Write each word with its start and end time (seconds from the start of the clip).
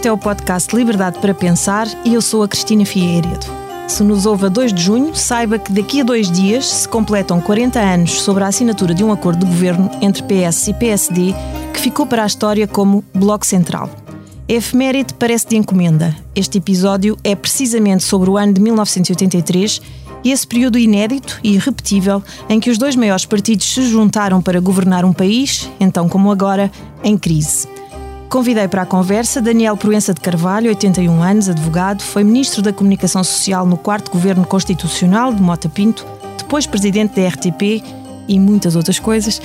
este 0.00 0.08
é 0.08 0.12
o 0.12 0.16
podcast 0.16 0.74
Liberdade 0.74 1.18
para 1.18 1.34
Pensar 1.34 1.86
e 2.06 2.14
eu 2.14 2.22
sou 2.22 2.42
a 2.42 2.48
Cristina 2.48 2.86
Figueiredo. 2.86 3.44
Se 3.86 4.02
nos 4.02 4.24
ouve 4.24 4.46
a 4.46 4.48
2 4.48 4.72
de 4.72 4.82
junho, 4.82 5.14
saiba 5.14 5.58
que 5.58 5.70
daqui 5.70 6.00
a 6.00 6.04
dois 6.04 6.30
dias 6.30 6.64
se 6.64 6.88
completam 6.88 7.38
40 7.38 7.78
anos 7.78 8.22
sobre 8.22 8.42
a 8.42 8.46
assinatura 8.46 8.94
de 8.94 9.04
um 9.04 9.12
acordo 9.12 9.40
de 9.40 9.52
governo 9.52 9.90
entre 10.00 10.22
PS 10.22 10.68
e 10.68 10.72
PSD 10.72 11.34
que 11.74 11.80
ficou 11.80 12.06
para 12.06 12.22
a 12.22 12.26
história 12.26 12.66
como 12.66 13.04
Bloco 13.12 13.44
Central. 13.44 13.90
A 14.48 14.52
efeméride 14.54 15.12
parece 15.12 15.48
de 15.48 15.56
encomenda. 15.58 16.16
Este 16.34 16.56
episódio 16.56 17.18
é 17.22 17.34
precisamente 17.36 18.02
sobre 18.02 18.30
o 18.30 18.38
ano 18.38 18.54
de 18.54 18.60
1983 18.62 19.82
e 20.24 20.32
esse 20.32 20.46
período 20.46 20.78
inédito 20.78 21.38
e 21.44 21.56
irrepetível 21.56 22.22
em 22.48 22.58
que 22.58 22.70
os 22.70 22.78
dois 22.78 22.96
maiores 22.96 23.26
partidos 23.26 23.70
se 23.70 23.82
juntaram 23.82 24.40
para 24.40 24.60
governar 24.60 25.04
um 25.04 25.12
país, 25.12 25.70
então 25.78 26.08
como 26.08 26.32
agora, 26.32 26.72
em 27.04 27.18
crise. 27.18 27.68
Convidei 28.30 28.68
para 28.68 28.82
a 28.82 28.86
conversa 28.86 29.42
Daniel 29.42 29.76
Proença 29.76 30.14
de 30.14 30.20
Carvalho, 30.20 30.68
81 30.68 31.20
anos, 31.20 31.48
advogado, 31.48 32.00
foi 32.00 32.22
Ministro 32.22 32.62
da 32.62 32.72
Comunicação 32.72 33.24
Social 33.24 33.66
no 33.66 33.76
quarto 33.76 34.12
Governo 34.12 34.46
Constitucional 34.46 35.34
de 35.34 35.42
Mota 35.42 35.68
Pinto, 35.68 36.06
depois 36.38 36.64
Presidente 36.64 37.20
da 37.20 37.26
RTP 37.26 37.82
e 38.28 38.38
muitas 38.38 38.76
outras 38.76 39.00
coisas, 39.00 39.42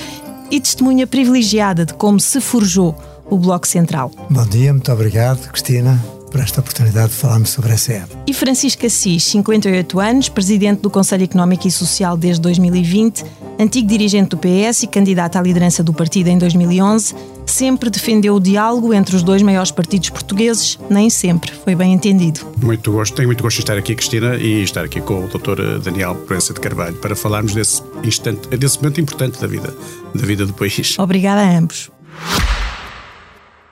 e 0.52 0.60
testemunha 0.60 1.04
privilegiada 1.04 1.84
de 1.84 1.94
como 1.94 2.20
se 2.20 2.40
forjou 2.40 2.94
o 3.28 3.36
Bloco 3.36 3.66
Central. 3.66 4.12
Bom 4.30 4.46
dia, 4.46 4.72
muito 4.72 4.92
obrigado, 4.92 5.48
Cristina 5.48 6.15
por 6.30 6.40
esta 6.40 6.60
oportunidade 6.60 7.10
de 7.10 7.14
falarmos 7.14 7.50
sobre 7.50 7.72
a 7.72 7.76
SEB. 7.76 8.06
E 8.26 8.34
Francisco 8.34 8.84
Assis, 8.86 9.24
58 9.24 10.00
anos, 10.00 10.28
presidente 10.28 10.80
do 10.80 10.90
Conselho 10.90 11.24
Económico 11.24 11.66
e 11.66 11.70
Social 11.70 12.16
desde 12.16 12.40
2020, 12.42 13.24
antigo 13.58 13.88
dirigente 13.88 14.30
do 14.30 14.38
PS 14.38 14.82
e 14.82 14.86
candidato 14.86 15.36
à 15.36 15.42
liderança 15.42 15.82
do 15.82 15.92
partido 15.92 16.28
em 16.28 16.38
2011, 16.38 17.14
sempre 17.46 17.88
defendeu 17.88 18.34
o 18.34 18.40
diálogo 18.40 18.92
entre 18.92 19.14
os 19.16 19.22
dois 19.22 19.40
maiores 19.42 19.70
partidos 19.70 20.10
portugueses, 20.10 20.78
nem 20.90 21.08
sempre 21.08 21.52
foi 21.52 21.74
bem 21.74 21.92
entendido. 21.92 22.40
Muito 22.60 22.92
gosto, 22.92 23.14
tenho 23.14 23.28
muito 23.28 23.42
gosto 23.42 23.56
de 23.56 23.62
estar 23.62 23.78
aqui, 23.78 23.94
Cristina, 23.94 24.36
e 24.36 24.62
estar 24.62 24.84
aqui 24.84 25.00
com 25.00 25.24
o 25.24 25.28
Dr. 25.28 25.78
Daniel 25.82 26.14
Proença 26.14 26.52
de 26.52 26.60
Carvalho 26.60 26.96
para 26.96 27.14
falarmos 27.14 27.54
desse 27.54 27.82
instante, 28.02 28.48
desse 28.56 28.78
momento 28.78 29.00
importante 29.00 29.40
da 29.40 29.46
vida, 29.46 29.74
da 30.14 30.26
vida 30.26 30.44
do 30.44 30.52
país. 30.52 30.98
Obrigada 30.98 31.42
a 31.42 31.58
ambos. 31.58 31.90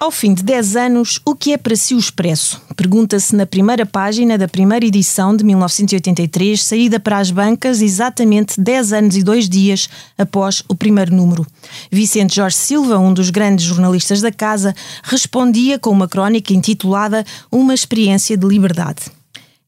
Ao 0.00 0.10
fim 0.10 0.32
de 0.32 0.42
10 0.42 0.76
anos, 0.76 1.20
o 1.26 1.34
que 1.34 1.52
é 1.52 1.58
para 1.58 1.76
si 1.76 1.94
o 1.94 1.98
Expresso? 1.98 2.58
Pergunta-se 2.74 3.36
na 3.36 3.44
primeira 3.44 3.84
página 3.84 4.38
da 4.38 4.48
primeira 4.48 4.86
edição 4.86 5.36
de 5.36 5.44
1983, 5.44 6.62
saída 6.62 6.98
para 6.98 7.18
as 7.18 7.30
bancas 7.30 7.82
exatamente 7.82 8.58
10 8.58 8.94
anos 8.94 9.16
e 9.18 9.22
2 9.22 9.46
dias 9.46 9.90
após 10.16 10.64
o 10.66 10.74
primeiro 10.74 11.14
número. 11.14 11.46
Vicente 11.92 12.36
Jorge 12.36 12.56
Silva, 12.56 12.98
um 12.98 13.12
dos 13.12 13.28
grandes 13.28 13.66
jornalistas 13.66 14.22
da 14.22 14.32
casa, 14.32 14.74
respondia 15.02 15.78
com 15.78 15.90
uma 15.90 16.08
crónica 16.08 16.54
intitulada 16.54 17.22
Uma 17.52 17.74
Experiência 17.74 18.38
de 18.38 18.46
Liberdade. 18.46 19.02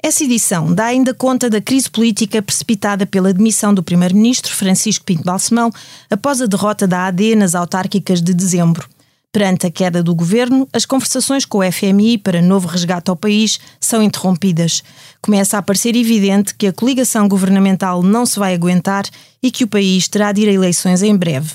Essa 0.03 0.25
edição 0.25 0.73
dá 0.73 0.87
ainda 0.87 1.13
conta 1.13 1.51
da 1.51 1.61
crise 1.61 1.91
política 1.91 2.41
precipitada 2.41 3.05
pela 3.05 3.35
demissão 3.35 3.75
do 3.75 3.83
primeiro-ministro 3.83 4.55
Francisco 4.55 5.05
Pinto 5.05 5.25
Balsemão 5.25 5.71
após 6.11 6.41
a 6.41 6.47
derrota 6.47 6.87
da 6.87 7.05
AD 7.05 7.37
nas 7.37 7.55
autárquicas 7.55 8.23
de 8.23 8.33
dezembro. 8.33 8.89
Perante 9.33 9.67
a 9.67 9.71
queda 9.71 10.03
do 10.03 10.15
governo, 10.15 10.69
as 10.75 10.85
conversações 10.85 11.47
com 11.47 11.59
o 11.59 11.73
FMI 11.73 12.19
para 12.19 12.43
novo 12.43 12.69
resgate 12.69 13.09
ao 13.09 13.17
país 13.17 13.59
são 13.81 14.03
interrompidas. 14.03 14.85
Começa 15.23 15.57
a 15.57 15.63
parecer 15.63 15.97
evidente 15.97 16.55
que 16.55 16.67
a 16.67 16.73
coligação 16.73 17.27
governamental 17.27 18.03
não 18.03 18.27
se 18.27 18.39
vai 18.39 18.53
aguentar 18.53 19.05
e 19.43 19.51
que 19.51 19.65
o 19.65 19.69
país 19.69 20.07
terá 20.07 20.33
de 20.33 20.43
ir 20.43 20.51
a 20.51 20.53
eleições 20.53 21.03
em 21.03 21.17
breve. 21.17 21.55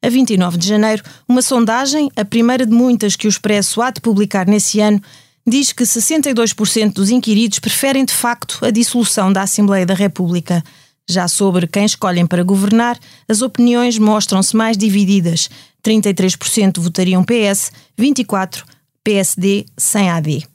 A 0.00 0.08
29 0.08 0.56
de 0.56 0.68
janeiro, 0.68 1.02
uma 1.28 1.42
sondagem, 1.42 2.12
a 2.14 2.24
primeira 2.24 2.64
de 2.64 2.72
muitas 2.72 3.16
que 3.16 3.26
o 3.26 3.28
Expresso 3.28 3.82
há 3.82 3.90
de 3.90 4.00
publicar 4.00 4.46
nesse 4.46 4.78
ano, 4.78 5.02
diz 5.44 5.72
que 5.72 5.82
62% 5.82 6.92
dos 6.92 7.10
inquiridos 7.10 7.58
preferem 7.58 8.04
de 8.04 8.14
facto 8.14 8.64
a 8.64 8.70
dissolução 8.70 9.32
da 9.32 9.42
Assembleia 9.42 9.84
da 9.84 9.94
República. 9.94 10.62
Já 11.10 11.26
sobre 11.26 11.66
quem 11.66 11.84
escolhem 11.84 12.24
para 12.24 12.44
governar, 12.44 12.96
as 13.28 13.42
opiniões 13.42 13.98
mostram-se 13.98 14.54
mais 14.56 14.76
divididas. 14.76 15.50
33% 15.82 16.78
votariam 16.78 17.24
PS, 17.24 17.72
24% 17.98 18.64
PSD 19.02 19.66
sem 19.76 20.10
AD. 20.10 20.46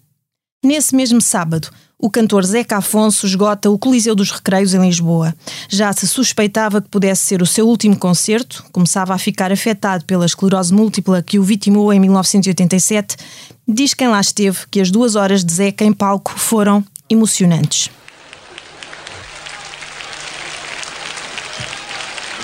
Nesse 0.64 0.96
mesmo 0.96 1.22
sábado, 1.22 1.70
o 1.98 2.10
cantor 2.10 2.44
Zeca 2.46 2.78
Afonso 2.78 3.26
esgota 3.26 3.70
o 3.70 3.80
Coliseu 3.80 4.16
dos 4.16 4.32
Recreios 4.32 4.74
em 4.74 4.82
Lisboa. 4.82 5.34
Já 5.70 5.92
se 5.94 6.08
suspeitava 6.08 6.82
que 6.82 6.90
pudesse 6.90 7.26
ser 7.26 7.42
o 7.42 7.46
seu 7.46 7.68
último 7.68 7.98
concerto, 7.98 8.66
começava 8.72 9.14
a 9.14 9.18
ficar 9.18 9.52
afetado 9.52 10.06
pela 10.06 10.26
esclerose 10.26 10.74
múltipla 10.74 11.24
que 11.24 11.40
o 11.40 11.44
vitimou 11.44 11.92
em 11.94 12.00
1987. 12.00 13.16
Diz 13.68 13.94
quem 13.94 14.08
lá 14.08 14.20
esteve 14.20 14.60
que 14.70 14.82
as 14.82 14.92
duas 14.92 15.16
horas 15.16 15.44
de 15.44 15.54
Zeca 15.54 15.84
em 15.84 15.94
palco 15.94 16.32
foram 16.38 16.84
emocionantes. 17.10 17.90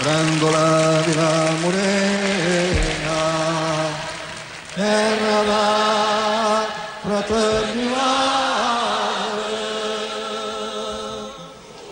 Grandola 0.02 1.04
Vila 1.06 1.34
Morena, 1.62 3.20
terra 4.74 5.38
da 5.46 6.66
fraternidade, 7.04 7.92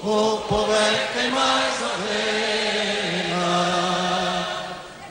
o 0.04 0.38
povo 0.50 0.74
é 0.74 1.08
quem 1.14 1.30
mais 1.30 1.76
avena, 1.84 3.48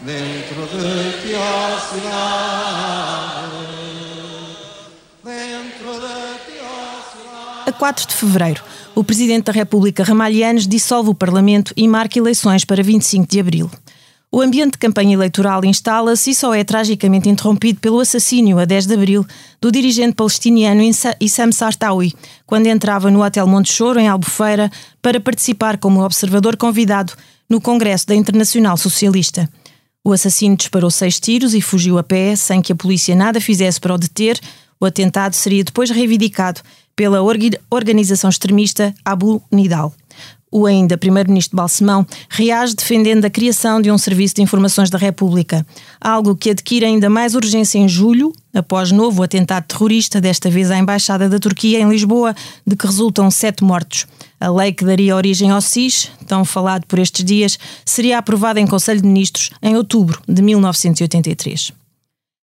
dentro 0.01 0.67
de 0.67 1.23
ti 1.23 1.33
a 1.37 1.79
cidade, 1.89 3.63
dentro 5.23 5.91
de 6.01 6.19
ti 6.47 6.57
a 6.59 6.67
cidade. 7.13 7.69
A 7.69 7.73
4 7.73 8.07
de 8.09 8.15
fevereiro, 8.15 8.65
o 8.99 9.05
Presidente 9.05 9.45
da 9.45 9.53
República 9.53 10.03
Ramalhianos 10.03 10.67
dissolve 10.67 11.11
o 11.11 11.15
Parlamento 11.15 11.73
e 11.77 11.87
marca 11.87 12.19
eleições 12.19 12.65
para 12.65 12.83
25 12.83 13.29
de 13.31 13.39
abril. 13.39 13.71
O 14.29 14.41
ambiente 14.41 14.73
de 14.73 14.79
campanha 14.79 15.15
eleitoral 15.15 15.65
instala-se 15.65 16.31
e 16.31 16.35
só 16.35 16.53
é 16.53 16.65
tragicamente 16.65 17.29
interrompido 17.29 17.79
pelo 17.79 18.01
assassínio, 18.01 18.59
a 18.59 18.65
10 18.65 18.87
de 18.87 18.95
abril, 18.95 19.25
do 19.61 19.71
dirigente 19.71 20.17
palestiniano 20.17 20.83
Issam 21.21 21.53
Sartawi, 21.53 22.13
quando 22.45 22.67
entrava 22.67 23.09
no 23.09 23.23
Hotel 23.23 23.47
Monte 23.47 23.73
Choro, 23.73 24.01
em 24.01 24.09
Albufeira, 24.09 24.69
para 25.01 25.21
participar 25.21 25.79
como 25.79 26.03
observador 26.03 26.57
convidado 26.57 27.13
no 27.49 27.61
Congresso 27.61 28.05
da 28.05 28.17
Internacional 28.17 28.77
Socialista. 28.77 29.49
O 30.05 30.13
assassino 30.13 30.57
disparou 30.57 30.91
seis 30.91 31.21
tiros 31.21 31.55
e 31.55 31.61
fugiu 31.61 31.99
a 31.99 32.03
pé, 32.03 32.35
sem 32.35 32.61
que 32.61 32.73
a 32.73 32.77
polícia 32.77 33.15
nada 33.15 33.41
fizesse 33.41 33.79
para 33.79 33.95
o 33.95 33.99
deter. 33.99 34.41
O 34.81 34.85
atentado 34.85 35.35
seria 35.35 35.63
depois 35.63 35.89
reivindicado 35.89 36.63
pela 36.99 37.23
organização 37.71 38.29
extremista 38.29 38.93
Abu 39.05 39.41
Nidal. 39.53 39.95
O 40.51 40.67
ainda 40.67 40.99
primeiro-ministro 40.99 41.57
Balsemão 41.57 42.05
reage 42.29 42.75
defendendo 42.75 43.25
a 43.25 43.31
criação 43.31 43.81
de 43.81 43.89
um 43.89 43.97
serviço 43.97 44.35
de 44.35 44.43
informações 44.43 44.91
da 44.91 44.99
República, 44.99 45.65
algo 46.01 46.35
que 46.35 46.51
adquire 46.51 46.85
ainda 46.85 47.09
mais 47.09 47.37
urgência 47.37 47.79
em 47.79 47.89
julho, 47.89 48.33
após 48.53 48.91
novo 48.91 49.23
atentado 49.23 49.65
terrorista, 49.69 50.21
desta 50.21 50.51
vez 50.51 50.73
à 50.73 50.79
Embaixada 50.79 51.29
da 51.29 51.39
Turquia 51.39 51.79
em 51.79 51.89
Lisboa, 51.89 52.35
de 52.67 52.75
que 52.75 52.87
resultam 52.87 53.31
sete 53.31 53.63
mortos. 53.63 54.05
A 54.41 54.51
lei 54.51 54.73
que 54.73 54.85
daria 54.85 55.15
origem 55.15 55.53
ao 55.53 55.61
SIS, 55.61 56.11
tão 56.27 56.45
falado 56.45 56.85
por 56.87 56.99
estes 56.99 57.25
dias, 57.25 57.59
seria 57.85 58.19
aprovada 58.19 58.59
em 58.59 58.67
Conselho 58.67 59.01
de 59.01 59.07
Ministros 59.07 59.51
em 59.63 59.77
outubro 59.77 60.21
de 60.27 60.43
1983. 60.43 61.73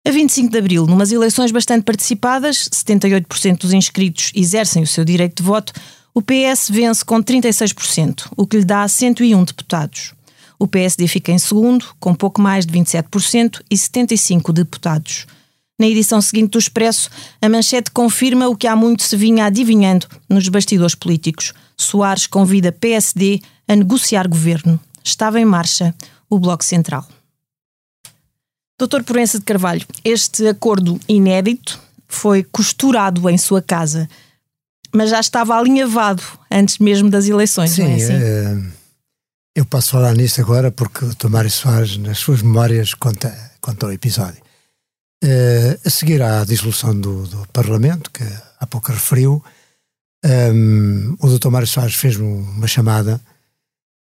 A 0.06 0.10
25 0.10 0.50
de 0.50 0.58
abril, 0.58 0.86
numas 0.86 1.12
eleições 1.12 1.50
bastante 1.50 1.84
participadas, 1.84 2.68
78% 2.72 3.58
dos 3.58 3.72
inscritos 3.72 4.32
exercem 4.34 4.82
o 4.82 4.86
seu 4.86 5.04
direito 5.04 5.42
de 5.42 5.42
voto, 5.42 5.72
o 6.14 6.22
PS 6.22 6.70
vence 6.70 7.04
com 7.04 7.22
36%, 7.22 8.28
o 8.36 8.46
que 8.46 8.56
lhe 8.58 8.64
dá 8.64 8.86
101 8.88 9.44
deputados. 9.44 10.14
O 10.58 10.66
PSD 10.66 11.06
fica 11.06 11.30
em 11.30 11.38
segundo, 11.38 11.86
com 12.00 12.14
pouco 12.14 12.40
mais 12.40 12.66
de 12.66 12.72
27% 12.72 13.60
e 13.70 13.78
75 13.78 14.52
deputados. 14.52 15.26
Na 15.78 15.86
edição 15.86 16.20
seguinte 16.20 16.50
do 16.50 16.58
Expresso, 16.58 17.08
a 17.40 17.48
manchete 17.48 17.92
confirma 17.92 18.48
o 18.48 18.56
que 18.56 18.66
há 18.66 18.74
muito 18.74 19.04
se 19.04 19.16
vinha 19.16 19.44
adivinhando 19.44 20.08
nos 20.28 20.48
bastidores 20.48 20.96
políticos. 20.96 21.52
Soares 21.76 22.26
convida 22.26 22.72
PSD 22.72 23.40
a 23.68 23.76
negociar 23.76 24.26
governo. 24.26 24.80
Estava 25.04 25.38
em 25.38 25.44
marcha 25.44 25.94
o 26.28 26.38
Bloco 26.40 26.64
Central. 26.64 27.06
Doutor 28.78 29.02
Proença 29.02 29.40
de 29.40 29.44
Carvalho, 29.44 29.84
este 30.04 30.46
acordo 30.46 31.00
inédito 31.08 31.80
foi 32.06 32.44
costurado 32.44 33.28
em 33.28 33.36
sua 33.36 33.60
casa, 33.60 34.08
mas 34.94 35.10
já 35.10 35.18
estava 35.18 35.58
alinhavado 35.58 36.22
antes 36.48 36.78
mesmo 36.78 37.10
das 37.10 37.26
eleições, 37.26 37.72
Sim, 37.72 37.82
não 37.82 37.90
é 37.90 37.94
assim? 37.96 38.12
É, 38.12 38.56
eu 39.56 39.66
posso 39.66 39.90
falar 39.90 40.14
nisso 40.14 40.40
agora 40.40 40.70
porque 40.70 41.04
o 41.04 41.14
Tomário 41.16 41.50
Soares, 41.50 41.96
nas 41.96 42.18
suas 42.18 42.40
memórias, 42.40 42.94
conta, 42.94 43.36
quanto 43.60 43.84
ao 43.84 43.92
episódio. 43.92 44.40
Uh, 45.24 45.74
a 45.84 45.90
seguir 45.90 46.22
à 46.22 46.44
dissolução 46.44 46.98
do, 46.98 47.26
do, 47.26 47.48
Parlamento, 47.52 48.08
que 48.12 48.22
há 48.60 48.66
pouco 48.68 48.92
referiu, 48.92 49.42
um, 50.24 51.16
o 51.20 51.36
Dr. 51.36 51.48
Mário 51.48 51.66
Soares 51.66 51.96
fez-me 51.96 52.24
uma 52.24 52.68
chamada 52.68 53.20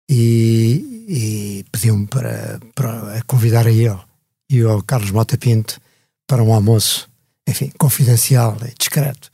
e, 0.08 1.04
e 1.08 1.64
pediu-me 1.72 2.06
para, 2.06 2.60
para 2.76 3.20
convidar 3.26 3.66
a 3.66 3.72
ele 3.72 4.07
e 4.50 4.62
ao 4.62 4.82
Carlos 4.82 5.10
Mota 5.10 5.36
Pinto 5.36 5.80
para 6.26 6.42
um 6.42 6.52
almoço, 6.52 7.08
enfim, 7.46 7.70
confidencial 7.78 8.56
e 8.66 8.74
discreto. 8.78 9.30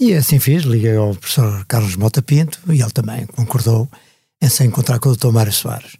E 0.00 0.12
assim 0.14 0.38
fiz, 0.38 0.64
liguei 0.64 0.96
ao 0.96 1.14
professor 1.14 1.64
Carlos 1.66 1.96
Mota 1.96 2.20
Pinto 2.20 2.60
e 2.68 2.80
ele 2.80 2.90
também 2.90 3.26
concordou 3.26 3.88
em 4.42 4.48
se 4.48 4.64
encontrar 4.64 4.98
com 4.98 5.08
o 5.08 5.16
Dr. 5.16 5.30
Mário 5.30 5.52
Soares. 5.52 5.94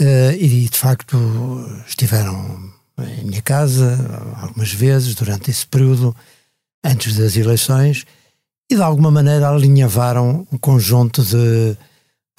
Uh, 0.00 0.34
e 0.38 0.68
de 0.68 0.76
facto 0.76 1.16
estiveram 1.86 2.72
em 2.98 3.24
minha 3.24 3.42
casa 3.42 3.96
algumas 4.40 4.72
vezes 4.72 5.14
durante 5.14 5.50
esse 5.50 5.66
período, 5.66 6.14
antes 6.84 7.16
das 7.16 7.36
eleições, 7.36 8.04
e 8.70 8.74
de 8.74 8.82
alguma 8.82 9.10
maneira 9.10 9.48
alinhavaram 9.48 10.46
um 10.50 10.58
conjunto 10.58 11.22
de 11.22 11.76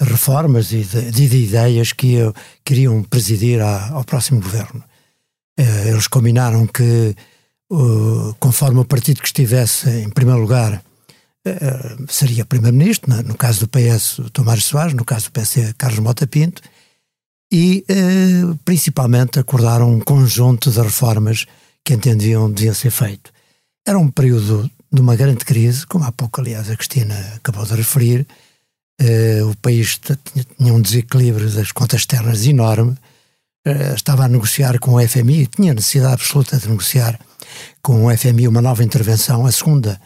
reformas 0.00 0.72
e 0.72 0.84
de, 0.84 1.10
de 1.10 1.36
ideias 1.36 1.92
que 1.92 2.14
eu, 2.14 2.34
queriam 2.64 3.02
presidir 3.02 3.60
ao 3.60 4.04
próximo 4.04 4.40
governo. 4.40 4.84
Uh, 5.58 5.88
eles 5.88 6.06
combinaram 6.06 6.66
que, 6.66 7.16
conforme 8.38 8.80
o 8.80 8.84
partido 8.84 9.20
que 9.20 9.26
estivesse 9.26 9.88
em 9.88 10.10
primeiro 10.10 10.40
lugar 10.40 10.82
uh, 11.46 12.06
seria 12.08 12.44
primeiro-ministro, 12.44 13.10
no, 13.24 13.34
caso 13.34 13.60
do 13.60 13.68
PS, 13.68 14.20
Tomás 14.32 14.64
Soares, 14.64 14.94
no 14.94 15.04
caso 15.04 15.26
do 15.26 15.32
PC, 15.32 15.74
Carlos 15.78 16.00
Mota 16.00 16.26
Pinto, 16.26 16.62
e 17.50 17.84
principalmente 18.64 19.38
acordaram 19.38 19.88
um 19.88 20.00
conjunto 20.00 20.68
de 20.68 20.80
reformas 20.80 21.46
que 21.84 21.94
entendiam 21.94 22.50
deviam 22.50 22.74
ser 22.74 22.90
feito. 22.90 23.30
Era 23.86 23.98
um 23.98 24.10
período 24.10 24.68
de 24.92 25.00
uma 25.00 25.14
grande 25.14 25.44
crise, 25.44 25.86
como 25.86 26.04
há 26.04 26.10
pouco, 26.10 26.40
aliás, 26.40 26.68
a 26.68 26.76
Cristina 26.76 27.14
acabou 27.36 27.64
de 27.64 27.76
referir, 27.76 28.26
o 29.48 29.56
país 29.62 30.00
tinha 30.58 30.74
um 30.74 30.80
desequilíbrio 30.80 31.48
das 31.48 31.70
contas 31.70 32.00
externas 32.00 32.44
enorme, 32.44 32.96
uh, 33.66 33.94
estava 33.94 34.24
a 34.24 34.28
negociar 34.28 34.78
com 34.78 34.94
o 34.94 35.08
FMI, 35.08 35.46
tinha 35.46 35.74
necessidade 35.74 36.14
absoluta 36.14 36.56
de 36.56 36.68
negociar 36.68 37.18
com 37.82 38.06
o 38.06 38.16
FMI 38.16 38.48
uma 38.48 38.62
nova 38.62 38.82
intervenção, 38.82 39.46
a 39.46 39.52
segunda, 39.52 40.00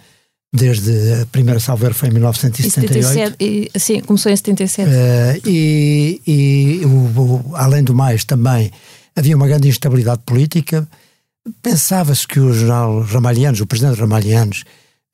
desde 0.53 1.23
a 1.23 1.27
primeira 1.27 1.61
salver 1.61 1.95
foi 1.95 2.09
em 2.09 2.13
1978. 2.13 3.37
E, 3.41 3.71
sim, 3.79 4.01
começou 4.01 4.31
em 4.33 4.37
77. 4.37 4.89
Uh, 4.89 4.93
eh, 4.93 5.41
e, 5.47 6.23
e 6.27 6.85
o, 6.85 6.89
o, 6.89 7.57
além 7.57 7.83
do 7.85 7.95
mais, 7.95 8.25
também 8.25 8.71
havia 9.15 9.37
uma 9.37 9.47
grande 9.47 9.69
instabilidade 9.69 10.23
política. 10.27 10.89
Pensava-se 11.63 12.27
que 12.27 12.39
o 12.41 12.53
general 12.53 13.01
Ramalhianos, 13.03 13.61
o 13.61 13.67
presidente 13.67 13.99
Ramalhianos, 13.99 14.65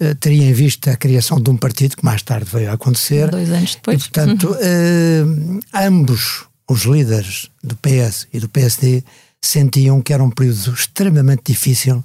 eh, 0.00 0.14
teria 0.14 0.44
em 0.44 0.52
vista 0.52 0.90
a 0.90 0.96
criação 0.96 1.40
de 1.40 1.49
um 1.49 1.56
partido 1.56 1.96
que 1.96 2.04
mais 2.04 2.22
tarde 2.22 2.50
veio 2.52 2.70
a 2.70 2.75
acontecer. 2.75 3.31
Dois 3.31 3.50
anos 3.50 3.75
depois. 3.76 3.96
E, 3.96 4.10
portanto, 4.10 4.49
uhum. 4.49 5.58
uh, 5.58 5.60
ambos 5.75 6.44
os 6.68 6.82
líderes 6.82 7.48
do 7.62 7.76
PS 7.76 8.26
e 8.32 8.40
do 8.40 8.48
PSD 8.48 9.02
sentiam 9.42 10.02
que 10.02 10.12
era 10.12 10.22
um 10.22 10.30
período 10.30 10.72
extremamente 10.72 11.44
difícil 11.46 12.02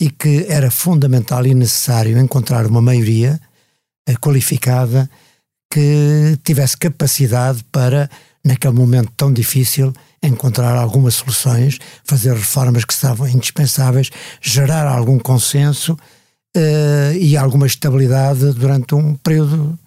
e 0.00 0.10
que 0.10 0.46
era 0.48 0.70
fundamental 0.70 1.46
e 1.46 1.54
necessário 1.54 2.18
encontrar 2.18 2.66
uma 2.66 2.82
maioria 2.82 3.40
uh, 4.08 4.18
qualificada 4.20 5.08
que 5.70 6.38
tivesse 6.44 6.76
capacidade 6.76 7.64
para, 7.70 8.10
naquele 8.44 8.74
momento 8.74 9.12
tão 9.16 9.32
difícil, 9.32 9.92
encontrar 10.22 10.76
algumas 10.76 11.14
soluções, 11.14 11.78
fazer 12.04 12.34
reformas 12.34 12.84
que 12.84 12.92
estavam 12.92 13.28
indispensáveis, 13.28 14.10
gerar 14.40 14.86
algum 14.86 15.18
consenso 15.18 15.94
uh, 16.56 17.16
e 17.18 17.36
alguma 17.36 17.66
estabilidade 17.66 18.52
durante 18.52 18.94
um 18.94 19.14
período 19.16 19.78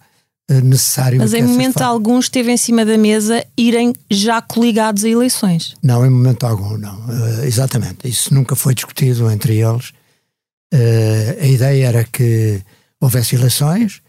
necessário. 0.48 1.18
Mas 1.18 1.34
em 1.34 1.42
momento 1.42 1.82
algum 1.82 2.18
esteve 2.18 2.50
em 2.50 2.56
cima 2.56 2.84
da 2.84 2.96
mesa 2.96 3.44
irem 3.56 3.92
já 4.10 4.40
coligados 4.40 5.04
a 5.04 5.08
eleições? 5.08 5.74
Não, 5.82 6.04
em 6.04 6.10
momento 6.10 6.44
algum, 6.44 6.76
não. 6.78 6.98
Uh, 7.06 7.44
exatamente. 7.44 8.08
Isso 8.08 8.32
nunca 8.32 8.56
foi 8.56 8.74
discutido 8.74 9.30
entre 9.30 9.58
eles. 9.58 9.92
a 11.40 11.46
ideia 11.46 11.88
era 11.88 12.04
que 12.04 12.62
houvesse 13.00 13.36
eleições, 13.36 14.02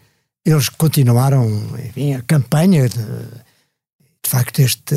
eles 0.44 0.68
continuaram, 0.68 1.46
enfim, 1.86 2.14
a 2.14 2.22
campanha 2.22 2.88
de, 2.88 2.98
de 2.98 4.28
facto 4.28 4.60
este, 4.60 4.96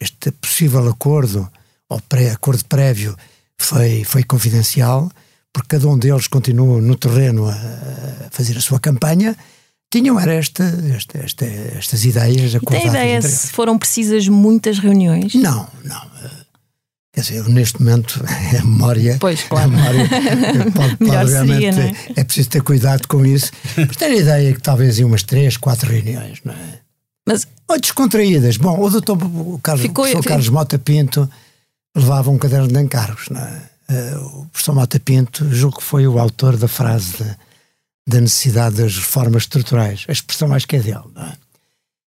este 0.00 0.30
possível 0.32 0.88
acordo 0.88 1.50
ou 1.88 2.00
pré-acordo 2.02 2.64
prévio 2.66 3.16
foi, 3.58 4.04
foi 4.04 4.22
confidencial 4.24 5.10
porque 5.54 5.76
cada 5.76 5.88
um 5.88 5.96
deles 5.96 6.26
continua 6.26 6.80
no 6.80 6.96
terreno 6.96 7.48
a 7.48 7.54
fazer 8.30 8.58
a 8.58 8.60
sua 8.60 8.80
campanha, 8.80 9.36
tinham 9.94 10.18
era 10.18 10.34
esta, 10.34 10.64
esta, 10.94 11.18
esta 11.18 11.44
estas 11.44 12.04
ideias 12.04 12.54
acordadas. 12.54 12.88
E 12.88 12.90
tem 12.90 13.02
ideia 13.02 13.22
se 13.22 13.48
foram 13.48 13.78
precisas 13.78 14.26
muitas 14.28 14.78
reuniões? 14.78 15.34
Não, 15.34 15.66
não. 15.84 16.14
Quer 17.12 17.20
dizer, 17.20 17.36
eu, 17.36 17.48
neste 17.48 17.80
momento 17.80 18.20
a 18.26 18.64
memória. 18.64 19.16
Pois, 19.20 19.44
claro. 19.44 19.66
A 19.66 19.68
memória 19.68 20.08
pode, 20.74 20.96
pode 20.96 21.30
realmente. 21.30 21.74
Seria, 21.74 21.96
é? 22.16 22.20
é? 22.20 22.24
preciso 22.24 22.48
ter 22.48 22.62
cuidado 22.62 23.06
com 23.06 23.24
isso. 23.24 23.52
Mas 23.76 23.96
tenho 23.96 24.16
a 24.16 24.20
ideia 24.20 24.52
que 24.52 24.60
talvez 24.60 24.98
em 24.98 25.04
umas 25.04 25.22
três, 25.22 25.56
quatro 25.56 25.90
reuniões, 25.90 26.40
não 26.44 26.52
é? 26.52 26.78
Mas. 27.26 27.46
Ou 27.68 27.80
descontraídas. 27.80 28.56
Bom, 28.56 28.78
o 28.78 28.90
doutor 28.90 29.16
Carlos, 29.62 29.86
ficou, 29.86 30.06
o 30.06 30.22
Carlos 30.22 30.48
Mota 30.48 30.78
Pinto 30.78 31.30
levava 31.96 32.30
um 32.30 32.36
caderno 32.36 32.68
de 32.68 32.78
encargos, 32.80 33.28
não 33.30 33.40
é? 33.40 33.62
uh, 33.90 34.40
o 34.40 34.46
professor 34.46 34.74
Mota 34.74 34.98
Pinto, 34.98 35.48
julgo 35.50 35.78
que 35.78 35.84
foi 35.84 36.06
o 36.06 36.18
autor 36.18 36.56
da 36.56 36.68
frase 36.68 37.24
da 38.06 38.20
necessidade 38.20 38.76
das 38.76 38.96
reformas 38.96 39.44
estruturais, 39.44 40.04
a 40.08 40.12
expressão 40.12 40.48
mais 40.48 40.64
que 40.64 40.76
é 40.76 40.80
dele. 40.80 41.04
É? 41.16 41.32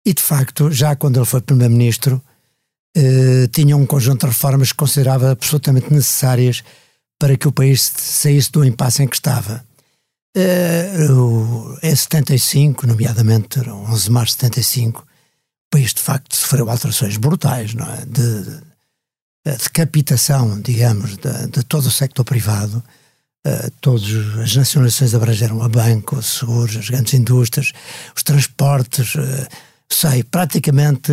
E 0.05 0.15
de 0.15 0.23
facto, 0.23 0.71
já 0.71 0.95
quando 0.97 1.19
ele 1.19 1.27
foi 1.27 1.41
Primeiro-Ministro, 1.41 2.23
uh, 2.97 3.49
tinha 3.49 3.77
um 3.77 3.87
conjunto 3.87 4.21
de 4.21 4.27
reformas 4.27 4.73
que 4.73 4.79
considerava 4.79 5.33
absolutamente 5.33 5.93
necessárias 5.93 6.63
para 7.19 7.37
que 7.37 7.49
o 7.49 7.53
país 7.53 7.93
saísse 7.97 8.51
do 8.53 8.65
impasse 8.65 9.03
em 9.03 9.09
que 9.09 9.17
estava. 9.17 9.65
Uh, 10.37 11.79
em 11.83 11.97
75, 11.97 12.87
nomeadamente 12.87 13.59
11 13.59 14.05
de 14.05 14.11
março 14.11 14.35
de 14.35 14.41
75, 14.43 15.01
o 15.01 15.07
país 15.71 15.95
de 15.95 16.01
facto 16.01 16.37
sofreu 16.37 16.69
alterações 16.69 17.17
brutais, 17.17 17.75
não 17.75 17.87
é? 17.87 18.05
De, 18.05 18.45
de, 18.45 19.57
decapitação, 19.63 20.61
digamos, 20.61 21.17
de, 21.17 21.47
de 21.49 21.63
todo 21.63 21.87
o 21.87 21.91
sector 21.91 22.25
privado. 22.25 22.83
Uh, 23.47 23.71
todas 23.81 24.03
as 24.43 24.57
nacionalizações 24.57 25.15
abrangeram 25.15 25.63
a 25.63 25.69
banco, 25.69 26.17
os 26.17 26.39
seguros, 26.39 26.77
as 26.77 26.91
grandes 26.91 27.15
indústrias, 27.15 27.73
os 28.17 28.25
transportes, 28.25 29.15
uh, 29.15 29.47
sei, 29.89 30.25
praticamente 30.25 31.13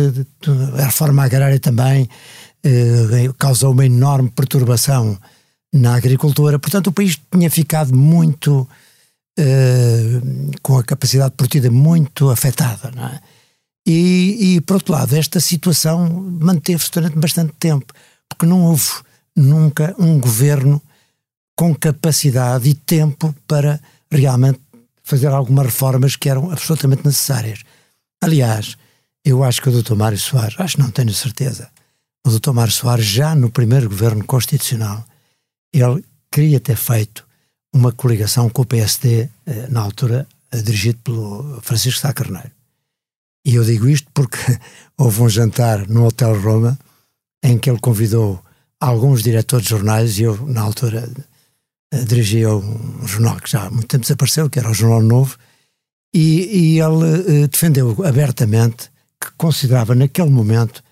a 0.76 0.86
reforma 0.86 1.22
agrária 1.22 1.60
também 1.60 2.08
uh, 2.66 3.34
causou 3.34 3.70
uma 3.70 3.86
enorme 3.86 4.30
perturbação 4.30 5.16
na 5.72 5.94
agricultura. 5.94 6.58
Portanto, 6.58 6.88
o 6.88 6.92
país 6.92 7.16
tinha 7.30 7.48
ficado 7.48 7.94
muito 7.94 8.68
com 10.62 10.78
a 10.78 10.84
capacidade 10.84 11.34
produtiva 11.36 11.68
muito 11.68 12.30
afetada, 12.30 12.92
não 12.94 13.04
é? 13.04 13.20
E, 13.84 14.54
e, 14.54 14.60
por 14.60 14.74
outro 14.74 14.92
lado, 14.92 15.16
esta 15.16 15.40
situação 15.40 16.08
manteve-se 16.08 16.88
durante 16.92 17.18
bastante 17.18 17.52
tempo 17.58 17.92
porque 18.28 18.46
não 18.46 18.62
houve 18.62 18.90
nunca 19.36 19.92
um 19.98 20.20
governo 20.20 20.80
com 21.56 21.74
capacidade 21.74 22.68
e 22.68 22.74
tempo 22.74 23.34
para 23.46 23.80
realmente 24.10 24.60
fazer 25.02 25.28
algumas 25.28 25.66
reformas 25.66 26.16
que 26.16 26.28
eram 26.28 26.50
absolutamente 26.50 27.04
necessárias. 27.04 27.60
Aliás, 28.22 28.76
eu 29.24 29.44
acho 29.44 29.62
que 29.62 29.68
o 29.68 29.82
Dr. 29.82 29.94
Mário 29.94 30.18
Soares, 30.18 30.58
acho 30.58 30.80
não 30.80 30.90
tenho 30.90 31.12
certeza, 31.12 31.70
o 32.26 32.30
Dr. 32.30 32.52
Mário 32.52 32.72
Soares 32.72 33.04
já 33.04 33.34
no 33.34 33.50
primeiro 33.50 33.88
governo 33.88 34.24
constitucional, 34.24 35.04
ele 35.72 36.04
queria 36.30 36.58
ter 36.58 36.76
feito 36.76 37.26
uma 37.72 37.92
coligação 37.92 38.48
com 38.48 38.62
o 38.62 38.66
PSD, 38.66 39.28
eh, 39.46 39.66
na 39.68 39.80
altura 39.80 40.26
eh, 40.50 40.62
dirigido 40.62 40.98
pelo 40.98 41.60
Francisco 41.60 42.00
Sá 42.00 42.12
Carneiro. 42.12 42.50
E 43.44 43.56
eu 43.56 43.64
digo 43.64 43.88
isto 43.88 44.08
porque 44.14 44.38
houve 44.96 45.22
um 45.22 45.28
jantar 45.28 45.86
no 45.88 46.06
Hotel 46.06 46.40
Roma 46.40 46.78
em 47.42 47.58
que 47.58 47.68
ele 47.68 47.80
convidou 47.80 48.42
alguns 48.80 49.22
diretores 49.22 49.64
de 49.64 49.70
jornais, 49.70 50.18
e 50.18 50.22
eu, 50.22 50.46
na 50.46 50.62
altura, 50.62 51.10
dirigia 52.04 52.54
um 52.54 53.06
jornal 53.06 53.36
que 53.36 53.50
já 53.50 53.66
há 53.66 53.70
muito 53.70 53.86
tempo 53.86 54.02
desapareceu, 54.02 54.50
que 54.50 54.58
era 54.58 54.70
o 54.70 54.74
Jornal 54.74 55.02
Novo, 55.02 55.36
e, 56.14 56.74
e 56.76 56.80
ele 56.80 57.44
uh, 57.44 57.48
defendeu 57.48 57.96
abertamente 58.04 58.90
que 59.20 59.30
considerava 59.36 59.94
naquele 59.94 60.30
momento 60.30 60.82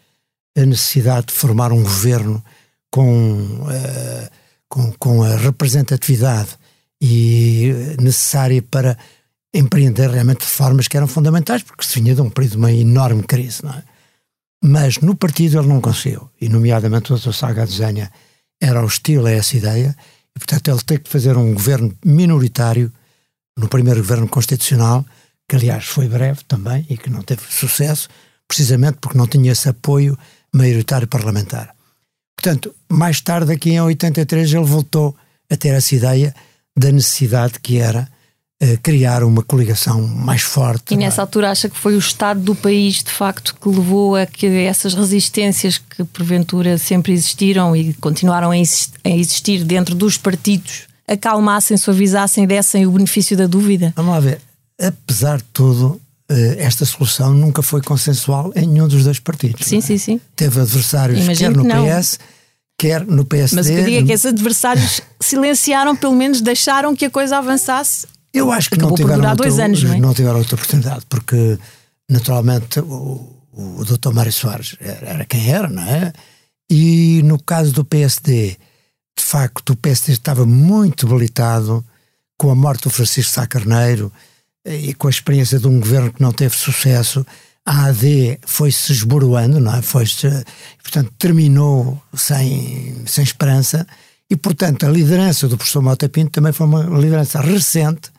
a 0.57 0.67
necessidade 0.67 1.27
de 1.27 1.33
formar 1.33 1.73
um 1.73 1.83
governo 1.83 2.43
com, 2.91 3.39
uh, 3.63 4.31
com, 4.69 4.93
com, 4.99 5.23
a 5.23 5.37
representatividade 5.37 6.51
e 7.01 7.97
necessária 8.01 8.63
para 8.63 8.97
empreender 9.55 10.11
realmente 10.11 10.43
reformas 10.43 10.89
que 10.89 10.97
eram 10.97 11.07
fundamentais, 11.07 11.63
porque 11.63 11.85
se 11.85 12.01
vinha 12.01 12.15
de 12.15 12.21
um 12.21 12.31
período 12.31 12.53
de 12.53 12.59
uma 12.59 12.73
enorme 12.73 13.23
crise, 13.23 13.65
não 13.65 13.73
é? 13.73 13.83
mas 14.63 14.99
no 14.99 15.17
partido 15.17 15.59
ele 15.59 15.69
não 15.69 15.81
conseguiu, 15.81 16.31
e 16.41 16.49
nomeadamente 16.49 17.13
o 17.13 17.19
Dr. 17.19 17.33
Saga 17.33 17.67
Desenha 17.67 18.11
era 18.61 18.83
hostil 18.85 19.27
a 19.27 19.33
essa 19.33 19.57
ideia, 19.57 19.97
e 20.37 20.39
portanto 20.39 20.69
ele 20.69 20.81
teve 20.81 21.01
que 21.03 21.11
fazer 21.11 21.37
um 21.37 21.53
governo 21.53 21.97
minoritário 22.05 22.93
no 23.57 23.69
primeiro 23.69 24.01
governo 24.01 24.29
constitucional, 24.29 25.05
que 25.49 25.57
aliás 25.57 25.85
foi 25.85 26.09
breve 26.09 26.41
também 26.49 26.87
e 26.89 26.97
que 26.97 27.11
não 27.11 27.23
teve 27.23 27.43
sucesso, 27.51 28.09
precisamente 28.49 28.99
porque 29.01 29.19
não 29.19 29.27
tinha 29.27 29.53
esse 29.53 29.69
apoio 29.69 30.19
maioritário 30.55 31.07
parlamentar. 31.07 31.75
Portanto, 32.37 32.75
mais 32.91 33.21
tarde, 33.21 33.53
aqui 33.53 33.71
em 33.71 33.81
83, 33.81 34.53
ele 34.53 34.65
voltou 34.65 35.17
a 35.51 35.57
ter 35.57 35.69
essa 35.69 35.95
ideia 35.95 36.35
da 36.77 36.91
necessidade 36.91 37.61
que 37.61 37.79
era 37.79 38.09
criar 38.83 39.25
uma 39.25 39.43
coligação 39.43 40.03
mais 40.03 40.43
forte. 40.43 40.95
E 40.95 40.97
nessa 40.97 41.21
é? 41.21 41.23
altura 41.23 41.51
acha 41.51 41.69
que 41.69 41.77
foi 41.77 41.95
o 41.95 41.99
estado 41.99 42.41
do 42.41 42.55
país, 42.55 43.03
de 43.03 43.11
facto, 43.11 43.55
que 43.61 43.69
levou 43.69 44.17
a 44.17 44.25
que 44.25 44.47
essas 44.47 44.95
resistências 44.95 45.79
que 45.79 46.05
porventura 46.05 46.79
sempre 46.79 47.13
existiram 47.13 47.75
e 47.75 47.93
continuaram 47.95 48.51
a 48.51 48.59
existir 48.59 49.65
dentro 49.65 49.95
dos 49.95 50.17
partidos 50.17 50.87
acalmassem, 51.07 51.77
suavizassem, 51.77 52.47
dessem 52.47 52.87
o 52.87 52.93
benefício 52.93 53.37
da 53.37 53.47
dúvida? 53.47 53.93
Vamos 53.97 54.13
lá 54.13 54.21
ver. 54.21 54.41
Apesar 54.81 55.39
de 55.39 55.45
tudo, 55.53 56.01
eh, 56.29 56.57
esta 56.59 56.85
solução 56.85 57.33
nunca 57.33 57.63
foi 57.63 57.83
consensual 57.83 58.53
em 58.57 58.67
nenhum 58.67 58.89
dos 58.89 59.05
dois 59.05 59.19
partidos. 59.19 59.67
Sim, 59.67 59.79
é? 59.79 59.81
sim, 59.81 59.99
sim. 59.99 60.21
Teve 60.35 60.61
adversários 60.61 61.21
Imagino 61.23 61.63
quer 61.65 61.77
no 61.77 61.87
PS, 61.87 62.19
quer 62.79 63.07
no 63.07 63.25
PSD. 63.25 63.57
Mas 63.57 63.67
o 63.67 63.69
que 63.69 63.79
eu 63.79 63.85
digo 63.85 63.99
é 63.99 64.07
que 64.07 64.13
esses 64.13 64.27
adversários 64.27 65.01
silenciaram, 65.21 65.95
pelo 65.95 66.15
menos 66.15 66.41
deixaram 66.41 66.97
que 66.97 67.05
a 67.05 67.11
coisa 67.11 67.39
avançasse. 67.39 68.07
Eu 68.33 68.51
acho 68.51 68.71
que 68.71 68.79
não 68.79 68.95
tiveram, 68.95 69.29
outra, 69.29 69.35
dois 69.35 69.59
anos, 69.59 69.83
não, 69.83 69.95
é? 69.95 69.99
não 69.99 70.15
tiveram 70.15 70.39
outra 70.39 70.55
oportunidade, 70.55 71.05
porque 71.09 71.59
naturalmente 72.09 72.81
o, 72.81 73.37
o 73.53 73.85
Dr. 73.85 74.13
Mário 74.13 74.33
Soares 74.33 74.77
era, 74.81 75.25
quem 75.25 75.51
era, 75.51 75.69
não 75.69 75.83
é? 75.83 76.13
E 76.71 77.21
no 77.25 77.39
caso 77.39 77.73
do 77.73 77.85
PSD, 77.85 78.57
de 79.19 79.25
facto, 79.25 79.71
o 79.71 79.77
PSD 79.77 80.13
estava 80.13 80.47
muito 80.47 81.07
debilitado 81.07 81.85
com 82.39 82.51
a 82.51 82.55
morte 82.55 82.85
do 82.85 82.91
Francisco 82.91 83.33
Sá 83.33 83.47
Carneiro 83.47 84.11
e 84.65 84.95
com 84.95 85.07
a 85.07 85.11
experiência 85.11 85.59
de 85.59 85.69
um 85.69 85.79
governo 85.79 86.13
que 86.13 86.23
não 86.23 86.33
teve 86.33 86.57
sucesso, 86.57 87.27
a 87.65 87.87
AD 87.87 88.39
foi-se 88.45 88.93
esboroando, 88.93 89.61
não 89.61 89.75
é? 89.75 89.83
Foi-se, 89.83 90.29
portanto, 90.83 91.13
terminou 91.19 92.01
sem, 92.15 93.03
sem 93.07 93.23
esperança 93.23 93.87
e, 94.29 94.37
portanto, 94.37 94.87
a 94.87 94.89
liderança 94.89 95.47
do 95.47 95.57
professor 95.57 95.83
Mota 95.83 96.09
Pinto 96.09 96.31
também 96.31 96.53
foi 96.53 96.67
uma 96.67 96.83
liderança 96.85 97.41
recente. 97.41 98.11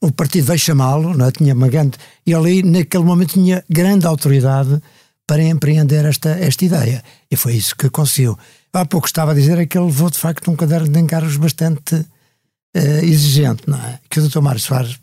O 0.00 0.10
partido 0.10 0.46
veio 0.46 0.58
chamá-lo, 0.58 1.16
não 1.16 1.26
é? 1.26 1.30
Tinha 1.30 1.54
uma 1.54 1.68
grande... 1.68 1.98
E 2.26 2.34
ali, 2.34 2.62
naquele 2.62 3.04
momento, 3.04 3.34
tinha 3.34 3.62
grande 3.68 4.06
autoridade 4.06 4.80
para 5.26 5.42
empreender 5.42 6.04
esta, 6.04 6.30
esta 6.30 6.64
ideia. 6.64 7.04
E 7.30 7.36
foi 7.36 7.54
isso 7.54 7.76
que 7.76 7.88
conseguiu. 7.90 8.38
Há 8.72 8.84
pouco 8.86 9.06
estava 9.06 9.32
a 9.32 9.34
dizer 9.34 9.58
é 9.58 9.66
que 9.66 9.76
ele 9.76 9.86
levou, 9.86 10.10
de 10.10 10.18
facto, 10.18 10.50
um 10.50 10.56
caderno 10.56 10.88
de 10.88 10.98
encargos 10.98 11.36
bastante 11.36 11.94
uh, 11.94 13.04
exigente, 13.04 13.62
não 13.66 13.78
é? 13.78 13.98
Que 14.08 14.20
o 14.20 14.28
Dr. 14.28 14.40
Mário 14.40 14.60
Soares 14.60 14.98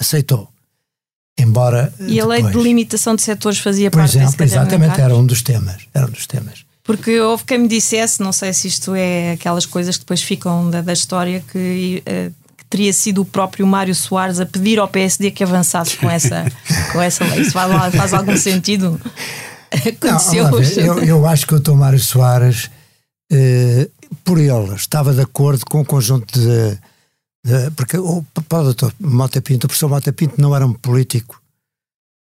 aceitou. 0.00 0.48
Embora. 1.38 1.92
E 2.00 2.20
a 2.20 2.26
lei 2.26 2.42
de 2.42 2.56
limitação 2.56 3.14
de 3.14 3.22
setores 3.22 3.58
fazia 3.58 3.90
Por 3.90 3.98
parte 3.98 4.16
exemplo, 4.16 4.36
desse 4.36 4.42
exatamente, 4.54 5.00
era 5.00 5.16
um 5.16 5.24
dos 5.24 5.42
temas. 5.42 5.86
Era 5.94 6.06
um 6.06 6.10
dos 6.10 6.26
temas. 6.26 6.64
Porque 6.82 7.20
houve 7.20 7.44
quem 7.44 7.58
me 7.58 7.68
dissesse, 7.68 8.20
não 8.20 8.32
sei 8.32 8.52
se 8.52 8.66
isto 8.66 8.94
é 8.94 9.32
aquelas 9.32 9.66
coisas 9.66 9.96
que 9.96 10.04
depois 10.04 10.22
ficam 10.22 10.70
da, 10.70 10.80
da 10.80 10.92
história, 10.92 11.44
que, 11.52 12.02
uh, 12.02 12.32
que, 12.32 12.47
teria 12.68 12.92
sido 12.92 13.22
o 13.22 13.24
próprio 13.24 13.66
Mário 13.66 13.94
Soares 13.94 14.40
a 14.40 14.46
pedir 14.46 14.78
ao 14.78 14.88
PSD 14.88 15.30
que 15.30 15.42
avançasse 15.42 15.96
com 15.96 16.10
essa, 16.10 16.44
com 16.92 17.00
essa 17.00 17.24
lei. 17.24 17.40
Isso 17.40 17.52
faz, 17.52 17.94
faz 17.94 18.14
algum 18.14 18.36
sentido? 18.36 19.00
Aconteceu. 19.70 20.50
Não, 20.50 20.98
eu, 20.98 21.04
eu, 21.04 21.26
acho 21.26 21.46
que 21.46 21.54
o 21.54 21.60
Dr. 21.60 21.72
Mário 21.72 21.98
Soares, 21.98 22.70
eh, 23.30 23.88
por 24.24 24.38
ele, 24.38 24.74
estava 24.74 25.12
de 25.12 25.20
acordo 25.20 25.64
com 25.66 25.80
o 25.80 25.84
conjunto 25.84 26.38
de 26.38 26.78
porque 27.76 27.96
o, 27.96 28.22
para 28.48 28.60
o 28.60 28.64
doutor 28.64 28.92
Mota 29.00 29.40
Pinto, 29.40 29.66
o 29.66 29.68
professor 29.68 29.88
Mota 29.88 30.12
Pinto 30.12 30.40
não 30.40 30.54
era 30.54 30.66
um 30.66 30.72
político, 30.72 31.40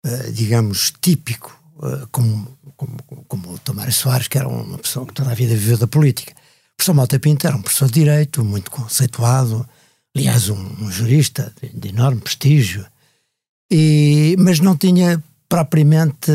uh, 0.07 0.33
digamos, 0.33 0.93
típico, 1.01 1.59
uh, 1.77 2.07
como, 2.13 2.57
como, 2.77 2.97
como 3.27 3.53
o 3.55 3.59
Tomário 3.59 3.93
Soares, 3.93 4.29
que 4.29 4.39
era 4.39 4.49
uma 4.49 4.79
pessoa 4.79 5.07
que 5.07 5.15
toda 5.15 5.31
a 5.31 5.35
vida 5.35 5.55
viveu 5.55 5.79
da 5.79 5.87
política. 5.87 6.33
O 6.33 6.77
professor 6.77 6.95
Mota 6.95 7.19
Pinto 7.19 7.47
era 7.47 7.57
um 7.57 7.63
professor 7.63 7.87
de 7.87 7.95
Direito, 7.95 8.45
muito 8.45 8.71
conceituado, 8.71 9.69
aliás, 10.19 10.49
um, 10.49 10.67
um 10.81 10.91
jurista 10.91 11.53
de, 11.63 11.69
de, 11.69 11.89
enorme 11.89 12.21
prestígio, 12.21 12.85
e, 13.71 14.35
mas 14.39 14.59
não 14.59 14.77
tinha 14.77 15.23
propriamente 15.49 16.33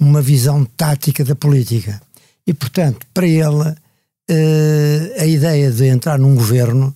uma 0.00 0.20
visão 0.20 0.64
tática 0.64 1.24
da 1.24 1.36
política. 1.36 2.02
E, 2.46 2.52
portanto, 2.52 3.06
para 3.14 3.26
ele, 3.26 3.70
uh, 3.70 5.20
a 5.20 5.26
ideia 5.26 5.70
de 5.70 5.86
entrar 5.86 6.18
num 6.18 6.34
governo 6.34 6.94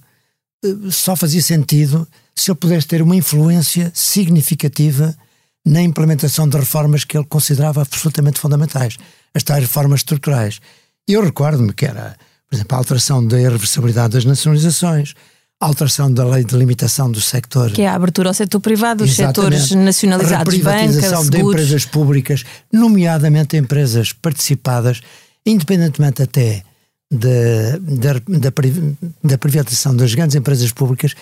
eh, 0.64 0.90
só 0.90 1.14
fazia 1.16 1.40
sentido 1.40 2.06
se 2.34 2.50
ele 2.50 2.58
pudesse 2.58 2.86
ter 2.86 3.00
uma 3.00 3.16
influência 3.16 3.90
significativa 3.94 5.16
na 5.64 5.80
implementação 5.80 6.48
de 6.48 6.58
reformas 6.58 7.04
que 7.04 7.16
ele 7.16 7.26
considerava 7.26 7.82
absolutamente 7.82 8.40
fundamentais, 8.40 8.96
as 9.34 9.42
tais 9.42 9.62
reformas 9.62 10.00
estruturais. 10.00 10.60
Eu 11.06 11.22
recordo-me 11.22 11.72
que 11.72 11.86
era, 11.86 12.16
por 12.48 12.56
exemplo, 12.56 12.74
a 12.74 12.78
alteração 12.78 13.26
da 13.26 13.40
irreversibilidade 13.40 14.14
das 14.14 14.24
nacionalizações, 14.24 15.14
alteração 15.60 16.12
da 16.12 16.24
lei 16.24 16.44
de 16.44 16.56
limitação 16.56 17.10
do 17.10 17.20
sector. 17.20 17.72
Que 17.72 17.82
é 17.82 17.88
a 17.88 17.94
abertura 17.94 18.30
ao 18.30 18.34
setor 18.34 18.60
privado, 18.60 19.04
dos 19.04 19.14
setores 19.14 19.70
nacionalizados, 19.72 20.40
a 20.40 20.44
privatização 20.44 21.28
de 21.28 21.40
empresas 21.40 21.84
públicas, 21.84 22.44
nomeadamente 22.72 23.56
empresas 23.56 24.12
participadas, 24.12 25.00
independentemente 25.44 26.22
até 26.22 26.62
da, 27.10 27.78
da, 27.80 28.12
da, 28.12 28.52
da 29.24 29.38
privatização 29.38 29.96
das 29.96 30.14
grandes 30.14 30.36
empresas 30.36 30.70
públicas, 30.70 31.14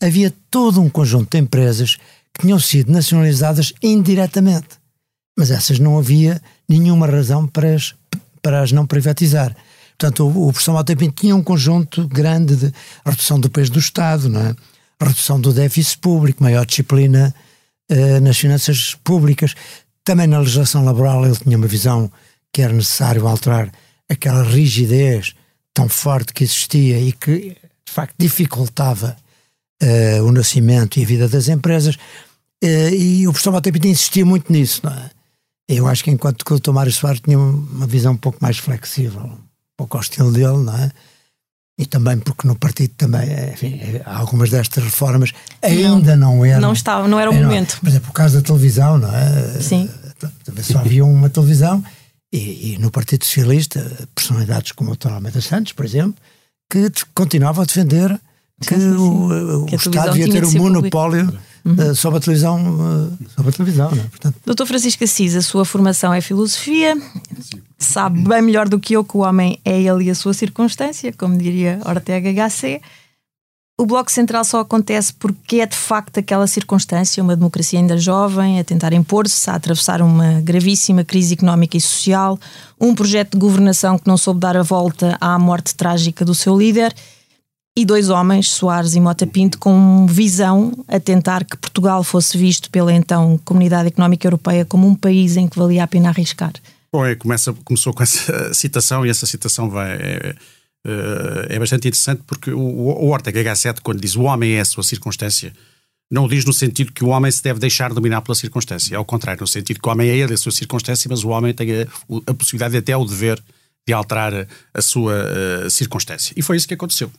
havia 0.00 0.32
todo 0.50 0.80
um 0.80 0.88
conjunto 0.88 1.30
de 1.30 1.38
empresas 1.38 1.96
que 2.32 2.42
tinham 2.42 2.58
sido 2.58 2.90
nacionalizadas 2.90 3.72
indiretamente. 3.82 4.80
Mas 5.36 5.50
essas 5.50 5.78
não 5.78 5.98
havia 5.98 6.40
nenhuma 6.68 7.06
razão 7.06 7.46
para 7.46 7.74
as, 7.74 7.94
para 8.40 8.62
as 8.62 8.72
não 8.72 8.86
privatizar. 8.86 9.54
Portanto, 9.98 10.26
o, 10.26 10.48
o 10.48 10.52
professor 10.52 10.84
Pinto 10.84 11.20
tinha 11.20 11.36
um 11.36 11.42
conjunto 11.42 12.06
grande 12.08 12.56
de 12.56 12.72
redução 13.04 13.38
do 13.38 13.50
peso 13.50 13.72
do 13.72 13.78
Estado, 13.78 14.28
não 14.28 14.40
é? 14.40 14.54
redução 15.04 15.40
do 15.40 15.52
déficit 15.52 15.98
público, 15.98 16.42
maior 16.42 16.64
disciplina 16.64 17.34
uh, 17.90 18.20
nas 18.20 18.38
finanças 18.38 18.94
públicas. 19.02 19.54
Também 20.04 20.26
na 20.26 20.38
legislação 20.38 20.84
laboral 20.84 21.24
ele 21.24 21.36
tinha 21.36 21.56
uma 21.56 21.66
visão 21.66 22.10
que 22.52 22.62
era 22.62 22.72
necessário 22.72 23.26
alterar 23.26 23.72
aquela 24.08 24.42
rigidez 24.42 25.34
tão 25.72 25.88
forte 25.88 26.34
que 26.34 26.44
existia 26.44 27.00
e 27.00 27.12
que, 27.12 27.56
de 27.84 27.92
facto, 27.92 28.14
dificultava 28.18 29.16
uh, 29.82 30.22
o 30.24 30.32
nascimento 30.32 30.98
e 30.98 31.02
a 31.02 31.06
vida 31.06 31.28
das 31.28 31.48
empresas. 31.48 31.96
Uh, 32.62 32.94
e 32.94 33.26
o 33.26 33.32
professor 33.32 33.52
Matepita 33.52 33.88
insistia 33.88 34.24
muito 34.24 34.52
nisso, 34.52 34.82
não 34.84 34.92
é? 34.92 35.10
Eu 35.68 35.86
acho 35.86 36.04
que 36.04 36.10
enquanto 36.10 36.44
que 36.44 36.52
o 36.52 36.60
Dr. 36.60 36.72
Mário 36.72 36.92
Soares 36.92 37.20
tinha 37.20 37.38
uma 37.38 37.86
visão 37.86 38.12
um 38.12 38.16
pouco 38.16 38.38
mais 38.42 38.58
flexível, 38.58 39.38
pouco 39.82 39.96
ao 39.96 40.02
estilo 40.02 40.32
dele, 40.32 40.58
não 40.58 40.76
é? 40.76 40.90
E 41.78 41.86
também 41.86 42.18
porque 42.18 42.46
no 42.46 42.54
partido 42.54 42.92
também, 42.96 43.28
enfim, 43.52 43.80
algumas 44.04 44.50
destas 44.50 44.84
reformas 44.84 45.32
ainda 45.60 46.16
não, 46.16 46.36
não 46.36 46.44
eram. 46.44 46.60
Não 46.60 46.72
estava, 46.72 47.08
não 47.08 47.18
era 47.18 47.30
o 47.30 47.34
momento. 47.34 47.80
Por 47.80 47.88
exemplo, 47.88 48.10
o 48.10 48.12
caso 48.12 48.36
da 48.36 48.42
televisão, 48.42 48.98
não 48.98 49.12
é? 49.12 49.60
Sim. 49.60 49.88
Só 50.62 50.78
havia 50.78 51.04
uma 51.04 51.28
televisão 51.28 51.82
e, 52.32 52.74
e, 52.74 52.78
no 52.78 52.90
Partido 52.90 53.24
Socialista, 53.24 54.08
personalidades 54.14 54.72
como 54.72 54.92
o 54.92 54.96
Dr. 54.96 55.08
Almeida 55.08 55.40
Santos, 55.40 55.72
por 55.72 55.84
exemplo, 55.84 56.14
que 56.70 56.90
continuavam 57.14 57.62
a 57.62 57.66
defender 57.66 58.20
que, 58.60 58.74
sim, 58.74 58.80
sim, 58.80 58.90
sim. 58.90 58.96
o, 58.96 59.66
que 59.66 59.74
o 59.74 59.76
Estado 59.76 60.12
devia 60.12 60.32
ter 60.32 60.44
um 60.44 60.52
monopólio 60.52 61.36
uhum. 61.64 61.90
uh, 61.90 61.94
sobre 61.94 62.18
a 62.18 62.20
televisão. 62.20 62.56
Uh, 62.58 63.18
sobre 63.34 63.50
a 63.50 63.52
televisão 63.52 63.90
né? 63.90 64.06
Portanto... 64.10 64.36
Doutor 64.44 64.66
Francisco 64.66 65.04
Assis, 65.04 65.34
a 65.34 65.42
sua 65.42 65.64
formação 65.64 66.12
é 66.12 66.20
filosofia, 66.20 66.96
sabe 67.78 68.20
bem 68.20 68.42
melhor 68.42 68.68
do 68.68 68.78
que 68.78 68.94
eu 68.94 69.04
que 69.04 69.16
o 69.16 69.20
homem 69.20 69.58
é 69.64 69.80
ele 69.80 70.04
e 70.04 70.10
a 70.10 70.14
sua 70.14 70.34
circunstância, 70.34 71.12
como 71.12 71.36
diria 71.36 71.80
Ortega 71.84 72.30
HC 72.30 72.80
o 73.82 73.86
Bloco 73.86 74.12
Central 74.12 74.44
só 74.44 74.60
acontece 74.60 75.12
porque 75.14 75.56
é 75.56 75.66
de 75.66 75.76
facto 75.76 76.18
aquela 76.18 76.46
circunstância, 76.46 77.22
uma 77.22 77.34
democracia 77.34 77.78
ainda 77.78 77.96
jovem, 77.96 78.60
a 78.60 78.64
tentar 78.64 78.92
impor-se, 78.92 79.50
a 79.50 79.54
atravessar 79.54 80.02
uma 80.02 80.40
gravíssima 80.40 81.02
crise 81.04 81.34
económica 81.34 81.76
e 81.76 81.80
social, 81.80 82.38
um 82.80 82.94
projeto 82.94 83.32
de 83.32 83.38
governação 83.38 83.98
que 83.98 84.06
não 84.06 84.16
soube 84.16 84.40
dar 84.40 84.56
a 84.56 84.62
volta 84.62 85.16
à 85.20 85.38
morte 85.38 85.74
trágica 85.74 86.24
do 86.24 86.34
seu 86.34 86.56
líder 86.56 86.94
e 87.76 87.84
dois 87.84 88.10
homens, 88.10 88.50
Soares 88.50 88.94
e 88.94 89.00
Mota 89.00 89.26
Pinto, 89.26 89.58
com 89.58 90.06
visão 90.06 90.72
a 90.86 91.00
tentar 91.00 91.44
que 91.44 91.56
Portugal 91.56 92.04
fosse 92.04 92.36
visto 92.36 92.70
pela 92.70 92.92
então 92.92 93.38
Comunidade 93.44 93.88
Económica 93.88 94.26
Europeia 94.26 94.64
como 94.64 94.86
um 94.86 94.94
país 94.94 95.36
em 95.36 95.48
que 95.48 95.58
valia 95.58 95.84
a 95.84 95.86
pena 95.86 96.10
arriscar. 96.10 96.52
Bom, 96.92 97.06
é, 97.06 97.14
começa, 97.14 97.52
começou 97.64 97.94
com 97.94 98.02
essa 98.02 98.52
citação 98.52 99.06
e 99.06 99.10
essa 99.10 99.26
citação 99.26 99.70
vai. 99.70 99.92
É 99.92 100.34
Uh, 100.84 101.46
é 101.48 101.60
bastante 101.60 101.86
interessante 101.86 102.22
porque 102.26 102.50
o, 102.50 102.58
o 102.58 103.10
Ortega 103.10 103.40
H7, 103.40 103.78
quando 103.82 104.00
diz 104.00 104.16
o 104.16 104.22
homem 104.22 104.54
é 104.54 104.60
a 104.60 104.64
sua 104.64 104.82
circunstância, 104.82 105.52
não 106.10 106.24
o 106.24 106.28
diz 106.28 106.44
no 106.44 106.52
sentido 106.52 106.92
que 106.92 107.04
o 107.04 107.08
homem 107.08 107.30
se 107.30 107.42
deve 107.42 107.60
deixar 107.60 107.94
dominar 107.94 108.20
pela 108.20 108.34
circunstância. 108.34 108.94
É 108.94 108.96
ao 108.96 109.04
contrário, 109.04 109.40
no 109.40 109.46
sentido 109.46 109.80
que 109.80 109.88
o 109.88 109.92
homem 109.92 110.10
é 110.10 110.16
ele 110.16 110.34
a 110.34 110.36
sua 110.36 110.50
circunstância, 110.50 111.08
mas 111.08 111.22
o 111.22 111.28
homem 111.28 111.54
tem 111.54 111.82
a, 111.82 111.86
a 112.26 112.34
possibilidade 112.34 112.76
até 112.76 112.96
o 112.96 113.04
dever 113.04 113.40
de 113.86 113.92
alterar 113.92 114.34
a, 114.34 114.46
a 114.74 114.82
sua 114.82 115.14
uh, 115.14 115.70
circunstância. 115.70 116.34
E 116.36 116.42
foi 116.42 116.56
isso 116.56 116.66
que 116.66 116.74
aconteceu. 116.74 117.12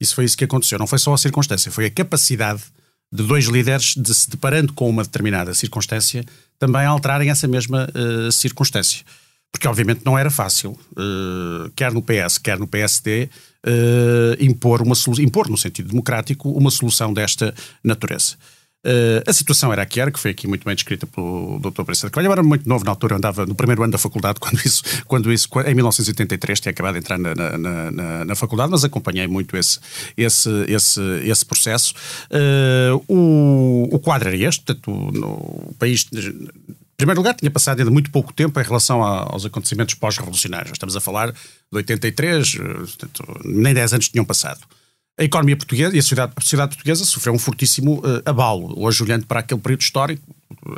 Isso 0.00 0.14
foi 0.14 0.24
isso 0.24 0.36
que 0.36 0.44
aconteceu. 0.44 0.78
Não 0.78 0.86
foi 0.86 0.98
só 0.98 1.12
a 1.14 1.18
circunstância, 1.18 1.70
foi 1.72 1.86
a 1.86 1.90
capacidade 1.90 2.62
de 3.12 3.22
dois 3.22 3.46
líderes, 3.46 3.94
de 3.96 4.14
se 4.14 4.28
deparando 4.28 4.72
com 4.72 4.88
uma 4.88 5.02
determinada 5.02 5.54
circunstância, 5.54 6.24
também 6.58 6.84
alterarem 6.84 7.30
essa 7.30 7.46
mesma 7.46 7.88
uh, 7.94 8.32
circunstância. 8.32 9.04
Porque, 9.52 9.68
obviamente, 9.68 10.02
não 10.04 10.18
era 10.18 10.30
fácil, 10.30 10.72
uh, 10.72 11.70
quer 11.74 11.92
no 11.92 12.02
PS, 12.02 12.36
quer 12.38 12.58
no 12.58 12.66
PSD, 12.66 13.24
uh, 13.24 13.28
eh, 13.64 14.36
impor, 14.40 14.82
uma 14.82 14.94
impor, 15.18 15.48
no 15.48 15.56
sentido 15.56 15.88
democrático, 15.88 16.50
uma 16.50 16.70
solução 16.70 17.12
desta 17.12 17.54
natureza. 17.82 18.36
Uh, 18.86 19.28
a 19.28 19.32
situação 19.32 19.72
era 19.72 19.82
a 19.82 19.86
que 19.86 20.00
era, 20.00 20.12
que 20.12 20.18
foi 20.18 20.30
aqui 20.30 20.46
muito 20.46 20.64
bem 20.64 20.72
descrita 20.72 21.08
pelo 21.08 21.58
Dr. 21.58 21.82
Presidente 21.82 22.12
Carvalho. 22.12 22.28
Eu 22.28 22.32
era 22.32 22.42
muito 22.44 22.68
novo 22.68 22.84
na 22.84 22.92
altura, 22.92 23.16
andava 23.16 23.44
no 23.44 23.54
primeiro 23.56 23.82
ano 23.82 23.90
da 23.90 23.98
faculdade, 23.98 24.38
quando 24.40 24.60
isso, 24.64 24.82
quando 25.06 25.32
isso 25.32 25.48
em 25.66 25.74
1983, 25.74 26.60
tinha 26.60 26.70
acabado 26.70 26.92
de 26.92 27.00
entrar 27.00 27.18
na, 27.18 27.34
na, 27.34 27.90
na, 27.90 28.24
na 28.24 28.34
faculdade, 28.36 28.70
mas 28.70 28.84
acompanhei 28.84 29.26
muito 29.26 29.56
esse, 29.56 29.80
esse, 30.16 30.48
esse, 30.68 31.00
esse 31.24 31.44
processo. 31.44 31.94
Uh, 32.30 33.02
o, 33.08 33.88
o 33.96 33.98
quadro 33.98 34.28
era 34.28 34.36
este, 34.36 34.62
portanto, 34.62 34.90
no, 35.12 35.32
o 35.70 35.74
país 35.76 36.06
em 36.12 36.96
primeiro 36.96 37.20
lugar, 37.20 37.34
tinha 37.34 37.50
passado 37.50 37.78
ainda 37.78 37.90
muito 37.90 38.10
pouco 38.10 38.32
tempo 38.32 38.58
em 38.58 38.62
relação 38.62 39.02
aos 39.02 39.44
acontecimentos 39.44 39.94
pós-revolucionários. 39.94 40.72
Estamos 40.72 40.96
a 40.96 41.00
falar 41.00 41.30
de 41.30 41.36
83, 41.72 42.54
eh, 42.54 42.60
nem 43.44 43.74
10 43.74 43.92
anos 43.92 44.08
tinham 44.08 44.24
passado. 44.24 44.60
A 45.18 45.24
economia 45.24 45.56
portuguesa 45.56 45.96
e 45.96 45.98
a 45.98 46.02
sociedade, 46.02 46.32
a 46.36 46.40
sociedade 46.40 46.70
portuguesa 46.70 47.04
sofreu 47.04 47.32
um 47.32 47.38
fortíssimo 47.38 48.00
uh, 48.00 48.22
abalo, 48.24 48.74
hoje 48.78 49.02
olhando 49.02 49.26
para 49.26 49.40
aquele 49.40 49.60
período 49.60 49.80
histórico, 49.80 50.22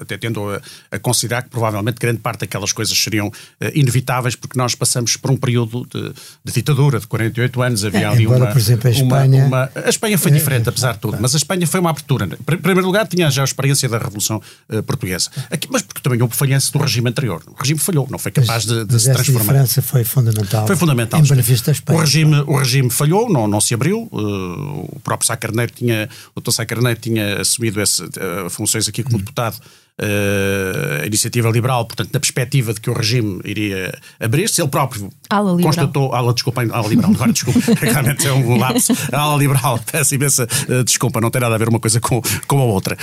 até 0.01 0.17
tendo 0.17 0.49
a, 0.51 0.61
a, 0.91 0.99
considerar 0.99 1.43
que 1.43 1.51
provavelmente 1.51 1.99
grande 1.99 2.19
parte 2.19 2.41
daquelas 2.41 2.73
coisas 2.73 2.97
seriam 2.99 3.29
uh, 3.29 3.33
inevitáveis, 3.75 4.35
porque 4.35 4.59
nós 4.59 4.75
passamos 4.75 5.17
por 5.17 5.31
um 5.31 5.37
período 5.37 5.87
de, 5.93 6.13
de 6.45 6.53
ditadura 6.53 6.99
de 6.99 7.07
48 7.07 7.63
anos. 7.63 7.85
Havia 7.85 8.01
é, 8.01 8.05
ali 8.05 8.25
embora, 8.25 8.45
uma, 8.45 8.47
por 8.49 8.59
exemplo, 8.59 8.89
a 8.89 8.91
Espanha. 8.91 9.45
Uma, 9.45 9.71
uma, 9.71 9.71
a 9.75 9.89
Espanha 9.89 10.19
foi 10.19 10.31
diferente, 10.31 10.67
é, 10.67 10.71
apesar 10.71 10.93
de 10.93 11.01
tudo, 11.01 11.19
mas 11.21 11.35
a 11.35 11.39
Espanha 11.39 11.67
foi 11.67 11.81
uma 11.81 11.91
abertura. 11.91 12.27
Em 12.27 12.57
primeiro 12.57 12.87
lugar, 12.87 13.07
tinha 13.07 13.31
já 13.31 13.43
a 13.43 13.45
experiência 13.45 13.89
da 13.89 13.99
Revolução 13.99 14.41
uh, 14.69 14.83
Portuguesa. 14.83 15.31
Aqui, 15.51 15.69
mas 15.71 15.83
porque 15.83 16.01
também 16.01 16.21
houve 16.23 16.35
falhança 16.35 16.73
do 16.73 16.79
regime 16.79 17.11
anterior. 17.11 17.43
O 17.47 17.55
regime 17.61 17.79
falhou, 17.79 18.07
não 18.11 18.19
foi 18.19 18.33
capaz 18.33 18.67
mas, 18.67 18.67
de, 18.67 18.85
de 18.85 19.01
se 19.01 19.13
transformar. 19.13 19.41
A 19.41 19.45
diferença 19.45 19.83
foi 19.83 20.05
fundamental. 20.05 20.67
Foi 20.67 20.77
fundamental. 20.77 21.21
Em 21.21 21.25
benefício 21.25 21.67
da 21.67 21.73
Espanha. 21.73 21.99
O 21.99 22.01
regime, 22.01 22.45
o 22.47 22.57
regime 22.57 22.91
falhou, 22.91 23.31
não, 23.31 23.47
não 23.47 23.61
se 23.61 23.75
abriu. 23.75 24.09
Uh, 24.13 24.89
o 24.97 25.01
próprio 25.03 25.27
Sá 25.27 25.37
Carneiro 25.37 25.73
tinha, 25.73 26.09
o 26.35 26.41
Dr. 26.41 26.51
Sá 26.51 26.65
Carneiro 26.65 26.99
tinha 27.01 27.41
assumido 27.41 27.81
esse, 27.81 28.03
funções 28.51 28.89
aqui 28.89 29.03
como 29.03 29.17
hum. 29.17 29.21
deputado 29.21 29.58
a 30.01 31.07
iniciativa 31.07 31.51
liberal, 31.51 31.85
portanto, 31.85 32.11
na 32.13 32.21
perspectiva 32.21 32.73
de 32.73 32.81
que 32.81 32.89
o 32.89 32.93
regime 32.93 33.41
iria 33.45 33.97
abrir-se, 34.21 34.61
ele 34.61 34.69
próprio 34.69 35.11
ala 35.29 35.61
constatou. 35.61 36.15
Ala, 36.15 36.33
desculpa, 36.33 36.63
ala 36.63 36.89
liberal, 36.89 37.11
agora 37.13 37.33
desculpa, 37.33 37.61
realmente 37.81 38.27
é 38.27 38.33
um 38.33 38.57
lapso. 38.57 38.93
A 39.13 39.19
ala 39.19 39.37
liberal, 39.37 39.81
peço 39.91 40.15
imensa 40.15 40.47
uh, 40.69 40.85
desculpa, 40.85 41.21
não 41.21 41.31
tem 41.31 41.41
nada 41.41 41.55
a 41.55 41.59
ver 41.59 41.69
uma 41.69 41.81
coisa 41.81 42.01
com, 42.01 42.23
com 42.47 42.59
a 42.61 42.65
outra. 42.65 42.97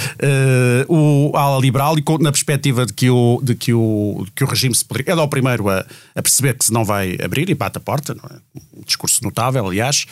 Uh, 0.90 1.32
o 1.32 1.38
ala 1.38 1.60
liberal, 1.60 1.98
e 1.98 2.04
na 2.22 2.32
perspectiva 2.32 2.86
de 2.86 2.94
que 2.94 3.10
o, 3.10 3.42
de 3.44 3.56
que 3.56 3.74
o, 3.74 4.24
de 4.26 4.32
que 4.32 4.44
o 4.44 4.48
regime 4.48 4.74
se 4.74 4.86
poderia. 4.86 5.12
Ele 5.12 5.22
é 5.22 5.24
o 5.24 5.28
primeiro 5.28 5.70
a, 5.70 5.86
a 6.16 6.22
perceber 6.22 6.56
que 6.56 6.66
se 6.66 6.74
não 6.74 6.86
vai 6.86 7.18
abrir 7.22 7.50
e 7.50 7.54
bate 7.54 7.78
a 7.78 7.82
porta, 7.82 8.14
é? 8.14 8.60
um 8.78 8.84
discurso 8.86 9.24
notável, 9.24 9.66
aliás. 9.68 10.06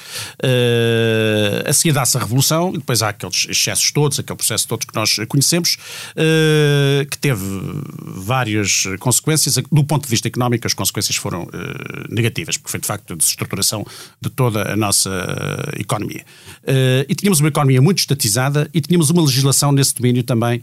Uh, 0.43 1.69
a 1.69 1.73
seguir 1.73 1.93
dá-se 1.93 2.17
a 2.17 2.19
revolução 2.19 2.71
e 2.73 2.77
depois 2.77 3.01
há 3.01 3.09
aqueles 3.09 3.47
excessos 3.49 3.91
todos, 3.91 4.19
aquele 4.19 4.37
processo 4.37 4.67
todo 4.67 4.85
que 4.85 4.95
nós 4.95 5.15
conhecemos. 5.27 5.77
Uh, 6.15 6.72
eh, 6.73 7.05
que 7.05 7.17
teve 7.17 7.45
várias 8.01 8.83
consequências. 8.99 9.55
Do 9.71 9.83
ponto 9.83 10.03
de 10.05 10.09
vista 10.09 10.27
económico, 10.27 10.65
as 10.65 10.73
consequências 10.73 11.15
foram 11.15 11.43
uh, 11.43 11.49
negativas, 12.09 12.57
porque 12.57 12.71
foi 12.71 12.79
de 12.79 12.87
facto 12.87 13.13
a 13.13 13.15
desestruturação 13.15 13.85
de 14.19 14.29
toda 14.29 14.71
a 14.71 14.75
nossa 14.75 15.09
uh, 15.09 15.79
economia. 15.79 16.25
e 17.07 17.15
tínhamos 17.15 17.39
uma 17.39 17.49
economia 17.49 17.81
muito 17.81 17.99
estatizada 17.99 18.69
e 18.73 18.81
tínhamos 18.81 19.09
uma 19.09 19.21
legislação 19.21 19.71
nesse 19.71 19.93
domínio 19.95 20.23
também 20.23 20.61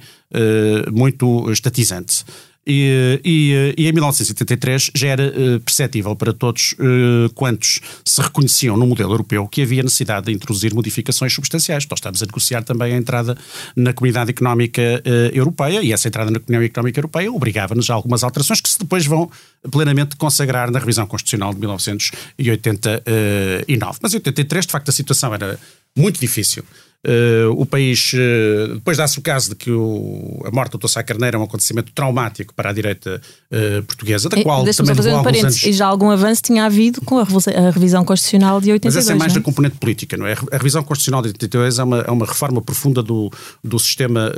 muito 0.93 1.51
estatizante. 1.51 2.25
E, 2.73 3.21
e, 3.25 3.75
e, 3.77 3.89
em 3.89 3.93
1983 3.93 4.93
já 4.95 5.09
era 5.09 5.27
uh, 5.27 5.59
perceptível 5.59 6.15
para 6.15 6.33
todos 6.33 6.75
uh, 6.75 7.29
quantos 7.35 7.81
se 8.05 8.23
reconheciam 8.23 8.77
no 8.77 8.87
modelo 8.87 9.13
europeu 9.13 9.49
que 9.49 9.63
havia 9.63 9.83
necessidade 9.83 10.27
de 10.27 10.33
introduzir 10.33 10.73
modificações 10.73 11.35
substanciais. 11.35 11.85
Nós 11.91 11.99
estamos 11.99 12.23
a 12.23 12.27
negociar 12.27 12.63
também 12.63 12.95
a 12.95 12.97
entrada 12.97 13.37
na 13.75 13.93
Comunidade 13.93 14.31
Económica 14.31 14.81
uh, 14.81 15.37
Europeia 15.37 15.83
e 15.83 15.93
essa 15.93 16.07
entrada 16.07 16.31
na 16.31 16.39
Comunidade 16.39 16.71
Económica 16.71 17.01
Europeia 17.01 17.33
obrigava-nos 17.33 17.91
a 17.91 17.95
algumas 17.95 18.23
alterações 18.23 18.61
que 18.61 18.69
se 18.69 18.79
depois 18.79 19.05
vão 19.05 19.29
plenamente 19.69 20.15
consagrar 20.15 20.71
na 20.71 20.79
revisão 20.79 21.09
constitucional 21.09 21.53
de 21.53 21.59
1989. 21.59 23.99
Mas 24.01 24.15
em 24.15 24.19
83, 24.19 24.67
de 24.67 24.71
facto, 24.71 24.91
a 24.91 24.93
situação 24.93 25.35
era 25.35 25.59
muito 25.97 26.21
difícil. 26.21 26.63
Uh, 27.07 27.49
o 27.57 27.65
país, 27.65 28.13
uh, 28.13 28.75
depois 28.75 28.99
dá-se 28.99 29.19
o 29.19 29.23
caso 29.23 29.49
de 29.49 29.55
que 29.55 29.71
o, 29.71 30.43
a 30.45 30.51
morte 30.51 30.73
do 30.73 30.79
Tossá 30.79 31.03
Carneiro 31.03 31.39
é 31.39 31.41
um 31.41 31.45
acontecimento 31.45 31.93
traumático 31.93 32.53
para 32.53 32.69
a 32.69 32.73
direita 32.75 33.23
uh, 33.51 33.83
portuguesa, 33.85 34.29
da 34.29 34.43
qual 34.43 34.69
e, 34.69 34.75
também 34.75 34.95
fazer 34.95 35.15
um 35.15 35.23
parênteses, 35.23 35.63
anos... 35.63 35.63
E 35.63 35.73
já 35.73 35.87
algum 35.87 36.11
avanço 36.11 36.43
tinha 36.43 36.67
havido 36.67 37.01
com 37.01 37.17
a, 37.17 37.23
a, 37.23 37.71
revisão 37.71 38.05
constitucional 38.05 38.61
de 38.61 38.73
82, 38.73 38.95
Mas 38.95 39.03
essa 39.03 39.15
é 39.15 39.19
mais 39.19 39.33
da 39.33 39.41
componente 39.41 39.79
política, 39.79 40.15
não 40.19 40.27
é? 40.27 40.35
A 40.53 40.59
revisão 40.59 40.83
constitucional 40.83 41.23
de 41.23 41.29
82 41.29 41.79
é 41.79 41.85
uma, 41.85 42.01
é 42.01 42.11
uma 42.11 42.27
reforma 42.27 42.61
profunda 42.61 43.03
do, 43.03 43.33
do 43.65 43.79
sistema 43.79 44.31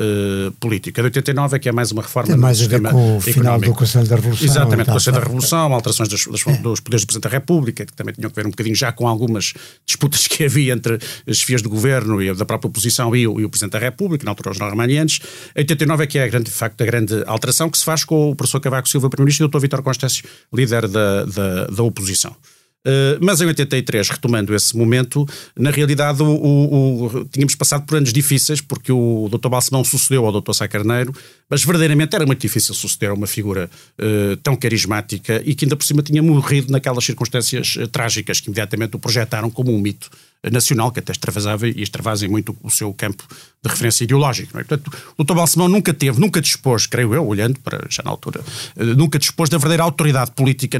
político. 0.60 1.00
A 1.00 1.02
de 1.02 1.06
89 1.06 1.56
é 1.56 1.58
que 1.58 1.68
é 1.68 1.72
mais 1.72 1.90
uma 1.90 2.02
reforma 2.02 2.28
Tem 2.28 2.36
mais 2.36 2.62
a 2.62 2.68
ver 2.68 2.80
com 2.80 3.16
o 3.16 3.20
final 3.20 3.58
do 3.58 3.74
Conselho 3.74 4.06
da 4.06 4.14
Revolução. 4.14 4.46
Exatamente, 4.46 4.88
o 4.88 4.92
Conselho 4.92 5.16
da 5.16 5.22
Revolução, 5.22 5.74
alterações 5.74 6.08
dos, 6.08 6.26
dos, 6.26 6.46
é. 6.46 6.56
dos 6.58 6.78
poderes 6.78 7.02
do 7.02 7.06
Presidente 7.08 7.22
da 7.24 7.28
República, 7.28 7.84
que 7.84 7.92
também 7.92 8.14
tinham 8.14 8.30
que 8.30 8.36
ver 8.36 8.46
um 8.46 8.50
bocadinho 8.50 8.76
já 8.76 8.92
com 8.92 9.08
algumas 9.08 9.52
disputas 9.84 10.28
que 10.30 10.44
havia 10.44 10.72
entre 10.72 11.00
as 11.26 11.38
chefias 11.38 11.60
do 11.60 11.68
governo 11.68 12.22
e 12.22 12.32
da 12.32 12.51
própria 12.52 12.68
oposição 12.68 13.14
e 13.16 13.26
o, 13.26 13.40
e 13.40 13.44
o 13.44 13.50
Presidente 13.50 13.72
da 13.72 13.78
República, 13.78 14.24
na 14.24 14.30
altura 14.30 14.50
os 14.50 14.58
Ramalhianes. 14.58 15.20
Em 15.56 15.60
89 15.60 16.04
é 16.04 16.06
que 16.06 16.18
é, 16.18 16.28
grande, 16.28 16.50
de 16.50 16.56
facto, 16.56 16.80
a 16.82 16.84
grande 16.84 17.22
alteração 17.26 17.70
que 17.70 17.78
se 17.78 17.84
faz 17.84 18.04
com 18.04 18.30
o 18.30 18.36
professor 18.36 18.60
Cavaco 18.60 18.88
Silva, 18.88 19.08
Primeiro-Ministro, 19.08 19.44
e 19.44 19.46
o 19.46 19.48
Dr. 19.48 19.60
Vítor 19.60 19.82
Constâncio, 19.82 20.24
líder 20.52 20.88
da, 20.88 21.24
da, 21.24 21.66
da 21.66 21.82
oposição. 21.82 22.36
Uh, 22.84 23.14
mas 23.20 23.40
em 23.40 23.46
83, 23.46 24.08
retomando 24.08 24.52
esse 24.56 24.76
momento, 24.76 25.24
na 25.56 25.70
realidade 25.70 26.20
o, 26.20 26.26
o, 26.26 27.06
o, 27.06 27.24
tínhamos 27.26 27.54
passado 27.54 27.86
por 27.86 27.96
anos 27.96 28.12
difíceis, 28.12 28.60
porque 28.60 28.90
o 28.90 29.28
Dr. 29.30 29.48
Balsemão 29.48 29.84
sucedeu 29.84 30.26
ao 30.26 30.40
Dr. 30.40 30.52
Sá 30.52 30.66
Carneiro, 30.66 31.14
mas 31.48 31.62
verdadeiramente 31.62 32.16
era 32.16 32.26
muito 32.26 32.40
difícil 32.40 32.74
suceder 32.74 33.10
a 33.10 33.14
uma 33.14 33.28
figura 33.28 33.70
uh, 34.00 34.36
tão 34.38 34.56
carismática 34.56 35.40
e 35.44 35.54
que 35.54 35.64
ainda 35.64 35.76
por 35.76 35.84
cima 35.84 36.02
tinha 36.02 36.20
morrido 36.20 36.72
naquelas 36.72 37.04
circunstâncias 37.04 37.76
uh, 37.76 37.86
trágicas 37.86 38.40
que 38.40 38.48
imediatamente 38.48 38.96
o 38.96 38.98
projetaram 38.98 39.48
como 39.48 39.72
um 39.72 39.78
mito 39.78 40.10
nacional, 40.50 40.90
que 40.90 40.98
até 40.98 41.12
extravasava 41.12 41.68
e 41.68 41.82
extravasem 41.82 42.28
muito 42.28 42.56
o 42.62 42.70
seu 42.70 42.92
campo 42.92 43.24
de 43.62 43.70
referência 43.70 44.04
ideológico. 44.04 44.58
É? 44.58 44.64
Portanto, 44.64 44.92
o 45.16 45.24
Dr. 45.24 45.34
Balsemão 45.34 45.68
nunca 45.68 45.94
teve, 45.94 46.20
nunca 46.20 46.40
dispôs, 46.40 46.86
creio 46.86 47.14
eu, 47.14 47.26
olhando 47.26 47.60
para 47.60 47.86
já 47.88 48.02
na 48.02 48.10
altura, 48.10 48.40
eh, 48.76 48.84
nunca 48.84 49.18
dispôs 49.18 49.48
da 49.48 49.56
verdadeira 49.56 49.84
autoridade 49.84 50.32
política 50.32 50.78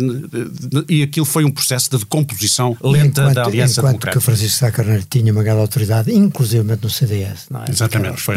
e 0.89 1.03
aquilo 1.03 1.27
foi 1.27 1.45
um 1.45 1.51
processo 1.51 1.91
de 1.91 1.99
decomposição 1.99 2.77
lenta 2.83 3.23
enquanto, 3.23 3.35
da 3.35 3.45
Aliança 3.45 3.81
enquanto 3.81 3.93
Democrática. 3.93 4.19
que 4.19 4.25
Francisco 4.25 4.59
Sá 4.59 4.73
Carneiro 4.73 5.05
tinha 5.09 5.33
uma 5.33 5.43
grande 5.43 5.61
autoridade, 5.61 6.13
inclusive 6.13 6.65
no 6.83 6.91
CDS, 6.91 7.47
não 7.51 7.63
é? 7.63 7.71
Exatamente, 7.71 8.21
foi. 8.21 8.37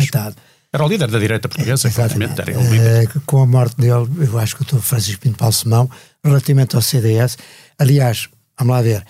Era 0.71 0.83
o 0.83 0.89
líder 0.89 1.09
da 1.09 1.17
direita 1.17 1.47
portuguesa, 1.47 1.87
exatamente. 1.87 2.41
Era 2.41 2.59
o 2.59 2.69
líder. 2.69 3.03
Eh, 3.03 3.07
com 3.25 3.41
a 3.41 3.45
morte 3.45 3.77
dele, 3.77 4.07
eu 4.19 4.37
acho 4.37 4.57
que 4.57 4.61
o 4.61 4.65
Dr. 4.65 4.83
Francisco 4.83 5.21
Pinto 5.21 5.37
Balsemão, 5.37 5.89
relativamente 6.23 6.75
ao 6.75 6.81
CDS, 6.81 7.37
aliás, 7.79 8.27
vamos 8.59 8.75
lá 8.75 8.81
ver, 8.81 9.05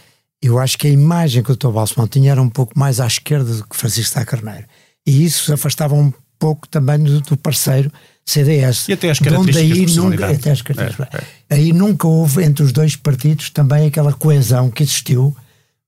eu 0.47 0.60
acho 0.60 0.77
que 0.77 0.88
a 0.88 0.89
imagem 0.89 1.41
que 1.41 1.51
o 1.51 1.55
Dr. 1.55 1.69
Balsemão 1.69 2.08
tinha 2.08 2.31
era 2.31 2.41
um 2.41 2.49
pouco 2.49 2.77
mais 2.77 2.99
à 2.99 3.08
esquerda 3.08 3.53
do 3.53 3.67
que 3.67 3.75
Francisco 3.75 4.13
Sá 4.13 4.25
Carneiro. 4.25 4.65
E 5.05 5.23
isso 5.23 5.53
afastava 5.53 5.93
um 5.95 6.12
pouco 6.38 6.67
também 6.67 6.99
do, 6.99 7.21
do 7.21 7.38
parceiro 7.38 7.91
CDS. 8.25 8.89
E 8.89 8.93
até 8.93 9.12
as 9.12 9.19
características 9.19 9.91
aí 9.91 9.95
nunca, 9.95 10.29
até 10.29 10.51
as 10.51 10.62
características, 10.62 11.08
é, 11.13 11.53
é. 11.53 11.55
Aí 11.55 11.73
nunca 11.73 12.08
houve 12.08 12.43
entre 12.43 12.63
os 12.63 12.71
dois 12.71 12.95
partidos 12.95 13.49
também 13.49 13.88
aquela 13.88 14.13
coesão 14.13 14.69
que 14.69 14.84
existiu 14.84 15.36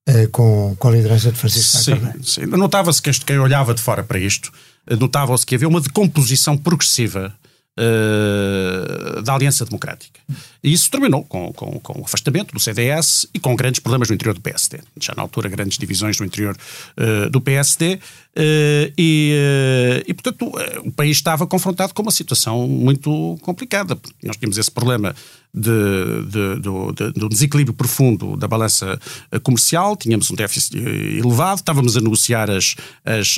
uh, 0.07 0.29
com, 0.31 0.75
com 0.77 0.87
a 0.87 0.91
liderança 0.91 1.31
de 1.31 1.37
Francisco 1.37 1.77
Sá 1.77 1.91
Carneiro. 1.91 2.23
Sim, 2.23 2.45
notava-se 2.45 3.01
que 3.01 3.11
quem 3.25 3.39
olhava 3.39 3.73
de 3.73 3.81
fora 3.81 4.03
para 4.03 4.19
isto, 4.19 4.51
eh, 4.87 4.95
notava-se 4.95 5.45
que 5.45 5.55
havia 5.55 5.67
uma 5.67 5.81
decomposição 5.81 6.55
progressiva 6.57 7.33
uh, 7.77 9.21
da 9.21 9.33
Aliança 9.33 9.65
Democrática. 9.65 10.19
E 10.63 10.73
isso 10.73 10.89
terminou 10.89 11.23
com, 11.23 11.53
com, 11.53 11.79
com, 11.79 12.01
o 12.01 12.05
afastamento 12.05 12.53
do 12.53 12.59
CDS 12.59 13.27
e 13.33 13.39
com 13.39 13.55
grandes 13.55 13.79
problemas 13.79 14.09
no 14.09 14.15
interior 14.15 14.33
do 14.33 14.41
PSD. 14.41 14.79
Já 14.99 15.13
na 15.15 15.21
altura, 15.21 15.47
grandes 15.49 15.77
divisões 15.77 16.19
no 16.19 16.25
interior 16.25 16.57
uh, 16.97 17.29
do 17.29 17.39
PSD. 17.39 17.95
Uh, 17.95 18.27
Uh, 18.37 18.93
e, 18.95 20.03
e, 20.07 20.13
portanto, 20.13 20.51
o 20.83 20.91
país 20.91 21.17
estava 21.17 21.47
confrontado 21.47 21.93
com 21.93 22.03
uma 22.03 22.11
situação 22.11 22.67
muito 22.67 23.37
complicada. 23.41 23.97
Nós 24.23 24.37
tínhamos 24.37 24.59
esse 24.59 24.69
problema 24.69 25.15
de, 25.53 26.25
de, 26.25 26.59
de, 26.61 27.11
de, 27.13 27.29
desequilíbrio 27.29 27.73
profundo 27.73 28.37
da 28.37 28.47
balança 28.47 28.99
comercial, 29.43 29.95
tínhamos 29.95 30.29
um 30.29 30.35
déficit 30.35 30.77
elevado, 30.77 31.57
estávamos 31.57 31.97
a 31.97 32.01
negociar 32.01 32.49
as, 32.49 32.75
as, 33.03 33.37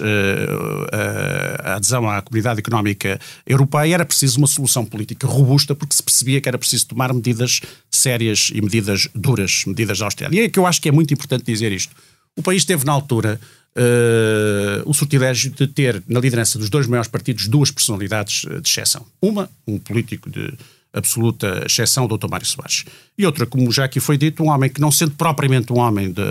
a, 0.91 1.72
a 1.72 1.76
adesão 1.76 2.10
à 2.10 2.22
comunidade 2.22 2.60
económica 2.60 3.19
europeia, 3.45 3.93
era 3.93 4.06
preciso 4.06 4.38
uma 4.38 4.48
solução 4.48 4.86
política 4.86 5.28
robusta, 5.28 5.74
porque 5.76 5.95
se 5.95 6.04
percebia 6.04 6.41
que 6.41 6.50
era 6.50 6.58
preciso 6.58 6.88
tomar 6.88 7.13
medidas 7.13 7.62
sérias 7.89 8.52
e 8.54 8.62
medidas 8.62 9.08
duras, 9.15 9.63
medidas 9.65 9.98
de 9.98 10.04
austeridade. 10.04 10.41
E 10.41 10.45
é 10.45 10.50
que 10.50 10.60
eu 10.60 10.65
acho 10.65 10.82
que 10.82 10.89
é 10.89 10.91
muito 10.91 11.13
importante 11.13 11.43
dizer 11.45 11.72
isto. 11.72 11.95
O 12.36 12.41
país 12.41 12.63
teve, 12.63 12.86
na 12.86 12.91
altura, 12.91 13.39
uh, 13.76 14.89
o 14.89 14.93
sortilégio 14.93 15.52
de 15.52 15.67
ter 15.67 16.02
na 16.08 16.19
liderança 16.19 16.58
dos 16.58 16.69
dois 16.69 16.88
maiores 16.88 17.10
partidos 17.10 17.48
duas 17.48 17.72
personalidades 17.72 18.45
eh, 18.50 18.60
de 18.62 18.69
exceção. 18.69 19.06
Uma, 19.22 19.50
um 19.67 19.78
político 19.78 20.30
de 20.30 20.54
absoluta 20.93 21.63
exceção, 21.65 22.06
o 22.06 22.17
Dr. 22.17 22.28
Mário 22.30 22.45
Soares. 22.45 22.86
E 23.17 23.25
outra, 23.25 23.45
como 23.45 23.71
já 23.71 23.86
aqui 23.86 23.99
foi 23.99 24.17
dito, 24.17 24.43
um 24.43 24.49
homem 24.49 24.69
que 24.69 24.82
não 24.82 24.91
sendo 24.91 25.12
propriamente 25.12 25.71
um 25.71 25.78
homem 25.78 26.12
de, 26.12 26.23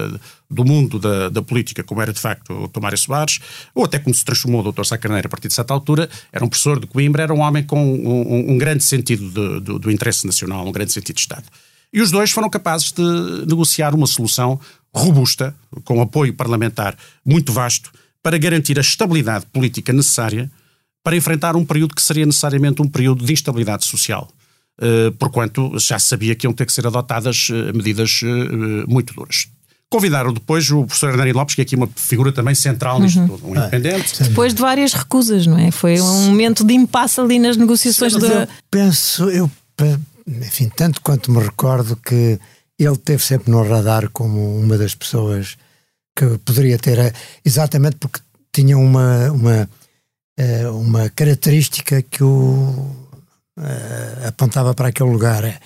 do 0.51 0.65
mundo 0.65 0.99
da, 0.99 1.29
da, 1.29 1.43
política, 1.43 1.85
como 1.85 2.03
era 2.03 2.13
de 2.13 2.19
facto 2.19 2.53
o 2.53 2.69
Dr. 2.69 2.81
Mário 2.81 2.99
Soares, 2.99 3.39
ou 3.75 3.85
até 3.85 3.99
como 3.99 4.15
se 4.15 4.25
transformou 4.25 4.67
o 4.67 4.73
Dr. 4.73 4.85
Sá 4.85 4.97
a 4.97 5.29
partir 5.29 5.49
de 5.49 5.55
certa 5.55 5.73
altura, 5.73 6.09
era 6.33 6.45
um 6.45 6.49
professor 6.49 6.81
de 6.81 6.87
Coimbra, 6.87 7.23
era 7.23 7.35
um 7.35 7.41
homem 7.41 7.63
com 7.63 7.81
um, 7.81 8.53
um 8.53 8.59
grande 8.59 8.83
sentido 8.83 9.29
de, 9.29 9.61
do, 9.61 9.79
do 9.79 9.91
interesse 9.91 10.27
nacional, 10.27 10.67
um 10.67 10.73
grande 10.73 10.93
sentido 10.93 11.15
de 11.15 11.21
Estado. 11.21 11.45
E 11.93 12.03
os 12.03 12.11
dois 12.11 12.31
foram 12.31 12.51
capazes 12.51 12.93
de 12.93 13.03
negociar 13.47 13.95
uma 13.95 14.07
solução 14.07 14.61
robusta, 14.93 15.55
com 15.85 16.03
apoio 16.03 16.35
parlamentar 16.35 16.97
muito 17.25 17.53
vasto, 17.53 17.91
para 18.23 18.37
garantir 18.37 18.77
a 18.79 18.83
estabilidade 18.83 19.47
política 19.47 19.93
necessária 19.93 20.51
para 21.03 21.17
enfrentar 21.17 21.57
um 21.57 21.65
período 21.65 21.95
que 21.95 22.03
seria 22.03 22.27
necessariamente 22.27 22.83
um 22.83 22.89
período 22.89 23.25
de 23.25 23.33
instabilidade 23.33 23.87
social. 23.87 24.29
Uh, 24.81 25.11
porquanto 25.13 25.77
já 25.77 25.99
sabia 25.99 26.37
que 26.37 26.47
iam 26.47 26.53
ter 26.53 26.65
que 26.65 26.73
ser 26.73 26.87
adotadas 26.87 27.49
uh, 27.49 27.77
medidas 27.77 28.21
uh, 28.23 28.89
muito 28.89 29.13
duras. 29.13 29.49
Convidaram 29.91 30.33
depois 30.33 30.71
o 30.71 30.85
professor 30.85 31.11
Hernani 31.11 31.33
Lopes, 31.33 31.55
que 31.55 31.63
é 31.63 31.65
aqui 31.65 31.75
uma 31.75 31.89
figura 31.97 32.31
também 32.31 32.55
central 32.55 33.01
nisto 33.01 33.19
uhum. 33.19 33.29
tudo, 33.29 33.49
um 33.49 33.57
independente. 33.57 34.23
Depois 34.23 34.55
de 34.55 34.61
várias 34.61 34.93
recusas, 34.93 35.47
não 35.47 35.59
é? 35.59 35.71
Foi 35.71 36.01
um 36.01 36.27
momento 36.27 36.63
de 36.63 36.75
impasse 36.75 37.21
ali 37.21 37.39
nas 37.39 37.57
negociações 37.57 38.13
Sim, 38.13 38.21
da. 38.21 38.43
Eu 38.43 38.49
penso, 38.71 39.31
eu, 39.31 39.51
enfim, 40.29 40.71
tanto 40.77 41.01
quanto 41.01 41.33
me 41.33 41.43
recordo 41.43 41.97
que 41.97 42.39
ele 42.79 42.97
teve 42.97 43.25
sempre 43.25 43.51
no 43.51 43.67
radar 43.67 44.09
como 44.11 44.61
uma 44.61 44.79
das 44.79 44.95
pessoas 44.95 45.57
que 46.15 46.39
poderia 46.39 46.79
ter, 46.79 46.99
eh, 46.99 47.13
exatamente 47.45 47.97
porque 47.97 48.21
tinha 48.53 48.77
uma, 48.77 49.31
uma, 49.31 49.71
eh, 50.37 50.69
uma 50.69 51.09
característica 51.11 52.03
que 52.03 52.23
o 52.23 52.98
eh, 53.61 54.29
apontava 54.29 54.75
para 54.75 54.89
aquele 54.89 55.11
lugar. 55.11 55.61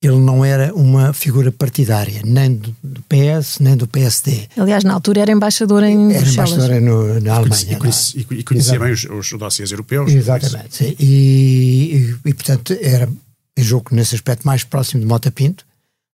Ele 0.00 0.18
não 0.18 0.44
era 0.44 0.72
uma 0.74 1.12
figura 1.12 1.50
partidária, 1.50 2.22
nem 2.24 2.54
do, 2.54 2.72
PS, 3.08 3.58
nem 3.58 3.76
do 3.76 3.88
PSD. 3.88 4.48
Aliás, 4.56 4.84
na 4.84 4.94
altura 4.94 5.22
era 5.22 5.32
embaixador 5.32 5.82
em 5.82 6.14
Era 6.14 6.28
embaixador 6.28 6.80
no, 6.80 7.20
na 7.20 7.34
Alemanha. 7.34 7.72
E 7.72 7.76
conhecia, 7.76 8.26
e 8.30 8.44
conhecia 8.44 8.78
bem 8.78 8.92
os, 8.92 9.04
os 9.04 9.32
dossiês 9.32 9.72
europeus. 9.72 10.12
Exatamente. 10.12 10.96
E, 11.00 12.14
e, 12.24 12.28
e, 12.28 12.34
portanto, 12.34 12.76
era, 12.80 13.08
julgo 13.56 13.92
nesse 13.92 14.14
aspecto, 14.14 14.46
mais 14.46 14.62
próximo 14.62 15.00
de 15.00 15.06
Mota 15.06 15.32
Pinto 15.32 15.66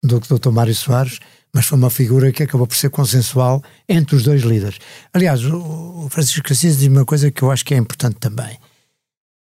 do 0.04 0.20
que 0.20 0.32
o 0.32 0.38
Dr. 0.38 0.52
Mário 0.52 0.76
Soares, 0.76 1.20
mas 1.54 1.66
foi 1.66 1.78
uma 1.78 1.90
figura 1.90 2.32
que 2.32 2.44
acabou 2.44 2.66
por 2.66 2.76
ser 2.76 2.90
consensual 2.90 3.64
entre 3.88 4.16
os 4.16 4.24
dois 4.24 4.42
líderes. 4.42 4.78
Aliás, 5.14 5.44
o 5.44 6.08
Francisco 6.10 6.48
Cassis 6.48 6.78
diz 6.78 6.88
uma 6.88 7.06
coisa 7.06 7.30
que 7.30 7.42
eu 7.42 7.52
acho 7.52 7.66
que 7.66 7.74
é 7.74 7.78
importante 7.78 8.18
também. 8.20 8.58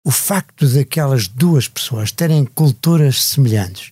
O 0.04 0.12
facto 0.12 0.68
daquelas 0.68 1.28
duas 1.28 1.68
pessoas 1.68 2.12
terem 2.12 2.44
culturas 2.46 3.22
semelhantes 3.24 3.92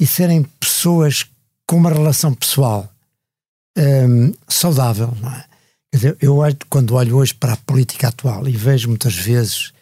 e 0.00 0.06
serem 0.06 0.44
pessoas 0.58 1.26
com 1.66 1.76
uma 1.76 1.90
relação 1.90 2.34
pessoal 2.34 2.88
hum, 3.76 4.32
saudável, 4.48 5.16
não 5.20 5.30
é? 5.30 5.44
Dizer, 5.92 6.16
eu 6.20 6.38
quando 6.68 6.94
olho 6.94 7.16
hoje 7.16 7.34
para 7.34 7.54
a 7.54 7.56
política 7.56 8.08
atual 8.08 8.48
e 8.48 8.56
vejo 8.56 8.88
muitas 8.88 9.14
vezes 9.14 9.72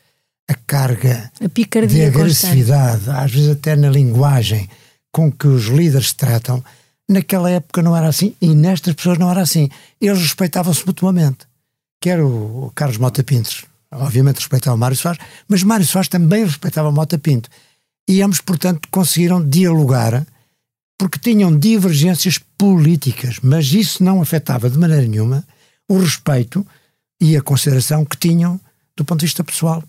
a 0.49 0.55
carga 0.55 1.31
a 1.39 1.49
de 1.87 2.03
agressividade, 2.03 3.05
constante. 3.05 3.25
às 3.25 3.31
vezes 3.31 3.51
até 3.51 3.77
na 3.77 3.91
linguagem, 3.91 4.69
com 5.13 5.31
que 5.31 5.47
os 5.47 5.67
líderes 5.67 6.09
se 6.09 6.17
tratam, 6.17 6.65
naquela 7.09 7.51
época 7.51 7.83
não 7.83 7.95
era 7.95 8.09
assim 8.09 8.35
e 8.41 8.55
nestas 8.55 8.95
pessoas 8.95 9.19
não 9.19 9.31
era 9.31 9.43
assim. 9.43 9.69
Eles 10.01 10.21
respeitavam-se 10.21 10.87
mutuamente. 10.87 11.47
Quer 12.01 12.21
o 12.21 12.73
Carlos 12.75 12.97
Mota 12.97 13.23
Pinto, 13.23 13.67
obviamente 13.93 14.37
respeitava 14.39 14.77
o 14.77 14.79
Mário 14.79 14.97
Soares, 14.97 15.21
mas 15.47 15.63
Mário 15.63 15.87
Soares 15.87 16.09
também 16.09 16.45
respeitava 16.45 16.93
Mota 16.93 17.19
Pinto. 17.19 17.49
E 18.09 18.23
ambos, 18.23 18.41
portanto, 18.41 18.89
conseguiram 18.91 19.47
dialogar 19.47 20.27
porque 20.99 21.19
tinham 21.19 21.57
divergências 21.57 22.39
políticas, 22.57 23.39
mas 23.43 23.73
isso 23.73 24.03
não 24.03 24.21
afetava 24.21 24.69
de 24.69 24.79
maneira 24.79 25.07
nenhuma 25.07 25.45
o 25.89 25.99
respeito 25.99 26.67
e 27.21 27.37
a 27.37 27.43
consideração 27.43 28.05
que 28.05 28.17
tinham 28.17 28.61
do 28.97 29.05
ponto 29.05 29.21
de 29.21 29.27
vista 29.27 29.45
pessoal 29.45 29.83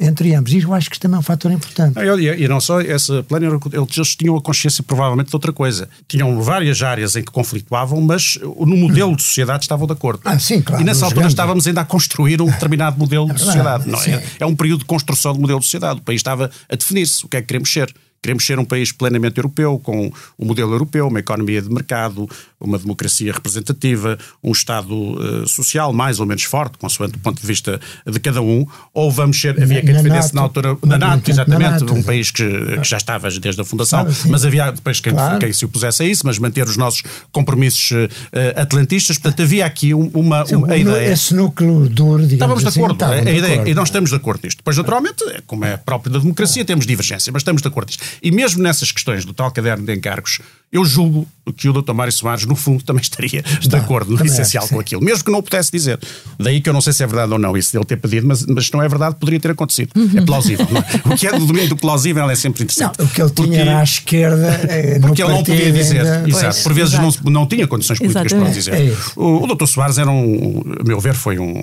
entre 0.00 0.34
ambos. 0.34 0.52
E 0.52 0.60
eu 0.60 0.72
acho 0.72 0.88
que 0.88 0.96
isto 0.96 1.02
também 1.02 1.16
é 1.16 1.18
um 1.18 1.22
fator 1.22 1.50
importante. 1.50 1.98
e, 1.98 2.44
e, 2.44 2.48
não 2.48 2.60
só 2.60 2.80
essa 2.80 3.22
plano, 3.22 3.60
eles 3.72 4.16
tinham 4.16 4.36
a 4.36 4.40
consciência 4.40 4.82
provavelmente 4.82 5.28
de 5.28 5.36
outra 5.36 5.52
coisa. 5.52 5.88
Tinham 6.06 6.40
várias 6.42 6.82
áreas 6.82 7.16
em 7.16 7.22
que 7.22 7.32
conflituavam, 7.32 8.00
mas 8.00 8.38
no 8.42 8.76
modelo 8.76 9.16
de 9.16 9.22
sociedade 9.22 9.64
estavam 9.64 9.86
de 9.86 9.92
acordo. 9.92 10.20
Ah, 10.24 10.38
sim, 10.38 10.62
claro. 10.62 10.82
E 10.82 10.84
nessa 10.84 11.04
altura 11.04 11.22
grandes... 11.22 11.32
estávamos 11.32 11.66
ainda 11.66 11.80
a 11.80 11.84
construir 11.84 12.40
um 12.40 12.46
determinado 12.46 12.98
modelo 12.98 13.30
é 13.30 13.34
de 13.34 13.40
sociedade. 13.40 13.88
Não 13.88 14.00
é? 14.00 14.22
é 14.40 14.46
um 14.46 14.54
período 14.54 14.80
de 14.80 14.86
construção 14.86 15.32
de 15.32 15.40
modelo 15.40 15.58
de 15.58 15.66
sociedade. 15.66 16.00
O 16.00 16.02
país 16.02 16.20
estava 16.20 16.50
a 16.68 16.76
definir-se 16.76 17.24
o 17.24 17.28
que 17.28 17.36
é 17.36 17.40
que 17.40 17.48
queremos 17.48 17.72
ser. 17.72 17.92
Queremos 18.24 18.46
ser 18.46 18.58
um 18.58 18.64
país 18.64 18.90
plenamente 18.90 19.36
europeu, 19.36 19.78
com 19.78 20.10
um 20.38 20.46
modelo 20.46 20.72
europeu, 20.72 21.08
uma 21.08 21.20
economia 21.20 21.60
de 21.60 21.68
mercado, 21.68 22.26
uma 22.58 22.78
democracia 22.78 23.30
representativa, 23.30 24.18
um 24.42 24.50
Estado 24.50 24.94
uh, 24.94 25.46
social 25.46 25.92
mais 25.92 26.20
ou 26.20 26.24
menos 26.24 26.44
forte, 26.44 26.78
consoante 26.78 27.16
o 27.16 27.18
ponto 27.18 27.38
de 27.38 27.46
vista 27.46 27.78
de 28.06 28.18
cada 28.18 28.40
um, 28.40 28.66
ou 28.94 29.10
vamos 29.10 29.38
ser, 29.38 29.62
havia 29.62 29.82
quem 29.82 29.92
defendesse 29.92 30.34
na 30.34 30.40
altura, 30.40 30.74
na 30.82 30.96
NATO, 30.96 31.30
exatamente, 31.30 31.84
um 31.84 32.02
país 32.02 32.30
que, 32.30 32.48
que, 32.78 32.88
já 32.88 32.96
estava 32.96 33.28
desde 33.30 33.60
a 33.60 33.64
fundação, 33.64 34.06
claro, 34.06 34.16
mas 34.30 34.42
havia 34.42 34.70
depois 34.70 35.00
quem, 35.00 35.12
claro. 35.12 35.38
quem, 35.38 35.52
se 35.52 35.66
opusesse 35.66 36.02
a 36.02 36.06
isso, 36.06 36.22
mas 36.24 36.38
manter 36.38 36.66
os 36.66 36.78
nossos 36.78 37.02
compromissos 37.30 37.90
uh, 37.90 38.08
atlantistas, 38.56 39.18
portanto 39.18 39.42
havia 39.42 39.66
aqui 39.66 39.92
uma, 39.92 40.46
Sim, 40.46 40.56
uma 40.56 40.74
ideia. 40.74 41.12
Esse 41.12 41.34
núcleo 41.34 41.90
duro, 41.90 42.24
Estávamos 42.24 42.62
de 42.62 42.68
assim, 42.70 42.82
acordo, 42.82 43.04
a, 43.04 43.18
ideia, 43.20 43.52
acordo. 43.52 43.68
e 43.68 43.74
nós 43.74 43.88
estamos 43.88 44.08
de 44.08 44.16
acordo 44.16 44.40
nisto. 44.44 44.56
Depois, 44.56 44.78
naturalmente, 44.78 45.22
como 45.46 45.66
é 45.66 45.76
próprio 45.76 46.10
da 46.10 46.18
democracia, 46.18 46.64
temos 46.64 46.86
divergência, 46.86 47.30
mas 47.30 47.42
estamos 47.42 47.60
de 47.60 47.68
acordo 47.68 47.88
nisto. 47.88 48.13
E 48.22 48.30
mesmo 48.30 48.62
nessas 48.62 48.92
questões 48.92 49.24
do 49.24 49.32
tal 49.32 49.50
caderno 49.50 49.84
de 49.84 49.94
encargos, 49.94 50.40
eu 50.74 50.84
julgo 50.84 51.24
que 51.56 51.68
o 51.68 51.72
Dr. 51.72 51.92
Mário 51.92 52.12
Soares, 52.12 52.44
no 52.46 52.56
fundo, 52.56 52.82
também 52.82 53.00
estaria 53.00 53.42
de 53.60 53.76
acordo 53.76 54.16
no 54.16 54.26
essencial 54.26 54.66
com 54.66 54.80
aquilo, 54.80 55.00
mesmo 55.02 55.24
que 55.24 55.30
não 55.30 55.38
o 55.38 55.42
pudesse 55.42 55.70
dizer. 55.70 56.00
Daí 56.36 56.60
que 56.60 56.68
eu 56.68 56.72
não 56.72 56.80
sei 56.80 56.92
se 56.92 57.04
é 57.04 57.06
verdade 57.06 57.32
ou 57.32 57.38
não 57.38 57.56
isso 57.56 57.72
dele 57.72 57.84
ter 57.84 57.96
pedido, 57.96 58.26
mas, 58.26 58.44
mas 58.44 58.68
não 58.72 58.82
é 58.82 58.88
verdade, 58.88 59.14
poderia 59.14 59.38
ter 59.38 59.52
acontecido. 59.52 59.90
É 60.16 60.20
plausível. 60.22 60.66
É? 60.66 61.08
O 61.14 61.16
que 61.16 61.28
é 61.28 61.38
do 61.38 61.46
domínio 61.46 61.68
do 61.68 61.76
plausível 61.76 62.28
é 62.28 62.34
sempre 62.34 62.64
interessante. 62.64 62.98
Não, 62.98 63.06
o 63.06 63.08
que 63.08 63.22
ele 63.22 63.30
tinha 63.30 63.60
era 63.60 63.78
à 63.78 63.84
esquerda. 63.84 64.60
Eh, 64.68 64.98
porque 64.98 65.22
ele 65.22 65.32
não 65.32 65.44
podia 65.44 65.72
dizer. 65.72 66.00
Ainda... 66.00 66.28
Exato. 66.28 66.44
Pois, 66.44 66.62
por 66.62 66.72
vezes 66.72 66.94
não, 66.94 67.30
não 67.30 67.46
tinha 67.46 67.68
condições 67.68 67.98
políticas 67.98 68.32
Exatamente. 68.32 68.64
para 68.64 68.72
dizer. 68.72 68.74
É 68.74 68.96
o, 69.16 69.44
o 69.44 69.54
Dr. 69.54 69.66
Soares 69.66 69.98
era 69.98 70.10
um, 70.10 70.62
a 70.80 70.82
meu 70.82 70.98
ver, 71.00 71.14
foi 71.14 71.38
um. 71.38 71.62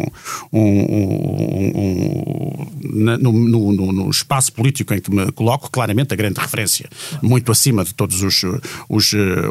um, 0.54 0.60
um, 0.60 1.72
um 1.76 2.22
no, 2.84 3.32
no, 3.32 3.92
no, 3.92 4.10
espaço 4.10 4.54
político 4.54 4.94
em 4.94 5.00
que 5.00 5.12
me 5.12 5.32
coloco, 5.32 5.70
claramente 5.72 6.14
a 6.14 6.18
grande 6.18 6.40
referência, 6.40 6.90
muito 7.22 7.52
acima 7.52 7.84
de 7.84 7.94
todos 7.94 8.22
os, 8.22 8.44
os, 8.90 9.01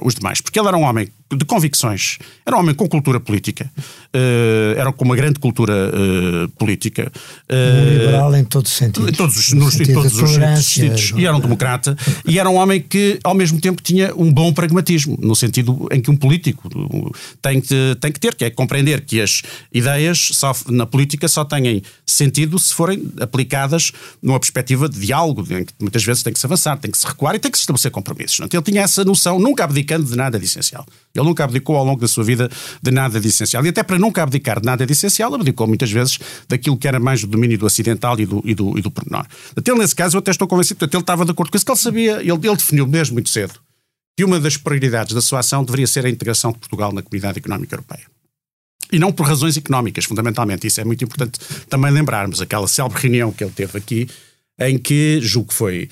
os 0.03 0.15
demais. 0.15 0.41
Porque 0.41 0.59
ele 0.59 0.69
era 0.69 0.77
um 0.77 0.83
homem 0.83 1.09
de 1.37 1.45
convicções, 1.45 2.19
era 2.45 2.57
um 2.57 2.61
homem 2.61 2.75
com 2.75 2.89
cultura 2.89 3.21
política, 3.21 3.71
uh, 3.79 4.79
era 4.79 4.93
com 4.93 5.05
uma 5.05 5.15
grande 5.15 5.39
cultura 5.39 5.73
uh, 5.73 6.49
política. 6.51 7.11
Uh, 7.49 7.99
liberal 7.99 8.35
em 8.35 8.45
todos 8.45 8.71
os 8.71 8.77
sentidos. 8.77 9.09
Em 9.09 9.13
todos 9.13 9.37
os, 9.37 9.53
nos, 9.53 9.81
em 9.81 9.93
todos 9.93 10.13
os 10.21 10.65
sentidos. 10.65 11.13
E 11.17 11.27
era 11.27 11.37
um 11.37 11.41
democrata. 11.41 11.97
E 12.27 12.39
era 12.39 12.51
um 12.51 12.57
homem 12.57 12.81
que, 12.81 13.19
ao 13.23 13.35
mesmo 13.35 13.61
tempo, 13.61 13.81
tinha 13.81 14.13
um 14.17 14.33
bom 14.33 14.53
pragmatismo, 14.53 15.17
no 15.21 15.37
sentido 15.37 15.89
em 15.93 16.01
que 16.01 16.11
um 16.11 16.17
político 16.17 16.69
tem 17.41 17.61
que, 17.61 17.97
tem 18.01 18.11
que 18.11 18.19
ter, 18.19 18.35
que 18.35 18.45
é 18.45 18.51
compreender 18.51 19.03
que 19.03 19.21
as 19.21 19.43
ideias 19.73 20.31
só, 20.33 20.53
na 20.69 20.87
política 20.87 21.29
só 21.29 21.45
têm 21.45 21.83
sentido 22.05 22.59
se 22.59 22.75
forem 22.75 23.13
aplicadas 23.21 23.93
numa 24.21 24.41
perspectiva 24.41 24.89
de 24.89 24.99
diálogo, 24.99 25.43
em 25.53 25.65
que 25.65 25.73
muitas 25.81 26.03
vezes 26.05 26.23
tem 26.23 26.33
que 26.33 26.39
se 26.39 26.47
avançar, 26.47 26.77
tem 26.79 26.91
que 26.91 26.99
se 26.99 27.07
recuar 27.07 27.35
e 27.37 27.39
tem 27.39 27.51
que 27.51 27.59
se 27.59 27.63
estabelecer 27.63 27.91
compromissos. 27.91 28.41
Ele 28.41 28.63
tinha 28.63 28.83
essa 28.83 29.05
noção, 29.05 29.39
nunca 29.39 29.65
abdicando 29.65 30.05
de 30.05 30.17
nada 30.17 30.39
de 30.39 30.45
essencial. 30.45 30.85
Ele 31.15 31.25
nunca 31.25 31.45
abdicou 31.45 31.77
ao 31.77 31.85
longo 31.85 32.01
da 32.01 32.09
sua 32.09 32.23
vida 32.23 32.51
de 32.81 32.91
nada 32.91 33.21
de 33.21 33.29
essencial. 33.29 33.65
E 33.65 33.69
até 33.69 33.83
para 33.83 33.99
nunca 33.99 34.23
abdicar 34.23 34.61
de 34.61 34.67
nada 34.67 34.87
de 34.87 34.93
essencial, 34.93 35.35
abdicou 35.35 35.67
muitas 35.67 35.91
vezes 35.91 36.19
daquilo 36.49 36.77
que 36.77 36.87
era 36.87 37.01
mais 37.01 37.23
o 37.25 37.27
domínio 37.27 37.59
do 37.59 37.67
acidental 37.67 38.19
e 38.21 38.27
do, 38.27 38.43
e 38.45 38.55
do, 38.55 38.79
e 38.79 38.83
do 38.83 38.91
pormenor. 38.91 39.27
Até 39.57 39.75
nesse 39.75 39.95
caso, 39.95 40.17
eu 40.17 40.21
até 40.21 40.31
estou 40.31 40.47
convencido, 40.47 40.79
portanto, 40.79 40.95
ele 40.95 41.03
estava 41.03 41.25
de 41.25 41.31
acordo 41.33 41.51
com 41.51 41.57
isso, 41.57 41.67
que 41.67 41.73
ele 41.73 41.79
sabia, 41.79 42.21
ele, 42.21 42.31
ele 42.33 42.57
definiu 42.57 42.87
mesmo 42.87 43.15
muito 43.15 43.29
cedo 43.29 43.55
que 44.17 44.25
uma 44.25 44.39
das 44.39 44.57
prioridades 44.57 45.15
da 45.15 45.21
sua 45.23 45.41
ação 45.41 45.65
deveria 45.65 45.87
ser 45.87 46.05
a 46.05 46.11
integração 46.11 46.53
de 46.53 46.59
Portugal 46.59 46.93
na 46.93 47.03
comunidade 47.03 47.39
económica 47.39 47.75
europeia. 47.75 48.05
E 48.93 48.99
não 48.99 49.13
por 49.13 49.27
razões 49.27 49.57
económicas, 49.57 50.05
fundamentalmente. 50.05 50.67
Isso 50.67 50.81
é 50.81 50.85
muito 50.85 51.03
importante 51.03 51.39
também 51.69 51.91
lembrarmos. 51.91 52.41
Aquela 52.41 52.69
célebre 52.69 53.01
reunião 53.01 53.33
que 53.33 53.43
ele 53.43 53.53
teve 53.53 53.79
aqui, 53.79 54.09
em 54.59 54.79
que, 54.79 55.21
julgo 55.23 55.49
que 55.49 55.55
foi, 55.55 55.89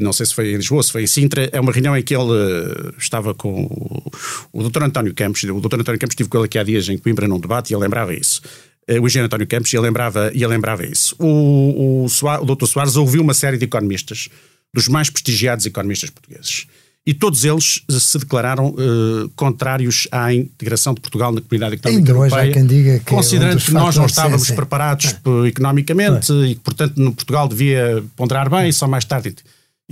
não 0.00 0.12
sei 0.12 0.26
se 0.26 0.34
foi 0.34 0.52
em 0.52 0.56
Lisboa, 0.56 0.82
se 0.82 0.90
foi 0.92 1.02
em 1.02 1.06
Sintra, 1.06 1.48
é 1.52 1.60
uma 1.60 1.72
reunião 1.72 1.96
em 1.96 2.02
que 2.02 2.14
ele 2.16 2.32
eh, 2.32 2.92
estava 2.98 3.34
com 3.34 3.64
o, 3.64 4.12
o 4.52 4.68
Dr. 4.68 4.84
António 4.84 5.14
Campos. 5.14 5.42
O 5.44 5.60
Dr. 5.60 5.80
António 5.80 5.98
Campos 5.98 6.14
estive 6.14 6.28
com 6.28 6.38
ele 6.38 6.46
aqui 6.46 6.58
há 6.58 6.62
dias 6.62 6.88
em 6.88 6.96
Coimbra 6.96 7.28
num 7.28 7.38
debate 7.38 7.70
e 7.70 7.74
ele 7.74 7.82
lembrava 7.82 8.14
isso. 8.14 8.40
Eh, 8.86 8.98
o 8.98 9.06
engenheiro 9.06 9.26
António 9.26 9.46
Campos, 9.46 9.72
e 9.72 9.76
ele 9.76 9.84
lembrava, 9.84 10.30
e 10.34 10.46
lembrava 10.46 10.86
isso. 10.86 11.14
O, 11.18 12.04
o, 12.04 12.08
Soares, 12.08 12.42
o 12.42 12.54
Dr. 12.54 12.66
Soares 12.66 12.96
ouviu 12.96 13.22
uma 13.22 13.34
série 13.34 13.58
de 13.58 13.64
economistas, 13.64 14.28
dos 14.72 14.88
mais 14.88 15.10
prestigiados 15.10 15.66
economistas 15.66 16.10
portugueses 16.10 16.66
e 17.06 17.14
todos 17.14 17.44
eles 17.44 17.82
se 17.88 18.18
declararam 18.18 18.68
uh, 18.68 19.28
contrários 19.34 20.06
à 20.12 20.34
integração 20.34 20.92
de 20.92 21.00
Portugal 21.00 21.32
na 21.32 21.40
comunidade 21.40 21.76
económica 21.76 21.98
Ainda 21.98 22.10
europeia, 22.10 22.42
hoje 22.42 22.50
há 22.50 22.52
quem 22.52 22.66
diga 22.66 22.98
que 22.98 23.12
é 23.12 23.16
considerando 23.16 23.58
um 23.58 23.60
que 23.60 23.72
nós 23.72 23.96
não 23.96 24.06
estávamos 24.06 24.50
preparados 24.50 25.06
É. 25.06 25.48
economicamente 25.48 26.32
e 26.32 26.54
que, 26.54 26.60
portanto, 26.60 26.98
no 26.98 27.12
Portugal 27.14 27.48
devia 27.48 28.04
ponderar 28.16 28.50
bem 28.50 28.68
e 28.68 28.72
só 28.72 28.86
mais 28.86 29.04
tarde. 29.04 29.34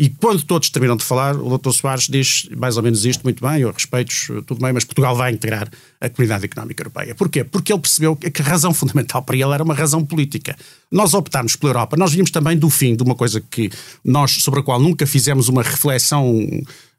E 0.00 0.08
quando 0.08 0.44
todos 0.44 0.70
terminam 0.70 0.96
de 0.96 1.04
falar, 1.04 1.34
o 1.34 1.58
Dr. 1.58 1.72
Soares 1.72 2.06
diz 2.06 2.48
mais 2.56 2.76
ou 2.76 2.84
menos 2.84 3.04
isto, 3.04 3.24
muito 3.24 3.44
bem, 3.44 3.62
eu 3.62 3.72
respeito 3.72 4.44
tudo 4.46 4.60
bem, 4.60 4.72
mas 4.72 4.84
Portugal 4.84 5.16
vai 5.16 5.32
integrar 5.32 5.68
a 6.00 6.08
comunidade 6.08 6.44
económica 6.44 6.82
europeia. 6.82 7.16
Porquê? 7.16 7.42
Porque 7.42 7.72
ele 7.72 7.80
percebeu 7.80 8.14
que 8.14 8.40
a 8.40 8.44
razão 8.44 8.72
fundamental 8.72 9.22
para 9.22 9.34
ele 9.34 9.52
era 9.52 9.64
uma 9.64 9.74
razão 9.74 10.04
política. 10.04 10.54
Nós 10.88 11.14
optarmos 11.14 11.56
pela 11.56 11.70
Europa, 11.70 11.96
nós 11.96 12.12
vimos 12.12 12.30
também 12.30 12.56
do 12.56 12.70
fim 12.70 12.94
de 12.94 13.02
uma 13.02 13.16
coisa 13.16 13.40
que 13.40 13.70
nós, 14.04 14.40
sobre 14.40 14.60
a 14.60 14.62
qual 14.62 14.78
nunca 14.78 15.04
fizemos 15.04 15.48
uma 15.48 15.64
reflexão 15.64 16.48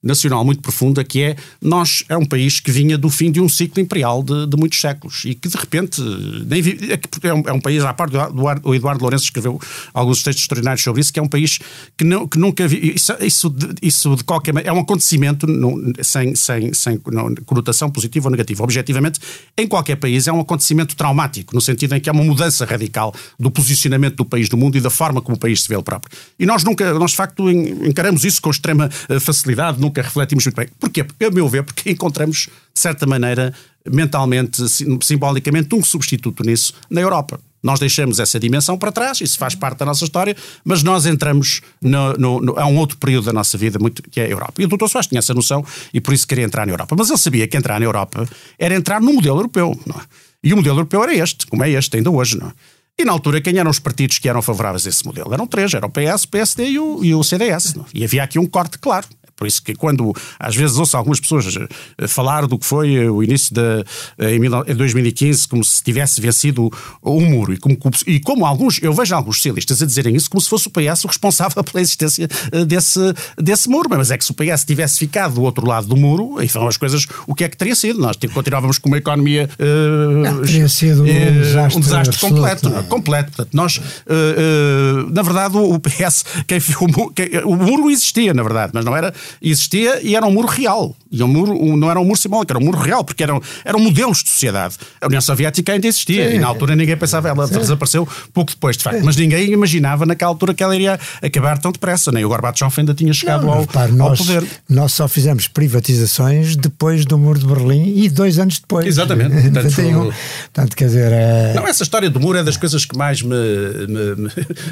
nacional 0.02 0.46
muito 0.46 0.62
profunda, 0.62 1.04
que 1.04 1.22
é 1.22 1.36
nós 1.62 2.04
é 2.08 2.18
um 2.18 2.26
país 2.26 2.60
que 2.60 2.72
vinha 2.72 2.98
do 2.98 3.10
fim 3.10 3.32
de 3.32 3.42
um 3.42 3.50
ciclo 3.50 3.82
imperial 3.82 4.24
de, 4.24 4.48
de 4.48 4.58
muitos 4.58 4.80
séculos 4.80 5.24
e 5.26 5.36
que 5.36 5.50
de 5.50 5.58
repente 5.58 6.02
nem 6.46 6.62
vi, 6.62 6.78
é, 6.92 7.28
é, 7.28 7.34
um, 7.34 7.44
é 7.46 7.54
um 7.54 7.60
país, 7.60 7.84
à 7.84 7.94
parte 7.94 8.12
do 8.12 8.74
Eduardo, 8.74 9.02
Lourenço 9.02 9.26
escreveu 9.26 9.60
alguns 9.94 10.24
textos 10.24 10.44
extraordinários 10.44 10.84
sobre 10.84 11.02
isso, 11.02 11.12
que 11.12 11.20
é 11.20 11.22
um 11.22 11.28
país 11.28 11.60
que, 11.98 12.04
não, 12.04 12.28
que 12.28 12.38
nunca 12.38 12.68
vi, 12.68 12.96
isso, 12.96 13.14
isso, 13.20 13.56
isso 13.82 14.16
de 14.16 14.24
qualquer 14.24 14.54
maneira, 14.54 14.72
é 14.72 14.74
um 14.74 14.82
acontecimento 14.82 15.46
não, 15.46 15.76
sem, 16.02 16.36
sem, 16.36 16.74
sem 16.74 17.00
não, 17.12 17.34
conotação 17.46 17.90
positiva 17.90 18.28
ou 18.28 18.32
negativa. 18.32 18.64
Objetivamente, 18.64 19.20
em 19.58 19.68
qualquer 19.68 19.98
país 19.98 20.28
é 20.28 20.32
um 20.32 20.40
acontecimento 20.40 20.96
traumático, 20.96 21.54
no 21.54 21.62
sentido 21.62 21.96
em 21.96 22.00
que 22.00 22.10
é 22.10 22.12
uma 22.12 22.24
mudança 22.24 22.66
radical 22.66 23.14
do 23.38 23.52
posicionamento 23.52 24.16
do 24.16 24.26
país 24.26 24.50
no 24.50 24.58
mundo 24.58 24.78
e 24.78 24.82
da 24.82 24.90
forma 24.90 25.22
como 25.22 25.36
o 25.36 25.40
país 25.40 25.64
se 25.64 25.70
vê 25.70 25.76
ele 25.76 25.84
próprio. 25.84 26.18
E 26.38 26.46
nós 26.46 26.64
nunca, 26.64 26.94
nós 26.94 27.12
de 27.12 27.18
facto 27.18 27.50
encaramos 27.50 28.24
isso 28.24 28.42
com 28.42 28.50
extrema 28.50 28.90
eh, 29.10 29.20
facilidade, 29.20 29.80
nunca 29.89 30.02
refletimos 30.02 30.45
muito 30.45 30.56
bem. 30.56 30.67
Porquê? 30.80 31.02
A 31.02 31.32
meu 31.32 31.47
ver, 31.49 31.63
porque 31.63 31.89
encontramos, 31.91 32.47
de 32.73 32.80
certa 32.80 33.06
maneira, 33.06 33.54
mentalmente, 33.89 34.63
simbolicamente, 35.02 35.75
um 35.75 35.84
substituto 35.84 36.43
nisso 36.43 36.73
na 36.89 37.02
Europa. 37.02 37.39
Nós 37.62 37.78
deixamos 37.78 38.19
essa 38.19 38.39
dimensão 38.39 38.78
para 38.78 38.89
trás, 38.89 39.19
isso 39.19 39.38
faz 39.38 39.54
parte 39.54 39.80
da 39.80 39.86
nossa 39.86 40.06
história, 40.06 40.34
mas 40.63 40.82
nós 40.82 41.06
entramos 41.06 41.62
no, 41.82 42.13
no, 42.13 42.39
no, 42.39 42.60
a 42.60 42.65
um 42.65 42.78
outro 42.78 42.97
período 42.97 43.25
da 43.25 43.34
nossa 43.34 43.58
vida, 43.58 43.78
muito, 43.78 44.02
que 44.04 44.21
é 44.21 44.25
a 44.25 44.30
Europa. 44.30 44.62
E 44.62 44.65
o 44.65 44.67
Dr. 44.69 44.88
Soares 44.88 45.08
tinha 45.08 45.19
essa 45.19 45.34
noção 45.34 45.65
e 45.93 45.99
por 45.99 46.13
isso 46.13 46.25
queria 46.25 46.45
entrar 46.45 46.65
na 46.65 46.71
Europa. 46.71 46.95
Mas 46.97 47.10
ele 47.10 47.17
sabia 47.17 47.47
que 47.47 47.58
entrar 47.58 47.78
na 47.78 47.86
Europa 47.86 48.25
era 48.58 48.73
entrar 48.73 49.02
no 49.02 49.12
modelo 49.12 49.39
europeu. 49.39 49.78
É? 49.89 50.02
E 50.41 50.54
o 50.54 50.56
modelo 50.56 50.78
europeu 50.78 51.04
era 51.04 51.13
este, 51.13 51.45
como 51.47 51.62
é 51.62 51.69
este 51.69 51.97
ainda 51.97 52.10
hoje. 52.10 52.38
Não 52.38 52.47
é? 52.47 52.54
E 52.99 53.06
na 53.06 53.13
altura, 53.13 53.39
quem 53.39 53.58
eram 53.58 53.71
os 53.71 53.80
partidos 53.80 54.19
que 54.19 54.28
eram 54.28 54.41
favoráveis 54.41 54.86
a 54.86 54.89
esse 54.89 55.06
modelo? 55.06 55.34
Eram 55.34 55.47
três: 55.47 55.73
era 55.73 55.86
o 55.86 55.89
PS, 55.89 56.25
o 56.25 56.28
PSD 56.28 56.69
e 56.71 56.80
o, 56.80 57.04
e 57.04 57.15
o 57.15 57.23
CDS. 57.23 57.73
Não? 57.73 57.84
é? 57.84 57.88
E 57.93 58.04
havia 58.04 58.21
aqui 58.21 58.38
um 58.38 58.45
corte 58.45 58.78
claro. 58.78 59.08
Por 59.39 59.47
isso 59.47 59.63
que 59.63 59.73
quando 59.73 60.13
às 60.38 60.54
vezes 60.54 60.78
ouço 60.78 60.97
algumas 60.97 61.19
pessoas 61.19 61.56
eh, 61.97 62.08
falar 62.08 62.45
do 62.45 62.60
que 62.60 62.65
foi 62.65 63.08
o 63.08 63.23
início 63.23 63.56
de 63.56 63.86
eh, 64.17 64.36
em 64.36 64.75
2015 64.75 65.47
como 65.47 65.63
se 65.63 65.82
tivesse 65.82 66.19
vencido 66.19 66.69
um 67.02 67.21
muro 67.21 67.54
e 67.54 67.58
como, 67.58 67.78
e 68.06 68.19
como 68.19 68.45
alguns, 68.45 68.82
eu 68.82 68.93
vejo 68.93 69.15
alguns 69.15 69.38
socialistas 69.38 69.82
a 69.82 69.86
dizerem 69.86 70.13
isso 70.13 70.30
como 70.30 70.41
se 70.41 70.49
fosse 70.49 70.67
o 70.67 70.71
PS 70.71 71.06
o 71.06 71.08
responsável 71.08 71.63
pela 71.63 71.82
existência 71.82 72.28
eh, 72.52 72.65
desse, 72.65 72.99
desse 73.38 73.69
muro, 73.69 73.88
mas 73.89 74.12
é 74.12 74.17
que 74.17 74.25
se 74.25 74.32
o 74.32 74.34
PS 74.34 74.65
tivesse 74.65 74.99
ficado 74.99 75.36
do 75.36 75.43
outro 75.43 75.65
lado 75.65 75.88
do 75.88 75.95
muro, 75.95 76.41
então 76.41 76.67
as 76.67 76.75
coisas, 76.75 77.08
o 77.25 77.34
que 77.34 77.45
é 77.45 77.49
que 77.49 77.56
teria 77.56 77.75
sido? 77.75 77.99
Nós 77.99 78.17
continuávamos 78.34 78.78
com 78.78 78.89
uma 78.89 78.97
economia 78.97 79.49
uh, 79.58 80.12
não, 80.12 80.41
teria 80.41 80.67
sido 80.67 81.04
um 81.04 81.06
desastre, 81.06 81.78
um 81.78 81.80
desastre 81.80 82.15
absoluto, 82.15 82.36
completo, 82.36 82.69
não 82.69 82.80
é? 82.80 82.84
completo. 82.84 83.32
Portanto, 83.32 83.54
nós, 83.54 83.78
uh, 83.78 85.10
na 85.12 85.21
verdade, 85.21 85.58
o 85.58 85.80
PS, 85.80 86.25
quem, 86.45 86.60
o, 86.82 87.12
quem, 87.12 87.30
o 87.45 87.56
muro 87.56 87.89
existia, 87.89 88.34
na 88.34 88.43
verdade, 88.43 88.71
mas 88.73 88.84
não 88.84 88.95
era 88.95 89.13
existia 89.42 90.02
e 90.02 90.15
era 90.15 90.26
um 90.26 90.32
muro 90.32 90.48
real. 90.48 90.96
E 91.12 91.24
um 91.24 91.28
muro, 91.28 91.76
não 91.76 91.89
era 91.89 92.00
um 92.00 92.06
muro 92.06 92.20
simbólico, 92.20 92.52
era 92.52 92.60
um 92.60 92.65
muro 92.65 92.78
real, 92.78 93.04
porque 93.04 93.24
eram, 93.24 93.42
eram 93.65 93.80
modelos 93.80 94.24
de 94.24 94.30
sociedade. 94.30 94.76
A 95.02 95.08
União 95.08 95.22
Soviética 95.22 95.74
ainda 95.74 95.88
existia 95.88 96.30
Sim. 96.30 96.36
e 96.36 96.39
na 96.39 96.48
altura 96.48 96.76
ninguém 96.76 96.96
pensava, 96.96 97.30
ela 97.30 97.48
Sim. 97.48 97.58
desapareceu 97.58 98.08
pouco 98.32 98.52
depois, 98.52 98.78
de 98.78 98.84
facto. 98.84 99.04
Mas 99.04 99.15
ninguém 99.15 99.52
imaginava 99.52 100.06
naquela 100.06 100.30
altura 100.30 100.54
que 100.54 100.62
ela 100.62 100.76
iria 100.76 101.00
acabar 101.22 101.58
tão 101.58 101.72
depressa. 101.72 102.12
Nem 102.12 102.24
o 102.24 102.30
Gorbachev 102.30 102.72
ainda 102.78 102.94
tinha 102.94 103.12
chegado 103.12 103.48
não, 103.48 103.54
ao, 103.54 103.62
repare, 103.62 103.92
ao 103.92 103.98
nós, 103.98 104.20
poder. 104.20 104.46
Nós 104.70 104.94
só 104.94 105.08
fizemos 105.08 105.48
privatizações 105.48 106.56
depois 106.56 107.06
do 107.06 107.18
muro 107.18 107.39
de 107.39 107.48
Berlim 107.48 107.94
e 107.96 108.08
dois 108.10 108.38
anos 108.38 108.60
depois. 108.60 108.86
Exatamente. 108.86 109.34
Portanto, 109.50 110.13
Portanto 110.54 110.76
quer 110.76 110.86
dizer. 110.86 111.12
É... 111.12 111.54
Não, 111.56 111.68
essa 111.68 111.82
história 111.84 112.10
do 112.10 112.20
muro 112.20 112.38
é 112.38 112.44
das 112.44 112.58
coisas 112.58 112.86
que 112.86 112.96
mais 112.96 113.22
me, 113.22 113.36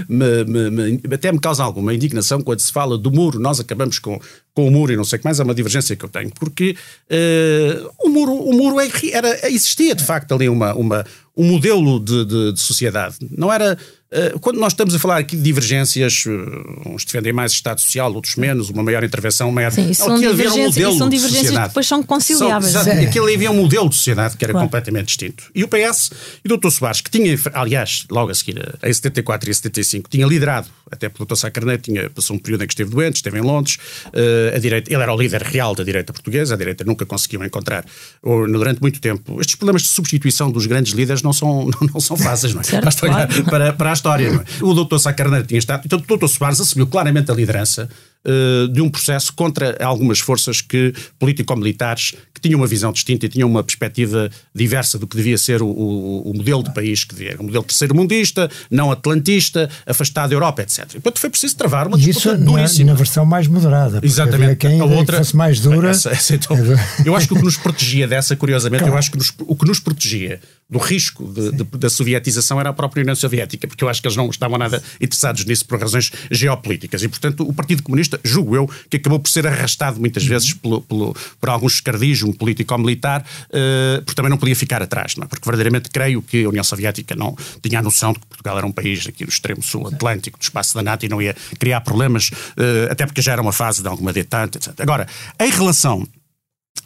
me, 0.08 0.44
me, 0.46 0.70
me, 1.02 1.14
até 1.14 1.32
me 1.32 1.40
causa 1.40 1.64
alguma 1.64 1.94
indignação 1.94 2.42
quando 2.42 2.60
se 2.60 2.72
fala 2.72 2.98
do 2.98 3.12
muro. 3.12 3.40
Nós 3.40 3.60
acabamos 3.60 3.98
com, 3.98 4.20
com 4.58 4.68
o 4.68 4.72
muro 4.72 4.92
e 4.92 4.96
não 4.96 5.04
sei 5.04 5.18
o 5.18 5.20
que 5.20 5.26
mais, 5.26 5.40
é 5.40 5.44
uma 5.44 5.54
divergência 5.54 5.96
que 5.96 6.04
eu 6.04 6.10
tenho, 6.10 6.32
porque 6.32 6.76
uh, 7.12 7.92
o 8.00 8.10
muro, 8.10 8.34
o 8.34 8.52
muro 8.52 8.80
é, 8.80 8.90
era, 9.14 9.48
existia 9.52 9.94
de 9.94 10.04
facto 10.04 10.34
ali 10.34 10.50
uma, 10.50 10.74
uma, 10.74 11.06
um 11.38 11.44
modelo 11.44 12.00
de, 12.00 12.26
de, 12.26 12.54
de 12.54 12.60
sociedade. 12.60 13.18
Não 13.30 13.54
era. 13.54 13.78
Uh, 14.10 14.40
quando 14.40 14.58
nós 14.58 14.74
estamos 14.74 14.96
a 14.96 15.00
falar 15.00 15.18
aqui 15.18 15.36
de 15.36 15.44
divergências, 15.44 16.24
uh, 16.26 16.90
uns 16.90 17.06
defendem 17.06 17.32
mais 17.32 17.52
Estado 17.52 17.80
Social, 17.80 18.12
outros 18.12 18.36
menos, 18.36 18.72
uma 18.72 18.82
maior 18.82 19.04
intervenção, 19.04 19.52
maior. 19.52 19.72
Sim, 19.72 19.92
isso 19.92 20.04
são 20.04 20.18
divergências, 20.18 20.56
um 20.56 20.66
modelo 20.66 20.98
são 20.98 21.10
divergências 21.10 21.52
que 21.52 21.68
depois 21.68 21.86
são 21.86 22.02
conciliáveis. 22.02 22.72
São, 22.72 22.82
exato, 22.82 23.00
aquilo 23.00 23.32
havia 23.32 23.52
um 23.52 23.56
modelo 23.56 23.90
de 23.90 23.96
sociedade 23.96 24.38
que 24.38 24.44
era 24.44 24.54
claro. 24.54 24.66
completamente 24.66 25.08
distinto. 25.08 25.52
E 25.54 25.64
o 25.64 25.68
PS 25.68 26.10
e 26.44 26.52
o 26.52 26.58
Dr. 26.58 26.72
Soares, 26.72 27.02
que 27.02 27.12
tinha, 27.12 27.38
aliás, 27.54 28.06
logo 28.10 28.32
a 28.32 28.34
seguir, 28.34 28.58
a 28.82 28.88
74 28.92 29.50
e 29.50 29.52
a 29.52 29.54
75, 29.54 30.10
tinha 30.10 30.26
liderado, 30.26 30.68
até 30.92 31.10
pelo 31.10 31.26
Dr. 31.26 31.36
Sá 31.36 31.52
Carneiro, 31.52 31.82
tinha, 31.82 32.10
passou 32.10 32.36
um 32.36 32.40
período 32.40 32.64
em 32.64 32.68
que 32.68 32.74
esteve 32.74 32.90
doente, 32.90 33.18
esteve 33.18 33.38
em 33.38 33.42
Londres, 33.42 33.78
uh, 34.08 34.56
a 34.56 34.60
direita, 34.60 34.92
ele 34.92 35.02
era 35.02 35.14
o 35.14 35.18
líder 35.18 35.42
real 35.42 35.76
da 35.76 35.84
direita 35.84 36.14
portuguesa, 36.14 36.54
a 36.54 36.58
direita 36.58 36.84
nunca 36.84 37.06
conseguiu 37.06 37.44
encontrar, 37.44 37.86
ou, 38.22 38.48
durante 38.48 38.82
muito 38.82 39.00
tempo. 39.00 39.40
Estes 39.40 39.56
problemas 39.56 39.82
de 39.84 39.90
substituição 39.90 40.52
dos 40.52 40.66
grandes 40.66 40.94
líderes 40.94 41.22
não 41.22 41.34
são, 41.34 41.66
não, 41.66 41.90
não 41.94 42.00
são 42.00 42.18
fáceis, 42.18 42.54
não 42.54 42.62
é? 42.62 42.64
Certo, 42.64 42.82
para, 42.82 42.90
a 42.90 42.94
história, 42.94 43.28
claro. 43.28 43.44
para, 43.46 43.74
para, 43.74 43.90
a 43.90 43.94
história, 43.94 44.32
não 44.32 44.42
é? 44.42 44.46
O 44.62 44.86
Dr. 44.86 44.98
Sá 44.98 45.14
Carneiro 45.14 45.46
tinha 45.46 45.60
estado, 45.60 45.84
então 45.86 46.00
o 46.00 46.18
Dr. 46.18 46.28
Soares 46.28 46.60
assumiu 46.60 46.88
claramente 46.88 47.32
a 47.32 47.34
liderança 47.34 47.90
uh, 48.26 48.68
de 48.68 48.82
um 48.82 48.90
processo 48.90 49.34
contra 49.34 49.78
algumas 49.84 50.20
forças 50.20 50.62
que 50.62 50.94
político-militares 51.20 52.16
que 52.34 52.42
tinham 52.42 52.60
uma 52.60 52.68
visão 52.68 52.92
distinta 52.92 53.26
e 53.26 53.30
tinham 53.30 53.50
uma 53.50 53.64
perspectiva 53.64 54.30
diversa 54.54 54.98
do 55.00 55.08
que 55.08 55.18
devia 55.18 55.38
ser 55.38 55.62
o, 55.62 55.68
o, 55.68 56.32
o 56.32 56.38
modelo 56.38 56.64
de 56.64 56.74
país 56.74 57.04
que 57.04 57.16
devia, 57.16 57.36
um 57.40 57.46
modelo 57.46 57.64
terceiro-mundista, 57.64 58.50
não 58.70 58.92
atlantista, 58.92 59.70
afastado 59.86 60.30
da 60.30 60.36
Europa, 60.36 60.62
etc. 60.62 60.86
E, 60.90 61.00
portanto, 61.00 61.20
foi 61.20 61.30
preciso 61.30 61.56
travar 61.58 61.88
uma 61.88 61.98
disputa 61.98 62.36
Isso 62.36 62.46
duríssima. 62.46 62.86
Na, 62.86 62.92
na 62.92 62.98
versão 62.98 63.26
mais 63.26 63.48
moderada. 63.48 64.00
Exatamente. 64.04 64.58
Quem 64.58 64.80
a 64.80 64.86
outra 64.86 65.18
fosse 65.18 65.36
mais 65.36 65.60
dura. 65.60 65.90
Essa, 65.90 66.12
essa, 66.12 66.36
então, 66.36 66.56
eu 67.06 67.16
acho 67.16 67.28
que 67.28 67.34
o 67.34 67.38
que 67.38 67.44
nos 67.44 67.58
protegia 67.58 68.08
dessa, 68.08 68.36
curiosamente, 68.36 68.82
claro. 68.82 68.94
eu 68.94 69.00
acho 69.00 69.12
que 69.12 69.18
nos, 69.18 69.34
o 69.40 69.56
que 69.56 69.66
nos 69.66 69.80
protegia 69.80 70.40
do 70.70 70.78
risco 70.78 71.26
de, 71.32 71.52
de, 71.52 71.64
da 71.64 71.90
sovietização 71.90 72.60
era 72.60 72.70
a 72.70 72.74
própria 72.74 73.02
União 73.02 73.16
Soviética, 73.16 73.68
porque 73.68 73.84
eu 73.84 73.90
acho 73.90 74.02
que 74.02 74.08
eles 74.08 74.18
não 74.18 74.30
estavam 74.30 74.58
nada 74.58 74.84
interessados 75.00 75.46
nisso 75.46 75.66
por 75.66 75.80
razões 75.80 76.12
geopolíticas. 76.30 77.02
E, 77.02 77.08
portanto, 77.08 77.48
o 77.48 77.54
Partido 77.54 77.82
Comunista, 77.82 78.07
julgo 78.24 78.56
eu, 78.56 78.70
que 78.90 78.98
acabou 78.98 79.20
por 79.20 79.30
ser 79.30 79.46
arrastado 79.48 80.00
muitas 80.00 80.24
vezes 80.26 80.54
pelo, 80.54 80.82
pelo, 80.82 81.16
por 81.40 81.50
algum 81.50 81.68
escardismo 81.68 82.34
político-militar, 82.34 83.22
uh, 83.22 84.02
porque 84.04 84.16
também 84.16 84.30
não 84.30 84.38
podia 84.38 84.56
ficar 84.56 84.82
atrás, 84.82 85.16
não 85.16 85.26
é? 85.26 85.28
porque 85.28 85.46
verdadeiramente 85.46 85.90
creio 85.90 86.22
que 86.22 86.44
a 86.44 86.50
União 86.50 86.64
Soviética 86.64 87.16
não 87.16 87.36
tinha 87.62 87.80
a 87.80 87.82
noção 87.82 88.14
de 88.14 88.20
que 88.20 88.28
Portugal 88.28 88.58
era 88.58 88.68
um 88.68 88.72
país 88.72 89.08
aqui 89.08 89.26
do 89.26 89.30
extremo 89.30 89.64
sul 89.64 89.88
atlântico, 89.88 90.38
do 90.38 90.44
espaço 90.44 90.74
da 90.76 90.84
NATO, 90.84 91.06
e 91.06 91.10
não 91.10 91.22
ia 91.22 91.36
criar 91.60 91.82
problemas, 91.82 92.30
uh, 92.30 92.92
até 92.92 93.06
porque 93.06 93.22
já 93.22 93.34
era 93.34 93.42
uma 93.42 93.54
fase 93.54 93.82
de 93.82 93.88
alguma 93.88 94.14
detente, 94.14 94.58
etc. 94.58 94.74
Agora, 94.80 95.08
em 95.40 95.50
relação 95.50 96.08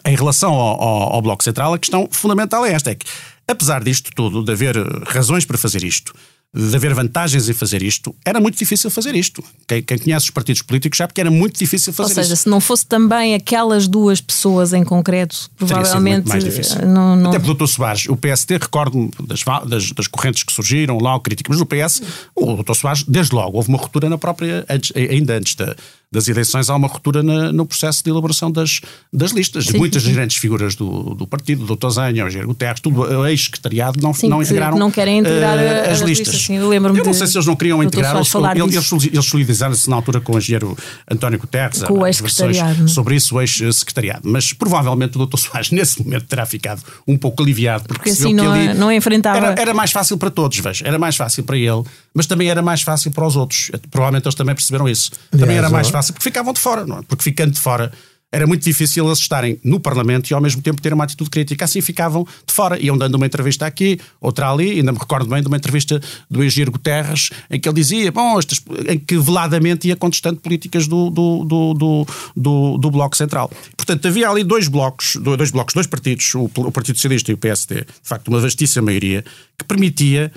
em 0.05 0.15
relação 0.15 0.53
ao, 0.53 0.81
ao, 0.81 1.13
ao, 1.13 1.21
Bloco 1.21 1.43
Central, 1.43 1.73
a 1.73 1.79
questão 1.79 2.07
fundamental 2.11 2.65
é 2.65 2.73
esta: 2.73 2.91
é 2.91 2.95
que, 2.95 3.05
apesar 3.47 3.83
disto 3.83 4.09
tudo, 4.15 4.43
de 4.43 4.51
haver 4.51 4.75
razões 5.05 5.45
para 5.45 5.57
fazer 5.57 5.83
isto, 5.83 6.13
de 6.53 6.75
haver 6.75 6.93
vantagens 6.93 7.47
em 7.47 7.53
fazer 7.53 7.81
isto, 7.81 8.13
era 8.25 8.39
muito 8.39 8.57
difícil 8.57 8.89
fazer 8.89 9.15
isto. 9.15 9.41
Quem, 9.65 9.81
quem 9.81 9.97
conhece 9.97 10.25
os 10.25 10.29
partidos 10.31 10.61
políticos 10.61 10.97
sabe 10.97 11.13
que 11.13 11.21
era 11.21 11.31
muito 11.31 11.57
difícil 11.57 11.93
fazer 11.93 12.09
isto. 12.09 12.17
Ou 12.17 12.23
seja, 12.23 12.33
isto. 12.33 12.43
se 12.43 12.49
não 12.49 12.59
fosse 12.59 12.85
também 12.85 13.33
aquelas 13.33 13.87
duas 13.87 14.19
pessoas 14.19 14.73
em 14.73 14.83
concreto, 14.83 15.49
provavelmente. 15.57 16.27
mais 16.27 16.43
difícil. 16.43 16.85
Não, 16.85 17.15
não... 17.15 17.29
Até 17.29 17.39
pelo 17.39 17.53
Dr. 17.53 17.67
Soares, 17.67 18.05
o 18.09 18.17
PST, 18.17 18.51
recordo-me 18.51 19.09
das, 19.25 19.43
das, 19.65 19.91
das, 19.93 20.07
correntes 20.07 20.43
que 20.43 20.51
surgiram 20.51 20.97
lá, 20.97 21.17
críticas, 21.21 21.57
mas 21.57 21.61
o 21.61 21.65
PS, 21.65 22.01
o 22.35 22.61
Dr. 22.61 22.73
Soares, 22.73 23.03
desde 23.07 23.33
logo, 23.33 23.55
houve 23.55 23.69
uma 23.69 23.77
ruptura 23.77 24.09
na 24.09 24.17
própria, 24.17 24.65
ainda 25.09 25.37
antes 25.37 25.55
da 25.55 25.73
das 26.11 26.27
eleições, 26.27 26.69
há 26.69 26.75
uma 26.75 26.89
ruptura 26.89 27.23
na, 27.23 27.53
no 27.53 27.65
processo 27.65 28.03
de 28.03 28.09
elaboração 28.09 28.51
das, 28.51 28.81
das 29.13 29.31
listas. 29.31 29.65
Sim, 29.65 29.77
Muitas 29.77 30.03
sim. 30.03 30.13
grandes 30.13 30.35
figuras 30.35 30.75
do, 30.75 31.15
do 31.15 31.25
partido, 31.25 31.65
do 31.65 31.75
Dr. 31.75 31.89
Zenha, 31.89 32.25
o 32.25 32.29
Jair 32.29 32.45
Guterres, 32.45 32.81
tudo 32.81 33.01
o 33.01 33.25
ex-secretariado, 33.25 34.01
não, 34.01 34.13
sim, 34.13 34.27
não 34.27 34.41
integraram 34.41 34.77
não 34.77 34.91
querem 34.91 35.19
integrar 35.19 35.57
uh, 35.57 35.91
as, 35.91 36.01
listas. 36.01 36.27
listas. 36.27 36.49
eu 36.49 36.73
eu 36.73 36.81
não 37.05 37.13
sei 37.13 37.27
se 37.27 37.37
eles 37.37 37.47
não 37.47 37.55
queriam 37.55 37.81
integrar, 37.81 38.15
eles, 38.15 38.33
eles, 38.33 38.91
eles 39.05 39.25
solidizaram-se 39.25 39.89
na 39.89 39.95
altura 39.95 40.19
com 40.19 40.33
o 40.33 40.37
engenheiro 40.37 40.77
António 41.09 41.39
Guterres, 41.39 41.83
com 41.83 41.99
o 41.99 42.05
ex-secretariado. 42.05 42.89
Sobre 42.89 43.15
isso, 43.15 43.35
o 43.35 43.41
ex-secretariado. 43.41 44.29
Mas 44.29 44.51
provavelmente 44.51 45.17
o 45.17 45.25
Dr. 45.25 45.37
Soares, 45.37 45.71
nesse 45.71 46.03
momento, 46.03 46.25
terá 46.25 46.45
ficado 46.45 46.81
um 47.07 47.17
pouco 47.17 47.41
aliviado, 47.41 47.85
porque, 47.85 48.09
porque 48.09 48.09
assim 48.09 48.33
não, 48.33 48.43
que 48.43 48.59
ali 48.59 48.73
não 48.73 48.91
enfrentava. 48.91 49.37
Era, 49.37 49.61
era 49.61 49.73
mais 49.73 49.91
fácil 49.91 50.17
para 50.17 50.29
todos, 50.29 50.59
veja, 50.59 50.85
era 50.85 50.99
mais 50.99 51.15
fácil 51.15 51.43
para 51.43 51.57
ele, 51.57 51.83
mas 52.13 52.25
também 52.25 52.49
era 52.49 52.61
mais 52.61 52.81
fácil 52.81 53.11
para 53.11 53.25
os 53.25 53.35
outros. 53.35 53.71
Provavelmente 53.89 54.25
eles 54.25 54.35
também 54.35 54.53
perceberam 54.53 54.89
isso. 54.89 55.11
Também 55.31 55.55
era 55.55 55.69
mais 55.69 55.87
fácil, 55.87 56.00
porque 56.07 56.23
ficavam 56.23 56.53
de 56.53 56.59
fora, 56.59 56.85
não 56.85 56.99
é? 56.99 57.01
Porque 57.03 57.23
ficando 57.23 57.51
de 57.51 57.59
fora 57.59 57.91
era 58.31 58.47
muito 58.47 58.63
difícil 58.63 59.05
eles 59.05 59.19
estarem 59.19 59.59
no 59.63 59.79
Parlamento 59.79 60.29
e 60.29 60.33
ao 60.33 60.39
mesmo 60.39 60.61
tempo 60.61 60.81
ter 60.81 60.93
uma 60.93 61.03
atitude 61.03 61.29
crítica. 61.29 61.65
Assim 61.65 61.81
ficavam 61.81 62.25
de 62.45 62.53
fora. 62.53 62.79
Iam 62.81 62.97
dando 62.97 63.15
uma 63.15 63.25
entrevista 63.25 63.65
aqui, 63.65 63.99
outra 64.21 64.49
ali, 64.49 64.71
ainda 64.71 64.91
me 64.93 64.97
recordo 64.97 65.29
bem 65.29 65.41
de 65.41 65.47
uma 65.47 65.57
entrevista 65.57 66.01
do 66.29 66.41
Egir 66.41 66.71
Guterres, 66.71 67.29
em 67.49 67.59
que 67.59 67.67
ele 67.67 67.75
dizia, 67.75 68.11
bom, 68.11 68.39
estas, 68.39 68.61
em 68.87 68.97
que 68.97 69.17
veladamente 69.17 69.89
ia 69.89 69.97
contestando 69.97 70.39
políticas 70.39 70.87
do, 70.87 71.09
do, 71.09 71.43
do, 71.43 71.73
do, 71.73 72.07
do, 72.35 72.77
do 72.77 72.91
Bloco 72.91 73.17
Central. 73.17 73.51
Portanto, 73.75 74.07
havia 74.07 74.29
ali 74.29 74.45
dois 74.45 74.69
blocos, 74.69 75.17
dois 75.17 75.51
blocos, 75.51 75.73
dois 75.73 75.87
partidos, 75.87 76.33
o, 76.33 76.45
o 76.45 76.71
Partido 76.71 76.95
Socialista 76.95 77.31
e 77.31 77.33
o 77.33 77.37
PSD, 77.37 77.81
de 77.81 77.85
facto, 78.01 78.29
uma 78.29 78.39
vastíssima 78.39 78.85
maioria, 78.85 79.25
que 79.57 79.65
permitia 79.65 80.31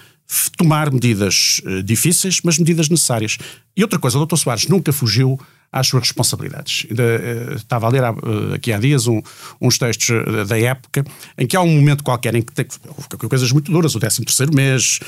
tomar 0.57 0.91
medidas 0.91 1.61
uh, 1.65 1.83
difíceis, 1.83 2.41
mas 2.43 2.59
medidas 2.59 2.89
necessárias. 2.89 3.39
E 3.77 3.83
outra 3.83 3.99
coisa, 3.99 4.19
o 4.19 4.27
Dr. 4.27 4.37
Soares 4.37 4.69
nunca 4.69 4.93
fugiu 4.93 5.39
às 5.73 5.89
suas 5.89 6.05
responsabilidades. 6.05 6.85
Uh, 6.85 7.57
estava 7.57 7.87
a 7.87 7.91
ler 7.91 8.03
uh, 8.03 8.55
aqui 8.55 8.73
há 8.73 8.79
dias 8.79 9.09
um, 9.09 9.21
uns 9.61 9.77
textos 9.77 10.09
da 10.47 10.59
época 10.59 11.05
em 11.37 11.47
que 11.47 11.57
há 11.57 11.61
um 11.61 11.75
momento 11.75 12.05
qualquer 12.05 12.35
em 12.37 12.43
que 12.43 12.53
tem, 12.53 12.65
houve 12.87 13.29
coisas 13.29 13.51
muito 13.51 13.73
duras, 13.73 13.95
o 13.95 13.99
13 13.99 14.25
terceiro 14.25 14.55
mês, 14.55 15.01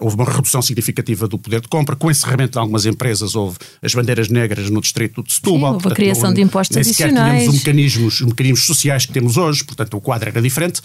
houve 0.00 0.16
uma 0.16 0.24
redução 0.24 0.62
significativa 0.62 1.28
do 1.28 1.38
poder 1.38 1.60
de 1.60 1.68
compra, 1.68 1.94
com 1.94 2.06
o 2.06 2.10
encerramento 2.10 2.52
de 2.52 2.58
algumas 2.58 2.86
empresas, 2.86 3.34
houve 3.34 3.58
as 3.82 3.94
bandeiras 3.94 4.28
negras 4.28 4.70
no 4.70 4.80
distrito 4.80 5.22
de 5.22 5.34
Setúbal. 5.34 5.58
Sim, 5.58 5.64
houve 5.74 5.82
portanto, 5.82 5.92
a 5.92 5.96
criação 5.96 6.28
não, 6.30 6.34
de 6.34 6.40
impostos 6.40 6.76
nem 6.76 6.82
adicionais. 6.82 7.32
tínhamos 7.32 7.48
os 7.48 7.54
mecanismos, 7.60 8.20
os 8.20 8.26
mecanismos 8.26 8.64
sociais 8.64 9.04
que 9.04 9.12
temos 9.12 9.36
hoje, 9.36 9.64
portanto 9.64 9.96
o 9.96 10.00
quadro 10.00 10.30
era 10.30 10.40
diferente. 10.40 10.80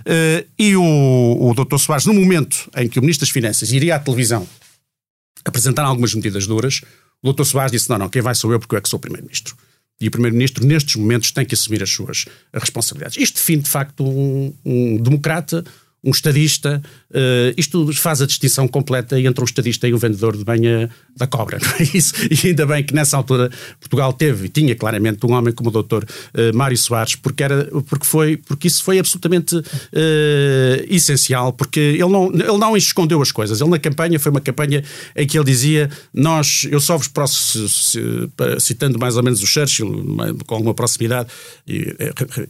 Uh, 0.00 0.46
e 0.58 0.76
o, 0.76 1.50
o 1.50 1.54
Dr. 1.54 1.78
Soares, 1.78 2.06
no 2.06 2.14
momento 2.14 2.70
em 2.76 2.88
que 2.88 2.98
o 2.98 3.02
Ministro 3.02 3.26
das 3.26 3.32
Finanças 3.32 3.72
iria 3.72 3.96
à 3.96 3.98
televisão 3.98 4.46
apresentar 5.44 5.84
algumas 5.84 6.14
medidas 6.14 6.46
duras, 6.46 6.82
o 7.22 7.32
Dr. 7.32 7.44
Soares 7.44 7.72
disse: 7.72 7.88
Não, 7.90 7.98
não, 7.98 8.08
quem 8.08 8.22
vai 8.22 8.34
sou 8.34 8.52
eu 8.52 8.58
porque 8.58 8.74
eu 8.74 8.78
é 8.78 8.80
que 8.80 8.88
sou 8.88 8.98
o 8.98 9.00
Primeiro-Ministro. 9.00 9.56
E 10.00 10.08
o 10.08 10.10
Primeiro-Ministro, 10.10 10.64
nestes 10.66 10.96
momentos, 10.96 11.30
tem 11.30 11.44
que 11.44 11.54
assumir 11.54 11.82
as 11.82 11.90
suas 11.90 12.24
responsabilidades. 12.54 13.18
Isto 13.18 13.34
define, 13.34 13.62
de 13.62 13.68
facto, 13.68 14.02
um, 14.02 14.54
um 14.64 14.96
democrata, 14.96 15.62
um 16.02 16.10
estadista, 16.10 16.80
uh, 17.10 17.54
isto 17.56 17.92
faz 17.94 18.22
a 18.22 18.26
distinção 18.26 18.66
completa 18.66 19.20
entre 19.20 19.42
o 19.42 19.44
estadista 19.44 19.86
e 19.86 19.92
o 19.92 19.98
vendedor 19.98 20.34
de 20.36 20.44
banha 20.44 20.88
da 21.16 21.26
cobra. 21.26 21.58
Não 21.62 21.72
é 21.78 21.82
isso? 21.94 22.14
E 22.30 22.48
ainda 22.48 22.64
bem 22.64 22.82
que 22.82 22.94
nessa 22.94 23.16
altura 23.16 23.50
Portugal 23.78 24.12
teve 24.12 24.46
e 24.46 24.48
tinha 24.48 24.74
claramente 24.74 25.24
um 25.26 25.32
homem 25.32 25.52
como 25.52 25.68
o 25.68 25.72
doutor 25.72 26.04
uh, 26.04 26.56
Mário 26.56 26.76
Soares, 26.76 27.14
porque, 27.16 27.42
era, 27.42 27.66
porque, 27.86 28.06
foi, 28.06 28.36
porque 28.38 28.66
isso 28.66 28.82
foi 28.82 28.98
absolutamente 28.98 29.54
uh, 29.56 29.64
essencial, 30.88 31.52
porque 31.52 31.80
ele 31.80 32.08
não, 32.08 32.26
ele 32.32 32.58
não 32.58 32.76
escondeu 32.76 33.20
as 33.20 33.30
coisas. 33.30 33.60
Ele 33.60 33.70
na 33.70 33.78
campanha 33.78 34.18
foi 34.18 34.30
uma 34.30 34.40
campanha 34.40 34.82
em 35.14 35.26
que 35.26 35.36
ele 35.36 35.44
dizia: 35.44 35.90
Nós, 36.14 36.66
eu 36.70 36.80
só 36.80 36.96
vos 36.96 37.08
posso, 37.08 37.68
citando 38.58 38.98
mais 38.98 39.16
ou 39.16 39.22
menos 39.22 39.42
o 39.42 39.46
Churchill, 39.46 40.16
com 40.46 40.54
alguma 40.54 40.72
proximidade, 40.72 41.28
e, 41.68 41.94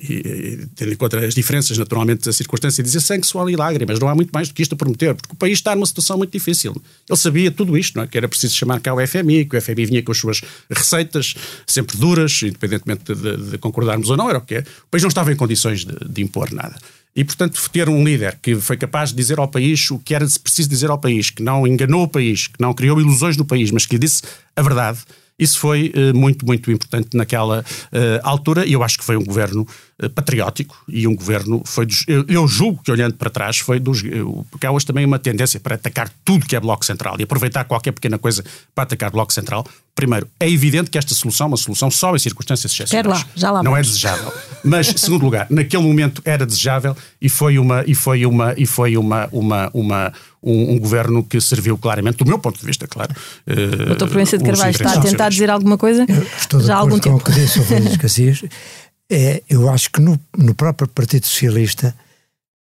e, 0.01 0.15
e 0.15 0.67
tendo 0.77 0.93
em 0.93 0.97
conta 0.97 1.19
as 1.19 1.35
diferenças, 1.35 1.77
naturalmente, 1.77 2.27
da 2.27 2.33
circunstância, 2.33 2.83
dizia 2.83 3.01
sangue, 3.01 3.27
e 3.49 3.57
lágrimas, 3.57 3.99
não 3.99 4.09
há 4.09 4.15
muito 4.15 4.31
mais 4.33 4.49
do 4.49 4.55
que 4.55 4.63
isto 4.63 4.75
a 4.75 4.77
prometer, 4.77 5.15
porque 5.15 5.33
o 5.33 5.37
país 5.37 5.59
está 5.59 5.75
numa 5.75 5.87
situação 5.87 6.19
muito 6.19 6.33
difícil. 6.33 6.75
Ele 7.09 7.19
sabia 7.19 7.51
tudo 7.51 7.77
isto, 7.79 7.97
não 7.97 8.05
é? 8.05 8.07
que 8.07 8.19
era 8.19 8.29
preciso 8.29 8.55
chamar 8.55 8.81
cá 8.81 8.93
o 8.93 9.07
FMI, 9.07 9.45
que 9.45 9.57
o 9.57 9.63
FMI 9.63 9.87
vinha 9.87 10.03
com 10.03 10.13
as 10.13 10.19
suas 10.19 10.43
receitas, 10.71 11.35
sempre 11.67 11.97
duras, 11.97 12.43
independentemente 12.43 13.15
de, 13.15 13.37
de 13.53 13.59
concordarmos 13.59 14.11
ou 14.11 14.17
não, 14.17 14.29
era 14.29 14.39
o 14.39 14.43
que 14.43 14.57
é. 14.57 14.61
O 14.61 14.91
país 14.91 15.03
não 15.03 15.09
estava 15.09 15.33
em 15.33 15.37
condições 15.37 15.85
de, 15.85 15.97
de 16.09 16.23
impor 16.23 16.53
nada. 16.53 16.77
E, 17.15 17.25
portanto, 17.25 17.61
ter 17.73 17.89
um 17.89 18.05
líder 18.05 18.39
que 18.41 18.55
foi 18.55 18.77
capaz 18.77 19.11
de 19.11 19.17
dizer 19.17 19.39
ao 19.39 19.49
país 19.49 19.91
o 19.91 19.99
que 19.99 20.15
era 20.15 20.27
preciso 20.43 20.69
dizer 20.69 20.91
ao 20.91 20.99
país, 20.99 21.31
que 21.31 21.43
não 21.43 21.67
enganou 21.67 22.05
o 22.05 22.09
país, 22.09 22.47
que 22.47 22.61
não 22.61 22.73
criou 22.73 23.01
ilusões 23.01 23.37
no 23.37 23.45
país, 23.45 23.71
mas 23.71 23.85
que 23.85 23.95
lhe 23.95 23.99
disse 23.99 24.23
a 24.55 24.63
verdade, 24.63 25.01
isso 25.41 25.59
foi 25.59 25.93
uh, 25.97 26.17
muito, 26.17 26.45
muito 26.45 26.71
importante 26.71 27.17
naquela 27.17 27.61
uh, 27.61 28.21
altura 28.23 28.67
e 28.67 28.75
eu 28.75 28.83
acho 28.83 28.99
que 28.99 29.05
foi 29.05 29.17
um 29.17 29.25
governo 29.25 29.67
patriótico 30.09 30.77
e 30.89 31.07
um 31.07 31.15
governo 31.15 31.63
foi 31.65 31.85
dos, 31.85 32.05
eu, 32.09 32.25
eu, 32.29 32.49
julgo 32.49 32.83
que 32.83 32.91
olhando 32.91 33.15
para 33.15 33.29
trás 33.29 33.59
foi 33.59 33.79
dos 33.79 34.03
porque 34.51 34.67
há 34.67 34.71
hoje 34.71 34.87
também 34.87 35.05
uma 35.05 35.19
tendência 35.19 35.61
para 35.61 35.75
atacar 35.75 36.11
tudo 36.25 36.47
que 36.47 36.57
é 36.57 36.61
Bloco 36.61 36.85
Central 36.85 37.17
e 37.19 37.23
aproveitar 37.23 37.65
qualquer 37.65 37.93
pequena 37.93 38.19
coisa 38.19 38.43
para 38.75 38.85
atacar 38.85 39.11
Bloco 39.11 39.33
Central. 39.33 39.67
Primeiro, 39.95 40.27
é 40.39 40.49
evidente 40.49 40.89
que 40.89 40.97
esta 40.97 41.15
solução, 41.15 41.49
uma 41.49 41.57
solução 41.57 41.91
só 41.91 42.15
em 42.15 42.19
circunstâncias 42.19 42.73
excepcionais, 42.73 43.21
lá, 43.21 43.27
já 43.35 43.51
lá 43.51 43.63
não 43.63 43.77
é 43.77 43.83
desejável. 43.83 44.33
Mas, 44.65 44.87
segundo 44.97 45.25
lugar, 45.25 45.47
naquele 45.51 45.83
momento 45.83 46.23
era 46.25 46.47
desejável 46.47 46.97
e 47.21 47.29
foi 47.29 47.59
uma 47.59 47.85
e 47.87 47.95
foi 47.95 48.25
uma 48.25 48.55
e 48.57 48.65
foi 48.65 48.97
uma 48.97 49.29
uma 49.31 49.71
uma 49.75 50.13
um, 50.43 50.73
um, 50.73 50.79
governo 50.79 51.23
que 51.23 51.39
serviu 51.39 51.77
claramente, 51.77 52.17
do 52.17 52.25
meu 52.25 52.39
ponto 52.39 52.59
de 52.59 52.65
vista, 52.65 52.87
claro. 52.87 53.15
Uh, 53.47 53.87
Doutor 53.89 54.09
Província 54.09 54.39
de 54.39 54.45
Carvalho 54.45 54.71
está 54.71 54.95
a 54.95 55.01
tentar 55.01 55.29
dizer 55.29 55.51
alguma 55.51 55.77
coisa? 55.77 56.07
Eu 56.09 56.23
estou 56.23 56.61
Já 56.61 56.77
há 56.77 56.79
algum 56.79 56.99
tempo. 56.99 57.23
Com 57.23 57.31
o 57.31 57.35
que 57.35 57.39
disse 57.39 57.61
o 57.61 57.99
Cassias. 57.99 58.43
É, 59.11 59.43
eu 59.49 59.69
acho 59.69 59.91
que 59.91 60.01
no, 60.01 60.19
no 60.37 60.55
próprio 60.55 60.89
Partido 60.89 61.27
Socialista 61.27 61.95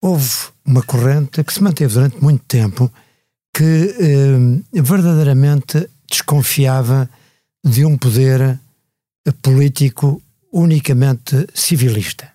houve 0.01 0.29
uma 0.65 0.81
corrente 0.81 1.43
que 1.43 1.53
se 1.53 1.61
manteve 1.61 1.93
durante 1.93 2.21
muito 2.21 2.43
tempo 2.45 2.91
que 3.53 3.95
eh, 3.99 4.81
verdadeiramente 4.81 5.89
desconfiava 6.09 7.09
de 7.63 7.83
um 7.85 7.97
poder 7.97 8.59
político 9.41 10.21
unicamente 10.51 11.47
civilista. 11.53 12.31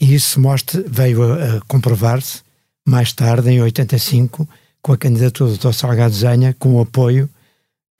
E 0.00 0.14
isso 0.14 0.40
mostra, 0.40 0.82
veio 0.86 1.22
a, 1.22 1.56
a 1.56 1.60
comprovar-se 1.62 2.42
mais 2.86 3.12
tarde, 3.12 3.50
em 3.50 3.60
85, 3.60 4.48
com 4.80 4.92
a 4.92 4.96
candidatura 4.96 5.50
do 5.50 5.58
Dr. 5.58 5.72
Salgado 5.72 6.14
Zenha, 6.14 6.54
com 6.58 6.76
o 6.76 6.80
apoio 6.80 7.28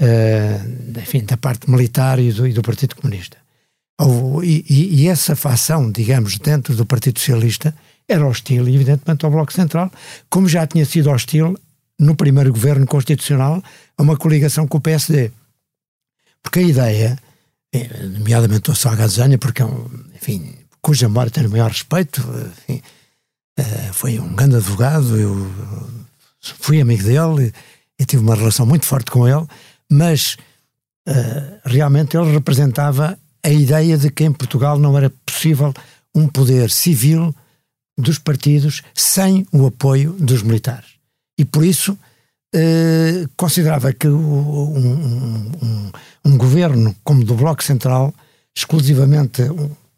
uh, 0.01 0.99
enfim, 1.01 1.25
da 1.25 1.37
parte 1.37 1.69
militar 1.71 2.19
e 2.19 2.33
do, 2.33 2.47
e 2.47 2.53
do 2.53 2.63
Partido 2.63 2.97
Comunista. 2.97 3.37
E, 4.43 5.03
e, 5.03 5.09
essa 5.09 5.35
facção, 5.35 5.91
digamos, 5.91 6.39
dentro 6.39 6.75
do 6.77 6.85
Partido 6.85 7.19
Socialista 7.19 7.75
era 8.07 8.27
hostil, 8.27 8.69
evidentemente, 8.69 9.25
ao 9.25 9.31
Bloco 9.31 9.53
Central, 9.53 9.91
como 10.29 10.49
já 10.49 10.67
tinha 10.67 10.85
sido 10.85 11.11
hostil 11.11 11.59
no 11.99 12.15
primeiro 12.15 12.53
governo 12.53 12.87
constitucional 12.87 13.63
a 13.97 14.03
uma 14.03 14.17
coligação 14.17 14.67
com 14.69 14.77
o 14.77 14.81
PSD. 14.81 15.31
Porque 16.43 16.59
a 16.59 16.63
ideia, 16.63 17.19
eh, 17.73 18.03
nomeadamente 18.03 18.71
o 18.71 18.75
Salgado 18.75 19.11
Zenha, 19.11 19.39
porque 19.39 19.63
é 19.63 19.65
um, 19.65 19.89
enfim, 20.15 20.55
cuja 20.83 21.09
memória 21.09 21.33
tenho 21.33 21.49
o 21.49 21.51
maior 21.51 21.71
respeito, 21.71 22.21
enfim, 22.59 22.83
Uh, 23.59 23.93
foi 23.95 24.19
um 24.19 24.35
grande 24.35 24.57
advogado, 24.57 25.17
eu 25.17 25.51
fui 26.41 26.79
amigo 26.79 27.03
dele 27.05 27.55
e, 27.99 28.05
tive 28.05 28.23
uma 28.23 28.35
relação 28.35 28.67
muito 28.67 28.85
forte 28.85 29.11
com 29.11 29.27
ele, 29.27 29.47
mas 29.91 30.37
realmente 31.65 32.17
ele 32.17 32.33
representava 32.33 33.17
a 33.47 33.51
ideia 33.51 33.97
de 33.97 34.11
que 34.11 34.25
em 34.25 34.33
Portugal 34.33 34.79
não 34.79 34.97
era 34.97 35.11
possível 35.25 35.73
um 36.15 36.27
poder 36.27 36.71
civil 36.71 37.35
dos 37.99 38.19
partidos 38.19 38.83
sem 38.95 39.47
o 39.53 39.67
apoio 39.67 40.13
dos 40.13 40.43
militares. 40.43 40.97
E 41.39 41.45
por 41.45 41.65
isso 41.65 41.93
uh, 41.93 43.29
considerava 43.37 43.93
que 43.93 44.09
o, 44.09 44.19
um, 44.19 45.53
um, 45.63 45.93
um, 46.25 46.37
governo 46.37 46.95
como 47.05 47.25
do 47.25 47.35
Bloco 47.35 47.63
Central, 47.63 48.13
exclusivamente 48.55 49.43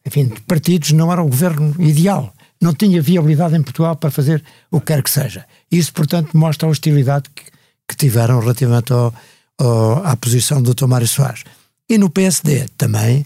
enfim, 0.04 0.26
de 0.26 0.40
partidos, 0.42 0.92
não 0.92 1.12
era 1.12 1.22
o 1.22 1.28
governo 1.28 1.74
ideal 1.78 2.32
não 2.61 2.74
tinha 2.74 3.00
viabilidade 3.00 3.56
em 3.56 3.62
Portugal 3.62 3.96
para 3.96 4.11
fazer 4.11 4.42
o 4.70 4.80
que 4.80 4.87
quer 4.87 5.02
que 5.02 5.11
seja. 5.11 5.44
Isso, 5.70 5.92
portanto, 5.92 6.37
mostra 6.37 6.66
a 6.66 6.70
hostilidade 6.70 7.28
que, 7.34 7.44
que 7.88 7.96
tiveram 7.96 8.40
relativamente 8.40 8.92
ao, 8.92 9.14
ao, 9.58 10.04
à 10.04 10.16
posição 10.16 10.60
do 10.60 10.75
Dr. 10.75 11.06
Soares. 11.06 11.44
E 11.88 11.96
no 11.96 12.10
PSD 12.10 12.66
também, 12.77 13.25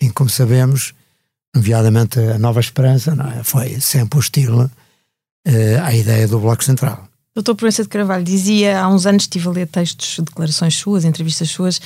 enfim, 0.00 0.12
como 0.12 0.30
sabemos, 0.30 0.94
nomeadamente 1.54 2.18
a 2.18 2.38
Nova 2.38 2.60
Esperança, 2.60 3.16
é? 3.38 3.42
foi 3.42 3.80
sempre 3.80 4.18
hostil 4.18 4.70
eh, 5.44 5.78
à 5.82 5.94
ideia 5.94 6.26
do 6.28 6.38
Bloco 6.38 6.64
Central. 6.64 7.08
Doutor 7.34 7.54
Proença 7.56 7.82
de 7.82 7.88
Carvalho 7.88 8.24
dizia 8.24 8.80
há 8.80 8.88
uns 8.88 9.06
anos, 9.06 9.24
estive 9.24 9.48
a 9.48 9.50
ler 9.50 9.66
textos, 9.66 10.18
declarações 10.20 10.74
suas, 10.74 11.04
entrevistas 11.04 11.50
suas, 11.50 11.80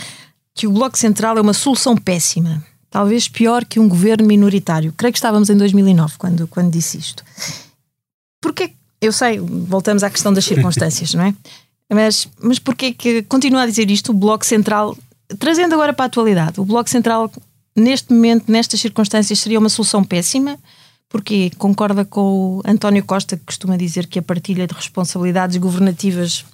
que 0.54 0.66
o 0.66 0.72
Bloco 0.72 0.98
Central 0.98 1.38
é 1.38 1.40
uma 1.40 1.54
solução 1.54 1.96
péssima 1.96 2.62
talvez 2.90 3.28
pior 3.28 3.64
que 3.64 3.78
um 3.80 3.88
governo 3.88 4.26
minoritário. 4.26 4.92
Creio 4.96 5.12
que 5.12 5.18
estávamos 5.18 5.50
em 5.50 5.56
2009 5.56 6.14
quando, 6.18 6.46
quando 6.48 6.70
disse 6.70 6.98
isto. 6.98 7.24
Porque 8.40 8.72
eu 9.00 9.12
sei, 9.12 9.38
voltamos 9.38 10.02
à 10.02 10.10
questão 10.10 10.32
das 10.32 10.44
circunstâncias, 10.44 11.14
não 11.14 11.24
é? 11.24 11.34
Mas, 11.90 12.28
mas 12.40 12.58
porquê 12.58 12.92
que 12.92 13.22
continua 13.22 13.62
a 13.62 13.66
dizer 13.66 13.90
isto? 13.90 14.10
O 14.10 14.14
Bloco 14.14 14.44
Central 14.44 14.96
trazendo 15.38 15.74
agora 15.74 15.92
para 15.92 16.06
a 16.06 16.06
atualidade, 16.06 16.58
o 16.58 16.64
Bloco 16.64 16.88
Central, 16.88 17.30
neste 17.78 18.12
momento, 18.12 18.50
nestas 18.50 18.80
circunstâncias, 18.80 19.38
seria 19.38 19.58
uma 19.58 19.68
solução 19.68 20.04
péssima, 20.04 20.58
porque 21.08 21.50
concorda 21.56 22.04
com 22.04 22.58
o 22.58 22.62
António 22.64 23.04
Costa, 23.04 23.36
que 23.36 23.44
costuma 23.44 23.76
dizer 23.76 24.06
que 24.06 24.18
a 24.18 24.22
partilha 24.22 24.66
de 24.66 24.74
responsabilidades 24.74 25.56
governativas 25.56 26.44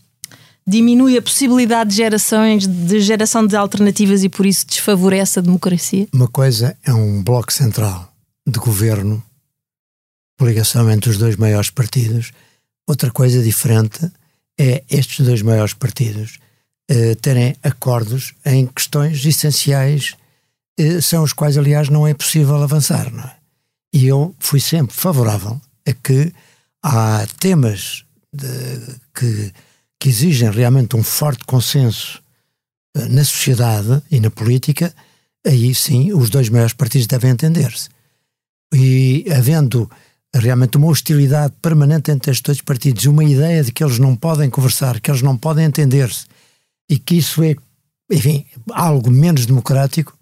diminui 0.67 1.17
a 1.17 1.23
possibilidade 1.23 1.91
de 1.91 1.97
gerações 1.97 2.67
de 2.67 3.01
geração 3.01 3.47
de 3.47 3.57
alternativas 3.57 4.23
e 4.25 4.29
por 4.29 4.47
isso 4.47 4.67
desfavorece 4.67 5.39
a 5.39 5.43
democracia? 5.43 6.09
Uma 6.13 6.29
coisa 6.29 6.77
é 6.85 6.93
um 6.93 7.23
bloco 7.23 7.53
central 7.53 8.11
de 8.47 8.59
governo, 8.59 9.23
ligação 10.41 10.91
entre 10.91 11.11
os 11.11 11.19
dois 11.19 11.37
maiores 11.37 11.71
partidos. 11.71 12.33
Outra 12.87 13.11
coisa 13.11 13.43
diferente 13.43 14.11
é 14.59 14.85
estes 14.91 15.25
dois 15.25 15.43
maiores 15.43 15.75
partidos 15.75 16.39
eh, 16.89 17.15
terem 17.15 17.57
acordos 17.63 18.35
em 18.45 18.67
questões 18.67 19.25
essenciais, 19.25 20.15
são 21.03 21.23
os 21.23 21.33
quais, 21.33 21.57
aliás, 21.57 21.89
não 21.89 22.07
é 22.07 22.15
possível 22.15 22.57
avançar. 22.57 23.13
Não 23.13 23.25
é? 23.25 23.37
E 23.93 24.07
eu 24.07 24.35
fui 24.39 24.61
sempre 24.61 24.95
favorável 24.95 25.61
a 25.87 25.93
que 25.93 26.33
há 26.83 27.27
temas 27.39 28.05
de, 28.33 28.47
que 29.15 29.53
que 30.05 30.11
exigem 30.11 30.51
realmente 30.51 30.95
um 30.97 31.03
forte 31.03 31.45
consenso 31.45 32.23
uh, 32.95 33.09
na 33.09 33.25
sociedade 33.25 34.03
e 34.11 34.21
na 34.21 34.29
política, 34.29 34.95
aí 35.47 35.75
sim 35.75 36.13
os 36.13 36.29
dois 36.29 36.51
maiores 36.51 36.75
partidos 36.75 37.07
devem 37.07 37.31
entender-se. 37.31 37.89
E 38.71 39.25
havendo 39.35 39.91
realmente 40.35 40.77
uma 40.77 40.89
hostilidade 40.89 41.55
permanente 41.63 42.11
entre 42.11 42.31
estes 42.31 42.43
dois 42.43 42.61
partidos, 42.61 43.07
uma 43.07 43.25
ideia 43.25 43.65
de 43.65 43.73
que 43.73 43.83
eles 43.83 43.99
não 43.99 44.15
podem 44.15 44.51
conversar, 44.51 45.01
que 45.01 45.11
eles 45.11 45.23
não 45.23 45.39
podem 45.39 45.65
entender-se 45.65 46.27
e 46.91 46.99
que 46.99 47.15
isso 47.15 47.43
é, 47.43 47.57
enfim, 48.13 48.45
algo 48.73 49.11
menos 49.11 49.47
democrático, 49.47 50.15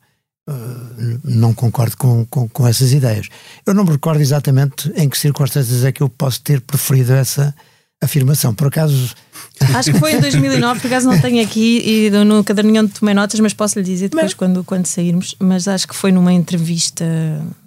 uh, 0.48 1.20
não 1.24 1.54
concordo 1.54 1.96
com, 1.96 2.24
com, 2.26 2.48
com, 2.48 2.66
essas 2.66 2.92
ideias. 2.92 3.28
Eu 3.66 3.74
não 3.74 3.84
me 3.84 3.92
recordo 3.92 4.20
exatamente 4.20 4.92
em 4.96 5.08
que 5.08 5.18
circunstâncias 5.18 5.84
é 5.84 5.92
que 5.92 6.02
eu 6.02 6.08
posso 6.08 6.40
ter 6.42 6.60
preferido 6.60 7.12
essa 7.12 7.54
afirmação. 8.02 8.52
Por 8.52 8.66
acaso. 8.66 9.14
Acho 9.74 9.92
que 9.92 9.98
foi 9.98 10.14
em 10.14 10.20
2009, 10.20 10.80
por 10.80 10.86
acaso 10.88 11.08
não 11.08 11.20
tenho 11.20 11.42
aqui 11.42 11.82
e 11.84 12.10
no 12.10 12.42
caderninho 12.42 12.82
onde 12.82 12.92
tomei 12.92 13.14
notas, 13.14 13.38
mas 13.38 13.54
posso 13.54 13.78
lhe 13.78 13.84
dizer 13.84 14.08
depois 14.08 14.24
mas... 14.24 14.34
quando, 14.34 14.64
quando 14.64 14.86
sairmos. 14.86 15.36
Mas 15.38 15.68
acho 15.68 15.86
que 15.86 15.94
foi 15.94 16.10
numa 16.10 16.32
entrevista, 16.32 17.04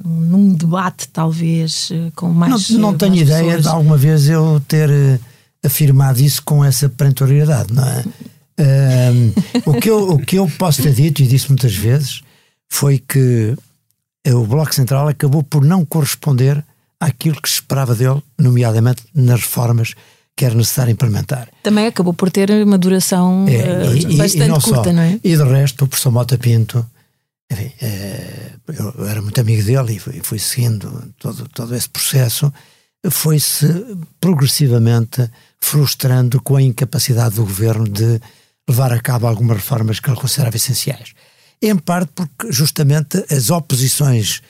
num 0.03 0.53
debate, 0.53 1.07
talvez, 1.07 1.89
eh, 1.91 2.11
com 2.15 2.29
mais. 2.29 2.69
Não, 2.71 2.79
não 2.79 2.89
mais 2.89 2.99
tenho 2.99 3.15
ideia 3.15 3.43
pessoas. 3.43 3.63
de 3.63 3.69
alguma 3.69 3.97
vez 3.97 4.27
eu 4.27 4.61
ter 4.67 4.89
uh, 4.89 5.19
afirmado 5.63 6.21
isso 6.21 6.43
com 6.43 6.63
essa 6.65 6.89
perentoriedade, 6.89 7.73
não 7.73 7.85
é? 7.85 8.03
o, 9.65 9.73
que 9.73 9.89
eu, 9.89 10.09
o 10.11 10.19
que 10.19 10.37
eu 10.37 10.49
posso 10.57 10.81
ter 10.81 10.93
dito, 10.93 11.21
e 11.21 11.27
disse 11.27 11.49
muitas 11.49 11.75
vezes, 11.75 12.21
foi 12.69 12.99
que 12.99 13.55
o 14.27 14.45
Bloco 14.45 14.73
Central 14.73 15.07
acabou 15.07 15.43
por 15.43 15.63
não 15.63 15.85
corresponder 15.85 16.63
àquilo 16.99 17.41
que 17.41 17.49
se 17.49 17.55
esperava 17.55 17.93
dele, 17.93 18.21
nomeadamente 18.37 19.03
nas 19.13 19.41
reformas 19.41 19.93
que 20.35 20.43
era 20.43 20.53
necessário 20.53 20.91
implementar. 20.91 21.47
Também 21.63 21.87
acabou 21.87 22.13
por 22.13 22.29
ter 22.29 22.51
uma 22.51 22.77
duração 22.77 23.45
é, 23.47 23.87
uh, 23.87 23.95
e, 23.95 24.17
bastante 24.17 24.43
e 24.43 24.47
não 24.47 24.59
curta, 24.59 24.83
só. 24.83 24.93
não 24.93 25.01
é? 25.01 25.19
E 25.23 25.35
de 25.35 25.43
resto, 25.43 25.85
o 25.85 25.87
professor 25.87 26.11
Mota 26.11 26.37
Pinto, 26.37 26.85
enfim, 27.49 27.71
é, 27.81 28.51
eu 28.67 29.07
era 29.07 29.21
muito 29.21 29.39
amigo 29.39 29.63
dele 29.63 29.93
e 29.93 29.99
fui, 29.99 30.19
fui 30.21 30.39
seguindo 30.39 31.13
todo, 31.17 31.47
todo 31.49 31.73
esse 31.73 31.87
processo, 31.87 32.51
foi-se 33.09 33.67
progressivamente 34.19 35.29
frustrando 35.61 36.41
com 36.41 36.57
a 36.57 36.61
incapacidade 36.61 37.35
do 37.35 37.43
governo 37.43 37.87
de 37.87 38.19
levar 38.67 38.91
a 38.91 38.99
cabo 38.99 39.27
algumas 39.27 39.57
reformas 39.57 39.99
que 39.99 40.09
ele 40.09 40.19
considerava 40.19 40.57
essenciais. 40.57 41.13
Em 41.61 41.75
parte 41.77 42.11
porque 42.13 42.51
justamente 42.51 43.23
as 43.29 43.49
oposições 43.49 44.41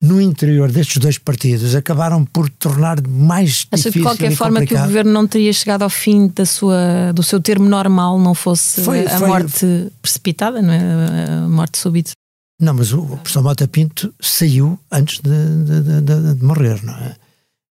no 0.00 0.20
interior 0.20 0.70
destes 0.70 0.98
dois 0.98 1.18
partidos 1.18 1.74
acabaram 1.74 2.24
por 2.24 2.48
tornar 2.48 3.04
mais 3.06 3.66
Acha 3.70 3.90
difícil 3.90 3.92
de 3.92 4.00
qualquer 4.02 4.36
forma 4.36 4.60
complicado. 4.60 4.78
que 4.78 4.84
o 4.84 4.86
governo 4.86 5.12
não 5.12 5.26
teria 5.26 5.52
chegado 5.52 5.82
ao 5.82 5.90
fim 5.90 6.28
da 6.28 6.46
sua, 6.46 7.12
do 7.12 7.22
seu 7.22 7.40
termo 7.40 7.68
normal, 7.68 8.18
não 8.18 8.34
fosse 8.34 8.82
foi, 8.82 9.04
a 9.06 9.18
foi, 9.18 9.28
morte 9.28 9.92
precipitada, 10.00 10.62
não 10.62 10.72
é? 10.72 11.44
A 11.44 11.48
morte 11.48 11.78
súbita. 11.78 12.12
Não, 12.60 12.74
mas 12.74 12.92
o, 12.92 13.04
professor 13.06 13.42
Mota 13.42 13.68
Pinto 13.68 14.12
saiu 14.20 14.78
antes 14.90 15.20
de, 15.20 15.30
de, 15.64 16.00
de, 16.00 16.34
de, 16.34 16.44
morrer, 16.44 16.82
não 16.84 16.94
é? 16.94 17.16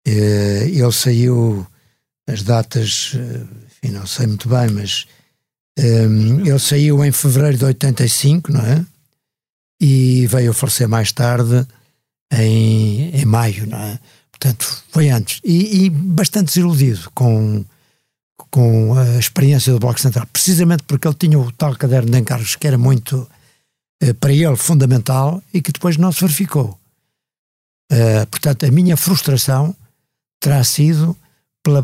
Eh, 0.08 0.70
ele 0.70 0.92
saiu, 0.92 1.66
as 2.28 2.44
datas, 2.44 3.14
eh, 3.16 3.46
enfim, 3.84 3.96
não 3.96 4.06
sei 4.06 4.28
muito 4.28 4.48
bem, 4.48 4.70
mas 4.70 5.08
um, 5.78 6.46
ele 6.46 6.60
saiu 6.60 7.04
em 7.04 7.12
fevereiro 7.12 7.58
de 7.58 7.66
85, 7.66 8.52
não 8.52 8.62
é? 8.62 8.86
E 9.80 10.26
veio 10.28 10.52
a 10.52 10.54
falecer 10.54 10.88
mais 10.88 11.12
tarde 11.12 11.68
em, 12.32 13.10
em 13.16 13.26
maio, 13.26 13.68
não 13.68 13.78
é? 13.78 14.00
Portanto, 14.32 14.84
foi 14.90 15.10
antes. 15.10 15.40
E, 15.44 15.86
e, 15.86 15.90
bastante 15.90 16.48
desiludido 16.48 17.10
com, 17.14 17.64
com 18.50 18.98
a 18.98 19.18
experiência 19.18 19.72
do 19.72 19.80
Bloco 19.80 20.00
Central, 20.00 20.28
precisamente 20.32 20.84
porque 20.84 21.08
ele 21.08 21.16
tinha 21.16 21.40
o 21.40 21.52
tal 21.52 21.76
caderno 21.76 22.12
de 22.12 22.18
encargos 22.18 22.56
que 22.56 22.68
era 22.68 22.78
muito, 22.78 23.28
eh, 24.02 24.14
para 24.14 24.34
ele, 24.34 24.56
fundamental 24.56 25.42
e 25.54 25.62
que 25.62 25.72
depois 25.72 25.98
não 25.98 26.12
se 26.12 26.22
verificou. 26.22 26.78
Uh, 27.92 28.26
portanto, 28.32 28.66
a 28.66 28.72
minha 28.72 28.98
frustração 28.98 29.76
terá 30.40 30.64
sido 30.64 31.16
pela, 31.64 31.84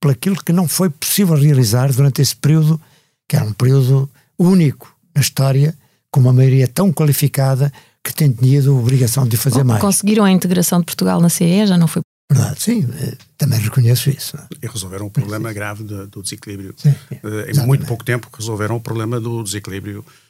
pela 0.00 0.12
aquilo 0.12 0.42
que 0.42 0.52
não 0.52 0.66
foi 0.66 0.88
possível 0.88 1.36
realizar 1.36 1.92
durante 1.92 2.22
esse 2.22 2.34
período, 2.34 2.80
que 3.28 3.36
era 3.36 3.44
um 3.44 3.52
período 3.52 4.10
único 4.38 4.94
na 5.14 5.20
história, 5.20 5.76
com 6.10 6.20
uma 6.20 6.32
maioria 6.32 6.68
tão 6.68 6.92
qualificada 6.92 7.72
que 8.02 8.12
tem 8.12 8.30
tido 8.30 8.72
a 8.72 8.78
obrigação 8.78 9.26
de 9.26 9.36
fazer 9.36 9.64
mais. 9.64 9.80
Conseguiram 9.80 10.24
a 10.24 10.30
integração 10.30 10.80
de 10.80 10.86
Portugal 10.86 11.20
na 11.20 11.28
CE, 11.28 11.66
já 11.66 11.78
não 11.78 11.86
foi? 11.86 12.02
Verdade, 12.30 12.62
sim, 12.62 12.86
eh, 13.00 13.16
também 13.36 13.60
reconheço 13.60 14.10
isso. 14.10 14.36
E 14.62 14.66
resolveram 14.66 15.06
o 15.06 15.10
problema 15.10 15.48
sim. 15.48 15.54
grave 15.54 15.84
do, 15.84 16.06
do 16.06 16.22
desequilíbrio. 16.22 16.74
Sim, 16.76 16.90
uh, 16.90 17.50
em 17.50 17.66
muito 17.66 17.86
pouco 17.86 18.04
tempo 18.04 18.28
resolveram 18.36 18.76
o 18.76 18.80
problema 18.80 19.20
do 19.20 19.42
desequilíbrio 19.42 20.04
Uh, 20.04 20.23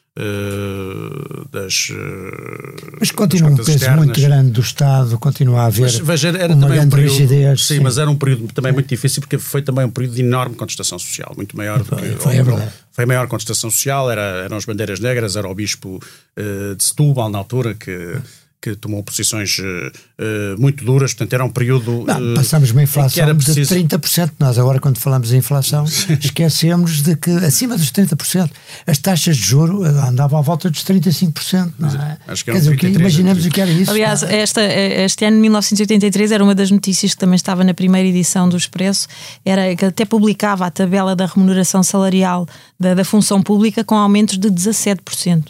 das. 1.50 1.90
Uh, 1.90 2.96
mas 3.00 3.10
continua 3.10 3.50
um 3.50 3.56
peso 3.56 3.70
externas. 3.72 4.04
muito 4.04 4.20
grande 4.20 4.50
do 4.52 4.60
Estado, 4.60 5.18
continua 5.18 5.62
a 5.62 5.66
haver 5.66 5.82
mas, 5.82 5.98
veja, 5.98 6.28
era 6.28 6.54
uma 6.54 6.68
grande 6.68 6.86
um 6.86 6.90
período, 6.90 7.12
rigidez. 7.12 7.66
Sim, 7.66 7.74
sim, 7.76 7.80
mas 7.80 7.98
era 7.98 8.08
um 8.08 8.16
período 8.16 8.52
também 8.52 8.72
muito 8.72 8.88
difícil 8.88 9.20
porque 9.20 9.38
foi 9.38 9.60
também 9.62 9.84
um 9.84 9.90
período 9.90 10.14
de 10.14 10.22
enorme 10.22 10.54
contestação 10.54 10.98
social, 10.98 11.32
muito 11.36 11.56
maior 11.56 11.84
foi, 11.84 11.96
do 11.96 12.16
que. 12.16 12.22
Foi, 12.22 12.36
é 12.36 12.42
verdade. 12.42 12.72
Foi 12.92 13.04
a 13.04 13.06
maior 13.08 13.26
contestação 13.26 13.70
social, 13.70 14.08
era, 14.08 14.44
eram 14.44 14.56
as 14.56 14.64
bandeiras 14.64 15.00
negras, 15.00 15.34
era 15.34 15.48
o 15.48 15.54
bispo 15.54 16.00
uh, 16.38 16.76
de 16.76 16.84
Setúbal 16.84 17.28
na 17.28 17.38
altura 17.38 17.74
que 17.74 18.16
que 18.64 18.74
tomou 18.74 19.02
posições 19.02 19.58
uh, 19.58 20.58
muito 20.58 20.82
duras, 20.86 21.12
portanto 21.12 21.34
era 21.34 21.44
um 21.44 21.50
período... 21.50 22.04
Não, 22.06 22.32
uh, 22.32 22.34
passamos 22.34 22.70
uma 22.70 22.82
inflação 22.82 23.36
preciso... 23.36 23.74
de 23.74 23.84
30%, 23.84 24.32
nós 24.38 24.58
agora 24.58 24.80
quando 24.80 24.96
falamos 24.96 25.34
em 25.34 25.36
inflação 25.36 25.84
esquecemos 25.84 27.02
de 27.02 27.14
que 27.14 27.30
acima 27.30 27.76
dos 27.76 27.92
30%, 27.92 28.50
as 28.86 28.96
taxas 28.96 29.36
de 29.36 29.42
juro 29.42 29.84
andavam 29.84 30.38
à 30.38 30.42
volta 30.42 30.70
dos 30.70 30.82
35%, 30.82 31.74
não 31.78 31.88
é? 31.90 32.16
Acho 32.26 32.42
que 32.42 32.52
Quer 32.52 32.58
dizer, 32.58 32.70
33, 32.78 33.00
imaginamos 33.00 33.44
o 33.44 33.50
que 33.50 33.60
era 33.60 33.70
isso. 33.70 33.90
Aliás, 33.90 34.22
esta, 34.22 34.62
este 34.62 35.26
ano, 35.26 35.38
1983, 35.40 36.32
era 36.32 36.42
uma 36.42 36.54
das 36.54 36.70
notícias 36.70 37.12
que 37.12 37.18
também 37.18 37.36
estava 37.36 37.62
na 37.62 37.74
primeira 37.74 38.08
edição 38.08 38.48
do 38.48 38.56
Expresso, 38.56 39.08
era 39.44 39.76
que 39.76 39.84
até 39.84 40.06
publicava 40.06 40.64
a 40.64 40.70
tabela 40.70 41.14
da 41.14 41.26
remuneração 41.26 41.82
salarial 41.82 42.46
da, 42.80 42.94
da 42.94 43.04
função 43.04 43.42
pública 43.42 43.84
com 43.84 43.94
aumentos 43.94 44.38
de 44.38 44.48
17%. 44.48 45.44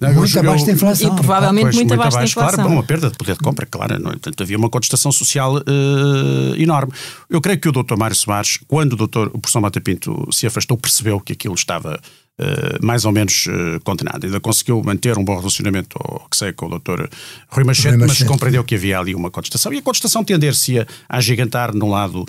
Não, 0.00 0.14
muito 0.14 0.36
eu, 0.36 0.40
abaixo 0.40 0.66
da 0.66 0.72
inflação. 0.72 1.12
E 1.12 1.16
provavelmente 1.16 1.62
pois, 1.64 1.74
muito, 1.74 1.88
muito 1.88 2.00
abaixo, 2.00 2.16
abaixo 2.16 2.36
da 2.36 2.42
inflação. 2.42 2.64
Claro, 2.64 2.72
uma 2.72 2.82
perda 2.84 3.10
de 3.10 3.16
poder 3.16 3.32
de 3.32 3.38
compra, 3.40 3.66
claro. 3.66 3.98
Não, 3.98 4.12
portanto, 4.12 4.42
havia 4.42 4.56
uma 4.56 4.70
contestação 4.70 5.10
social 5.10 5.56
uh, 5.56 6.56
enorme. 6.56 6.92
Eu 7.28 7.40
creio 7.40 7.58
que 7.58 7.68
o 7.68 7.72
Dr. 7.72 7.96
Mário 7.96 8.14
Soares, 8.14 8.60
quando 8.68 8.92
o, 8.92 8.96
Dr. 9.08 9.28
o 9.32 9.38
professor 9.38 9.60
Mata 9.60 9.80
Pinto 9.80 10.28
se 10.30 10.46
afastou, 10.46 10.76
percebeu 10.76 11.18
que 11.18 11.32
aquilo 11.32 11.54
estava 11.54 12.00
uh, 12.38 12.86
mais 12.86 13.04
ou 13.04 13.10
menos 13.10 13.46
uh, 13.46 13.80
condenado. 13.82 14.24
Ainda 14.24 14.38
conseguiu 14.38 14.80
manter 14.84 15.18
um 15.18 15.24
bom 15.24 15.36
relacionamento, 15.36 15.96
ou 15.98 16.20
que 16.30 16.36
sei, 16.36 16.52
com 16.52 16.66
o 16.66 16.78
Dr. 16.78 17.08
Rui 17.48 17.64
Machete, 17.64 17.96
Rui 17.96 18.06
Machete, 18.06 18.20
mas 18.20 18.22
compreendeu 18.22 18.62
que 18.62 18.76
havia 18.76 19.00
ali 19.00 19.16
uma 19.16 19.32
contestação. 19.32 19.72
E 19.72 19.78
a 19.78 19.82
contestação 19.82 20.22
tender-se 20.22 20.78
a, 20.78 20.86
a 21.08 21.20
gigantar 21.20 21.74
num 21.74 21.90
lado 21.90 22.24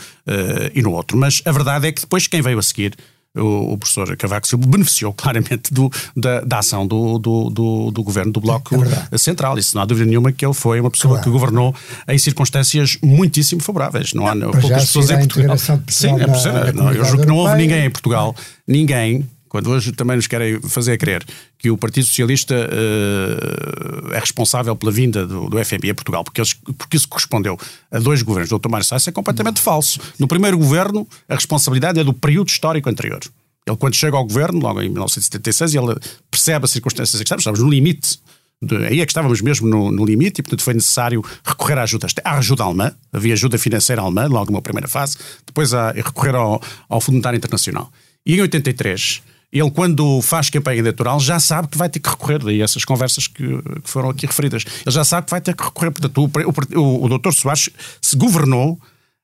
e 0.74 0.82
no 0.82 0.92
outro. 0.92 1.18
Mas 1.18 1.42
a 1.46 1.52
verdade 1.52 1.88
é 1.88 1.92
que 1.92 2.02
depois 2.02 2.26
quem 2.26 2.42
veio 2.42 2.58
a 2.58 2.64
seguir 2.64 2.96
o, 3.36 3.74
o 3.74 3.78
professor 3.78 4.16
Cavaco 4.18 4.48
Silva 4.48 4.66
beneficiou 4.68 5.14
claramente 5.14 5.74
do, 5.74 5.90
da, 6.16 6.42
da 6.42 6.60
ação 6.60 6.86
do, 6.86 7.18
do, 7.18 7.50
do, 7.50 7.92
do, 7.92 8.04
governo 8.04 8.32
do 8.32 8.42
Bloco 8.42 8.76
é 9.12 9.18
Central. 9.18 9.58
Isso 9.58 9.76
não 9.76 9.82
há 9.82 9.86
dúvida 9.86 10.06
nenhuma 10.10 10.32
que 10.32 10.46
ele 10.46 10.54
foi 10.54 10.80
uma 10.80 10.92
pessoa 10.92 11.14
claro. 11.14 11.24
que 11.24 11.30
governou 11.30 11.76
em 12.08 12.18
circunstâncias 12.18 12.98
muitíssimo 13.02 13.62
favoráveis. 13.62 14.14
Não 14.14 14.28
há 14.28 14.36
não, 14.36 14.52
poucas 14.52 14.84
pessoas 14.84 15.12
em 15.12 15.20
Portugal. 15.20 15.58
Sim, 15.58 16.10
é 16.20 16.28
na, 16.28 16.74
não, 16.74 16.92
eu 16.92 17.06
julgo 17.06 17.22
que 17.22 17.28
não 17.28 17.38
houve 17.38 17.56
ninguém 17.56 17.86
em 17.86 17.90
Portugal, 17.90 18.36
ninguém 18.68 19.28
quando 19.52 19.70
hoje 19.70 19.92
também 19.92 20.16
nos 20.16 20.28
querem 20.28 20.62
fazer 20.62 20.98
crer 20.98 21.26
que 21.62 21.70
o 21.70 21.78
Partido 21.78 22.08
Socialista 22.08 22.56
uh, 22.56 24.14
é 24.14 24.20
responsável 24.20 24.76
pela 24.76 24.92
vinda 24.92 25.28
do, 25.28 25.48
do 25.48 25.64
FMI 25.64 25.92
a 25.92 25.94
Portugal, 25.96 26.24
porque, 26.24 26.42
eles, 26.42 26.56
porque 26.56 26.98
isso 26.98 27.08
correspondeu 27.08 27.56
a 27.92 28.00
dois 28.00 28.24
governos 28.24 28.50
do 28.50 28.58
Dr. 28.58 28.68
Mário 28.68 28.86
Sass, 28.86 29.08
é 29.08 29.12
completamente 29.12 29.62
falso. 29.62 30.00
No 30.18 30.28
primeiro 30.28 30.58
governo, 30.58 31.08
a 31.30 31.36
responsabilidade 31.36 32.00
é 32.00 32.04
do 32.04 32.14
período 32.14 32.48
histórico 32.48 32.90
anterior. 32.90 33.20
Ele, 33.68 33.78
quando 33.78 33.94
chega 33.94 34.18
ao 34.18 34.26
governo, 34.26 34.60
logo 34.60 34.82
em 34.82 34.90
1976, 34.90 35.76
ele 35.76 35.96
percebe 36.32 36.66
as 36.66 36.72
circunstâncias 36.72 37.22
em 37.22 37.24
que 37.24 37.28
estamos, 37.28 37.42
estamos 37.42 37.60
no 37.60 37.70
limite. 37.70 38.20
De, 38.60 38.76
aí 38.78 39.00
é 39.00 39.06
que 39.06 39.12
estávamos 39.12 39.40
mesmo 39.40 39.68
no, 39.68 39.92
no, 39.92 40.04
limite 40.04 40.40
e, 40.40 40.44
portanto, 40.44 40.64
foi 40.64 40.74
necessário 40.74 41.24
recorrer 41.44 41.78
à 41.78 41.84
ajuda, 41.84 42.08
à 42.24 42.38
ajuda 42.40 42.64
alemã. 42.64 42.92
Havia 43.14 43.34
ajuda 43.34 43.60
financeira 43.60 44.02
alemã, 44.02 44.26
logo 44.26 44.52
numa 44.52 44.64
primeira 44.64 44.88
fase. 44.88 45.16
Depois, 45.46 45.76
a, 45.76 45.92
recorrer 45.92 46.34
ao, 46.34 46.60
ao 46.90 47.00
Fundo 47.00 47.14
Monetário 47.14 47.38
Internacional. 47.38 47.92
E 48.26 48.36
em 48.36 48.42
83, 48.42 49.22
ele, 49.52 49.70
quando 49.72 50.22
faz 50.22 50.50
campanha 50.50 50.80
eleitoral, 50.80 51.20
já 51.20 51.40
sabe 51.40 51.68
que 51.68 51.78
vai 51.78 51.90
ter 51.90 52.00
que 52.00 52.10
recorrer, 52.10 52.40
daí 52.40 52.62
essas 52.62 52.86
conversas 52.86 53.28
que, 53.28 53.44
que 53.44 53.90
foram 53.90 54.10
aqui 54.10 54.26
referidas. 54.26 54.64
Ele 54.86 54.92
já 54.92 55.04
sabe 55.04 55.26
que 55.26 55.32
vai 55.32 55.42
ter 55.42 55.54
que 55.54 55.64
recorrer. 55.64 55.92
Portanto, 55.92 56.18
o, 56.24 56.80
o, 56.80 57.06
o 57.06 57.10
doutor 57.10 57.34
Soares 57.34 57.70
se 58.02 58.16
governou 58.16 58.80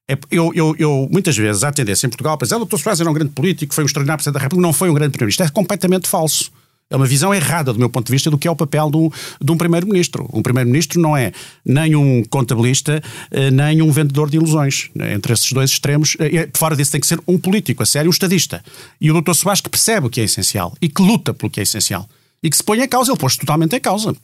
é, 0.09 0.17
eu, 0.31 0.53
eu, 0.55 0.73
eu, 0.79 1.07
muitas 1.11 1.35
vezes, 1.35 1.65
há 1.65 1.71
tendência 1.71 2.07
em 2.07 2.09
Portugal 2.09 2.33
a 2.33 2.37
pensar 2.37 2.55
que 2.55 2.61
o 2.61 2.65
Dr. 2.65 2.77
Soares 2.77 3.01
era 3.01 3.09
um 3.09 3.13
grande 3.13 3.31
político, 3.31 3.73
foi 3.73 3.83
um 3.83 3.87
extraordinário 3.87 4.17
Presidente 4.17 4.39
da 4.39 4.39
República, 4.39 4.65
não 4.65 4.71
foi 4.71 4.89
um 4.89 4.93
grande 4.93 5.11
Primeiro-Ministro. 5.11 5.45
É 5.45 5.49
completamente 5.49 6.07
falso. 6.07 6.49
É 6.89 6.95
uma 6.95 7.05
visão 7.05 7.33
errada, 7.33 7.73
do 7.73 7.79
meu 7.79 7.89
ponto 7.89 8.05
de 8.05 8.11
vista, 8.11 8.31
do 8.31 8.37
que 8.37 8.47
é 8.47 8.51
o 8.51 8.55
papel 8.55 8.89
de 8.89 9.51
um 9.51 9.57
Primeiro-Ministro. 9.57 10.29
Um 10.31 10.41
Primeiro-Ministro 10.41 11.01
não 11.01 11.17
é 11.17 11.33
nem 11.65 11.95
um 11.97 12.23
contabilista, 12.23 13.03
eh, 13.29 13.51
nem 13.51 13.81
um 13.81 13.91
vendedor 13.91 14.29
de 14.29 14.37
ilusões. 14.37 14.89
Entre 15.13 15.33
esses 15.33 15.51
dois 15.51 15.71
extremos, 15.71 16.15
eh, 16.17 16.47
fora 16.55 16.77
disso 16.77 16.91
tem 16.91 17.01
que 17.01 17.07
ser 17.07 17.19
um 17.27 17.37
político, 17.37 17.83
a 17.83 17.85
sério, 17.85 18.07
um 18.07 18.11
estadista. 18.11 18.63
E 19.01 19.11
o 19.11 19.21
Dr. 19.21 19.33
Soares 19.33 19.59
que 19.59 19.69
percebe 19.69 20.07
o 20.07 20.09
que 20.09 20.21
é 20.21 20.23
essencial 20.23 20.73
e 20.81 20.87
que 20.87 21.01
luta 21.01 21.33
pelo 21.33 21.51
que 21.51 21.59
é 21.59 21.63
essencial. 21.63 22.07
E 22.41 22.49
que 22.49 22.55
se 22.55 22.63
põe 22.63 22.79
em 22.79 22.87
causa, 22.87 23.11
ele 23.11 23.19
pôs 23.19 23.35
totalmente 23.35 23.75
em 23.75 23.81
causa. 23.81 24.15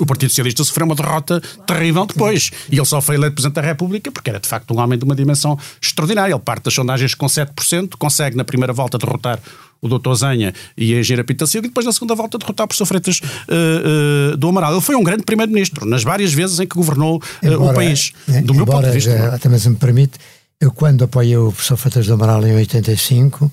O 0.00 0.04
Partido 0.04 0.30
Socialista 0.30 0.64
sofreu 0.64 0.86
uma 0.86 0.94
derrota 0.94 1.40
terrível 1.66 2.04
depois. 2.06 2.50
E 2.70 2.76
ele 2.76 2.84
só 2.84 3.00
foi 3.00 3.14
eleito 3.14 3.34
Presidente 3.34 3.54
da 3.54 3.62
República 3.62 4.10
porque 4.10 4.30
era 4.30 4.40
de 4.40 4.48
facto 4.48 4.74
um 4.74 4.80
homem 4.80 4.98
de 4.98 5.04
uma 5.04 5.14
dimensão 5.14 5.56
extraordinária. 5.80 6.32
Ele 6.32 6.40
parte 6.40 6.64
das 6.64 6.74
sondagens 6.74 7.14
com 7.14 7.26
7%, 7.26 7.96
consegue 7.96 8.36
na 8.36 8.44
primeira 8.44 8.72
volta 8.72 8.98
derrotar 8.98 9.38
o 9.84 9.98
Dr. 9.98 10.14
Zanha 10.14 10.54
e 10.76 10.94
a 10.94 11.00
Engenheira 11.00 11.22
Pita 11.22 11.46
Silva 11.46 11.66
e 11.66 11.68
depois 11.68 11.84
na 11.84 11.92
segunda 11.92 12.14
volta 12.14 12.38
derrotar 12.38 12.64
o 12.64 12.68
professor 12.68 12.86
Freitas 12.86 13.20
uh, 13.20 14.32
uh, 14.32 14.36
do 14.38 14.48
Amaral. 14.48 14.72
Ele 14.72 14.80
foi 14.80 14.96
um 14.96 15.04
grande 15.04 15.24
Primeiro-Ministro 15.24 15.86
nas 15.86 16.02
várias 16.02 16.32
vezes 16.32 16.58
em 16.58 16.66
que 16.66 16.74
governou 16.74 17.18
uh, 17.18 17.46
embora, 17.46 17.72
o 17.72 17.74
país. 17.74 18.12
É, 18.28 18.40
do 18.40 18.54
meu 18.54 18.64
ponto 18.64 18.86
de 18.86 18.92
vista. 18.92 19.16
Já, 19.16 19.38
também 19.38 19.58
se 19.58 19.68
me 19.68 19.76
permite, 19.76 20.18
eu 20.58 20.72
quando 20.72 21.04
apoiei 21.04 21.36
o 21.36 21.52
professor 21.52 21.76
Freitas 21.76 22.06
do 22.06 22.14
Amaral 22.14 22.46
em 22.46 22.54
85 22.54 23.52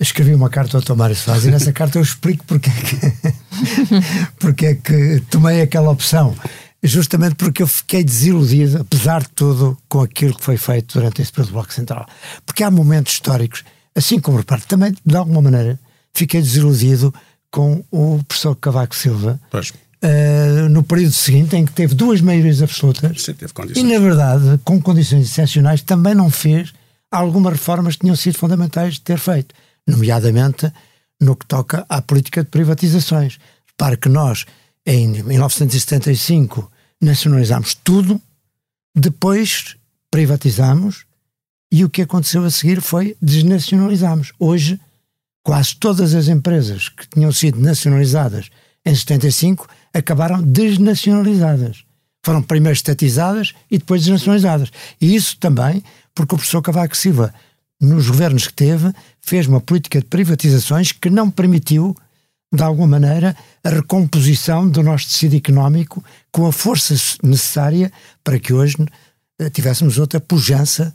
escrevi 0.00 0.34
uma 0.34 0.50
carta 0.50 0.76
ao 0.76 0.82
Tomário 0.82 1.16
Soares 1.16 1.44
e 1.44 1.50
nessa 1.50 1.72
carta 1.72 1.98
eu 1.98 2.02
explico 2.02 2.44
porque 2.46 2.68
é 2.68 2.72
que, 2.72 4.04
porque 4.38 4.66
é 4.66 4.74
que 4.74 5.22
tomei 5.30 5.62
aquela 5.62 5.90
opção. 5.90 6.34
Justamente 6.82 7.36
porque 7.36 7.62
eu 7.62 7.66
fiquei 7.66 8.04
desiludido, 8.04 8.82
apesar 8.82 9.22
de 9.22 9.30
tudo, 9.30 9.78
com 9.88 10.02
aquilo 10.02 10.34
que 10.34 10.44
foi 10.44 10.58
feito 10.58 10.98
durante 10.98 11.22
esse 11.22 11.32
período 11.32 11.48
do 11.48 11.54
Bloco 11.54 11.72
Central. 11.72 12.06
Porque 12.44 12.62
há 12.62 12.70
momentos 12.70 13.14
históricos, 13.14 13.64
assim 13.94 14.18
como 14.18 14.38
repare, 14.38 14.62
também, 14.62 14.94
de 15.04 15.16
alguma 15.16 15.42
maneira, 15.42 15.78
fiquei 16.12 16.40
desiludido 16.40 17.14
com 17.50 17.84
o 17.90 18.22
professor 18.26 18.56
Cavaco 18.56 18.94
Silva. 18.94 19.40
Uh, 20.02 20.68
no 20.68 20.82
período 20.82 21.12
seguinte, 21.12 21.56
em 21.56 21.64
que 21.64 21.72
teve 21.72 21.94
duas 21.94 22.20
maiorias 22.20 22.60
absolutas 22.60 23.22
Sim, 23.22 23.34
e, 23.74 23.82
na 23.84 23.98
verdade, 23.98 24.60
com 24.62 24.80
condições 24.80 25.30
excepcionais, 25.30 25.80
também 25.80 26.14
não 26.14 26.28
fez 26.28 26.74
algumas 27.10 27.52
reformas 27.54 27.94
que 27.94 28.02
tinham 28.02 28.16
sido 28.16 28.36
fundamentais 28.36 28.94
de 28.94 29.00
ter 29.00 29.18
feito 29.18 29.54
nomeadamente 29.86 30.70
no 31.20 31.36
que 31.36 31.46
toca 31.46 31.86
à 31.88 32.02
política 32.02 32.42
de 32.42 32.50
privatizações. 32.50 33.38
Repare 33.66 33.96
que 33.96 34.08
nós, 34.08 34.44
em 34.84 35.22
1975, 35.22 36.70
nacionalizámos 37.00 37.74
tudo, 37.74 38.20
depois 38.94 39.76
privatizamos 40.10 41.06
e 41.74 41.84
o 41.84 41.90
que 41.90 42.02
aconteceu 42.02 42.44
a 42.44 42.50
seguir 42.52 42.80
foi 42.80 43.16
desnacionalizamos. 43.20 44.32
Hoje, 44.38 44.80
quase 45.42 45.74
todas 45.74 46.14
as 46.14 46.28
empresas 46.28 46.88
que 46.88 47.04
tinham 47.08 47.32
sido 47.32 47.60
nacionalizadas 47.60 48.48
em 48.86 48.94
75 48.94 49.66
acabaram 49.92 50.40
desnacionalizadas. 50.40 51.82
Foram 52.24 52.42
primeiro 52.42 52.76
estatizadas 52.76 53.54
e 53.68 53.76
depois 53.76 54.02
desnacionalizadas. 54.02 54.70
E 55.00 55.16
isso 55.16 55.36
também 55.38 55.82
porque 56.14 56.36
o 56.36 56.38
professor 56.38 56.62
Cavaco 56.62 56.96
Silva 56.96 57.34
nos 57.80 58.06
governos 58.06 58.46
que 58.46 58.54
teve, 58.54 58.92
fez 59.20 59.48
uma 59.48 59.60
política 59.60 59.98
de 59.98 60.06
privatizações 60.06 60.92
que 60.92 61.10
não 61.10 61.28
permitiu, 61.28 61.92
de 62.54 62.62
alguma 62.62 63.00
maneira, 63.00 63.36
a 63.64 63.68
recomposição 63.68 64.68
do 64.68 64.80
nosso 64.80 65.08
tecido 65.08 65.34
económico 65.34 66.04
com 66.30 66.46
a 66.46 66.52
força 66.52 66.94
necessária 67.20 67.90
para 68.22 68.38
que 68.38 68.54
hoje 68.54 68.76
eh, 69.40 69.50
tivéssemos 69.50 69.98
outra 69.98 70.20
pujança 70.20 70.94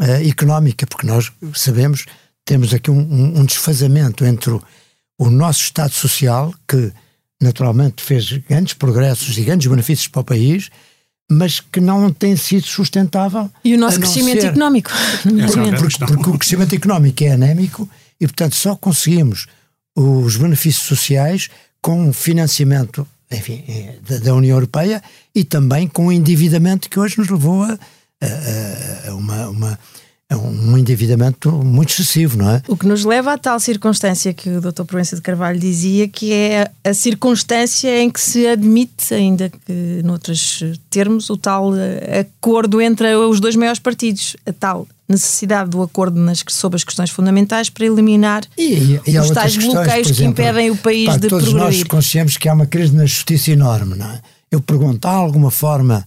uh, 0.00 0.28
económica, 0.28 0.86
porque 0.86 1.06
nós 1.06 1.32
sabemos, 1.54 2.06
temos 2.44 2.72
aqui 2.72 2.90
um, 2.90 3.40
um 3.40 3.44
desfazamento 3.44 4.24
entre 4.24 4.50
o, 4.50 4.62
o 5.18 5.30
nosso 5.30 5.60
Estado 5.60 5.92
Social, 5.92 6.54
que 6.66 6.92
naturalmente 7.40 8.02
fez 8.02 8.30
grandes 8.48 8.74
progressos 8.74 9.36
e 9.36 9.42
grandes 9.42 9.66
benefícios 9.66 10.08
para 10.08 10.20
o 10.20 10.24
país, 10.24 10.70
mas 11.30 11.60
que 11.60 11.80
não 11.80 12.12
tem 12.12 12.36
sido 12.36 12.66
sustentável. 12.66 13.50
E 13.64 13.74
o 13.74 13.78
nosso 13.78 13.98
crescimento 13.98 14.42
ser... 14.42 14.48
económico. 14.48 14.90
É 15.24 15.76
porque, 15.76 15.98
porque, 15.98 16.30
o 16.30 16.38
crescimento 16.38 16.74
económico 16.74 17.24
é 17.24 17.32
anémico 17.32 17.88
e, 18.20 18.26
portanto, 18.26 18.54
só 18.54 18.76
conseguimos 18.76 19.46
os 19.96 20.36
benefícios 20.36 20.86
sociais 20.86 21.48
com 21.80 22.12
financiamento 22.12 23.06
enfim, 23.30 23.64
da, 24.08 24.18
da, 24.18 24.34
União 24.34 24.56
Europeia 24.56 25.02
e 25.34 25.42
também 25.42 25.88
com 25.88 26.06
o 26.06 26.12
endividamento 26.12 26.88
que 26.88 26.98
hoje 26.98 27.18
nos 27.18 27.28
levou 27.28 27.64
a, 27.64 27.78
a, 28.26 29.10
a 29.10 29.14
uma, 29.14 29.48
uma 29.48 29.78
um 30.36 30.78
endividamento 30.78 31.50
muito 31.50 31.90
excessivo, 31.90 32.38
não 32.38 32.50
é? 32.50 32.62
O 32.68 32.76
que 32.76 32.86
nos 32.86 33.04
leva 33.04 33.32
à 33.32 33.38
tal 33.38 33.58
circunstância 33.60 34.32
que 34.32 34.48
o 34.48 34.60
Dr. 34.60 34.84
Proença 34.84 35.16
de 35.16 35.22
Carvalho 35.22 35.58
dizia, 35.58 36.08
que 36.08 36.32
é 36.32 36.70
a 36.84 36.94
circunstância 36.94 38.00
em 38.00 38.10
que 38.10 38.20
se 38.20 38.46
admite, 38.46 39.12
ainda 39.14 39.48
que 39.50 40.02
noutros 40.04 40.62
termos, 40.88 41.28
o 41.30 41.36
tal 41.36 41.74
eh, 41.76 42.20
acordo 42.20 42.80
entre 42.80 43.14
os 43.16 43.40
dois 43.40 43.56
maiores 43.56 43.78
partidos, 43.78 44.36
a 44.46 44.52
tal 44.52 44.86
necessidade 45.08 45.70
do 45.70 45.82
acordo 45.82 46.18
nas, 46.18 46.42
sobre 46.48 46.76
as 46.76 46.84
questões 46.84 47.10
fundamentais 47.10 47.68
para 47.68 47.84
eliminar 47.84 48.44
e, 48.56 48.98
e, 49.06 49.18
os 49.18 49.30
tais 49.30 49.56
bloqueios 49.56 50.08
exemplo, 50.08 50.34
que 50.34 50.42
impedem 50.42 50.70
o 50.70 50.76
país 50.76 51.06
pá, 51.06 51.16
de 51.18 51.28
todos 51.28 51.50
progredir. 51.50 51.60
Todos 51.60 51.78
nós 51.78 51.88
conhecemos 51.88 52.36
que 52.38 52.48
há 52.48 52.54
uma 52.54 52.66
crise 52.66 52.94
na 52.94 53.04
justiça 53.04 53.50
enorme, 53.50 53.96
não 53.96 54.06
é? 54.06 54.20
Eu 54.50 54.60
pergunto, 54.60 55.06
há 55.06 55.12
alguma 55.12 55.50
forma 55.50 56.06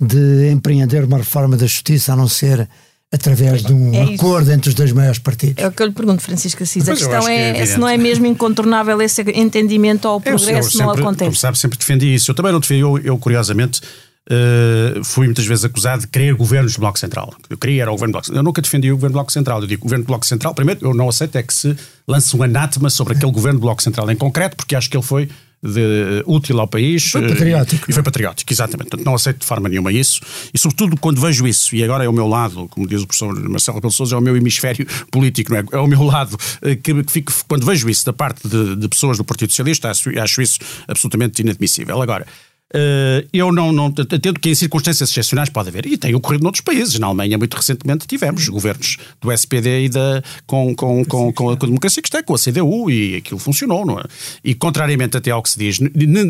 de 0.00 0.50
empreender 0.50 1.04
uma 1.04 1.18
reforma 1.18 1.56
da 1.56 1.66
justiça 1.66 2.12
a 2.12 2.16
não 2.16 2.28
ser 2.28 2.68
através 3.14 3.62
de 3.62 3.72
um 3.72 3.94
é 3.94 4.14
acordo 4.14 4.50
entre 4.50 4.68
os 4.68 4.74
dois 4.74 4.90
maiores 4.90 5.20
partidos. 5.20 5.62
É 5.62 5.68
o 5.68 5.72
que 5.72 5.80
eu 5.82 5.86
lhe 5.86 5.92
pergunto, 5.92 6.20
Francisco 6.20 6.62
Assis. 6.64 6.88
A 6.88 6.92
questão 6.94 7.28
é, 7.28 7.60
é 7.60 7.66
se 7.66 7.78
não 7.78 7.88
é 7.88 7.96
mesmo 7.96 8.26
incontornável 8.26 9.00
esse 9.00 9.22
entendimento 9.34 10.08
ou 10.08 10.16
o 10.16 10.20
progresso 10.20 10.50
eu, 10.50 10.56
eu 10.56 10.62
sempre, 10.64 10.86
não 10.86 10.92
acontece. 10.92 11.24
Como 11.24 11.36
sabe, 11.36 11.58
sempre 11.58 11.78
defendi 11.78 12.12
isso. 12.12 12.32
Eu 12.32 12.34
também 12.34 12.50
não 12.50 12.58
defendi, 12.58 12.80
eu, 12.80 12.98
eu 12.98 13.16
curiosamente. 13.18 13.80
Uh, 14.26 15.04
fui 15.04 15.26
muitas 15.26 15.44
vezes 15.44 15.66
acusado 15.66 16.00
de 16.00 16.08
querer 16.08 16.34
governos 16.34 16.72
do 16.72 16.80
Bloco 16.80 16.98
Central. 16.98 17.34
Eu 17.50 17.58
queria 17.58 17.82
era 17.82 17.90
o 17.90 17.94
governo 17.94 18.12
do 18.12 18.14
Bloco 18.14 18.26
Central. 18.26 18.40
Eu 18.40 18.44
nunca 18.44 18.62
defendi 18.62 18.90
o 18.90 18.94
governo 18.94 19.12
do 19.12 19.16
Bloco 19.18 19.30
Central. 19.30 19.60
Eu 19.60 19.66
digo 19.66 19.82
o 19.82 19.84
governo 19.84 20.02
do 20.02 20.06
Bloco 20.06 20.24
Central, 20.24 20.54
primeiro, 20.54 20.80
eu 20.82 20.94
não 20.94 21.10
aceito 21.10 21.36
é 21.36 21.42
que 21.42 21.52
se 21.52 21.76
lance 22.08 22.34
um 22.34 22.42
anátema 22.42 22.88
sobre 22.88 23.12
aquele 23.12 23.30
governo 23.30 23.60
do 23.60 23.64
Bloco 23.64 23.82
Central 23.82 24.10
em 24.10 24.16
concreto, 24.16 24.56
porque 24.56 24.74
acho 24.74 24.88
que 24.88 24.96
ele 24.96 25.04
foi 25.04 25.28
de, 25.64 26.22
útil 26.26 26.60
ao 26.60 26.68
país. 26.68 27.10
Foi 27.10 27.26
patriótico. 27.26 27.90
E 27.90 27.92
foi 27.92 28.02
patriótico, 28.02 28.52
exatamente. 28.52 28.90
Portanto, 28.90 29.06
não 29.06 29.14
aceito 29.14 29.40
de 29.40 29.46
forma 29.46 29.68
nenhuma 29.68 29.90
isso. 29.90 30.20
E, 30.52 30.58
sobretudo, 30.58 30.96
quando 30.98 31.20
vejo 31.20 31.46
isso, 31.46 31.74
e 31.74 31.82
agora 31.82 32.04
é 32.04 32.08
o 32.08 32.12
meu 32.12 32.28
lado, 32.28 32.68
como 32.68 32.86
diz 32.86 33.02
o 33.02 33.06
professor 33.06 33.34
Marcelo 33.48 33.76
Rebelo 33.76 33.92
Sousa, 33.92 34.14
é 34.14 34.18
o 34.18 34.22
meu 34.22 34.36
hemisfério 34.36 34.86
político, 35.10 35.52
não 35.52 35.58
é? 35.58 35.64
É 35.72 35.78
o 35.78 35.86
meu 35.86 36.02
lado 36.02 36.36
eh, 36.62 36.76
que, 36.76 37.02
que 37.02 37.12
fico, 37.12 37.32
quando 37.48 37.64
vejo 37.64 37.88
isso 37.88 38.04
da 38.04 38.12
parte 38.12 38.46
de, 38.46 38.76
de 38.76 38.88
pessoas 38.88 39.16
do 39.16 39.24
Partido 39.24 39.50
Socialista, 39.50 39.90
acho, 39.90 40.10
acho 40.18 40.42
isso 40.42 40.58
absolutamente 40.86 41.40
inadmissível. 41.40 42.00
Agora, 42.00 42.26
eu 43.32 43.52
não, 43.52 43.72
não 43.72 43.92
tendo 43.92 44.40
que 44.40 44.50
em 44.50 44.54
circunstâncias 44.54 45.10
excepcionais 45.10 45.48
pode 45.48 45.68
haver, 45.68 45.86
e 45.86 45.96
tem 45.96 46.14
ocorrido 46.14 46.42
noutros 46.42 46.62
países. 46.62 46.98
Na 46.98 47.06
Alemanha, 47.06 47.38
muito 47.38 47.54
recentemente, 47.56 48.06
tivemos 48.06 48.48
governos 48.48 48.96
do 49.20 49.30
SPD 49.30 49.84
e 49.84 49.88
da, 49.88 50.22
com, 50.46 50.74
com, 50.74 51.04
com, 51.04 51.32
com, 51.32 51.50
a, 51.50 51.54
democracia 51.54 52.02
que 52.02 52.08
está, 52.08 52.22
com 52.22 52.34
a 52.34 52.38
CDU, 52.38 52.90
e 52.90 53.16
aquilo 53.16 53.38
funcionou, 53.38 53.86
não 53.86 53.98
é? 53.98 54.04
E 54.42 54.54
contrariamente 54.54 55.16
até 55.16 55.30
ao 55.30 55.42
que 55.42 55.50
se 55.50 55.58
diz, 55.58 55.78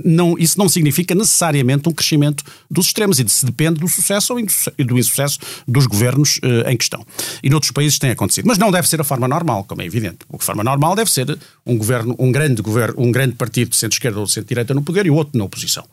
não, 0.05 0.37
isso 0.39 0.59
não 0.59 0.69
significa 0.69 1.15
necessariamente 1.15 1.89
um 1.89 1.93
crescimento 1.93 2.45
dos 2.71 2.87
extremos, 2.87 3.19
e 3.19 3.29
se 3.29 3.47
depende 3.47 3.81
do 3.81 3.89
sucesso 3.89 4.35
ou 4.35 4.41
do 4.85 4.99
insucesso 4.99 5.39
dos 5.67 5.87
governos 5.87 6.39
uh, 6.39 6.69
em 6.69 6.77
questão. 6.77 7.05
E 7.43 7.49
noutros 7.49 7.73
países 7.73 7.99
tem 7.99 8.11
acontecido. 8.11 8.47
Mas 8.47 8.59
não 8.59 8.71
deve 8.71 8.89
ser 8.89 9.01
a 9.01 9.05
forma 9.05 9.27
normal, 9.27 9.65
como 9.65 9.81
é 9.83 9.87
evidente. 9.87 10.19
A 10.33 10.39
forma 10.39 10.63
normal 10.63 10.95
deve 10.95 11.11
ser 11.11 11.39
um 11.65 11.79
governo, 11.79 12.15
um 12.19 12.31
grande 12.31 12.61
governo, 12.61 12.95
um 12.99 13.11
grande 13.11 13.35
partido 13.35 13.71
de 13.71 13.77
centro-esquerda 13.77 14.19
ou 14.19 14.27
de 14.27 14.33
centro-direita 14.33 14.75
no 14.75 14.83
poder 14.83 15.07
e 15.07 15.11
o 15.11 15.15
outro 15.15 15.39
na 15.39 15.45
oposição. 15.45 15.85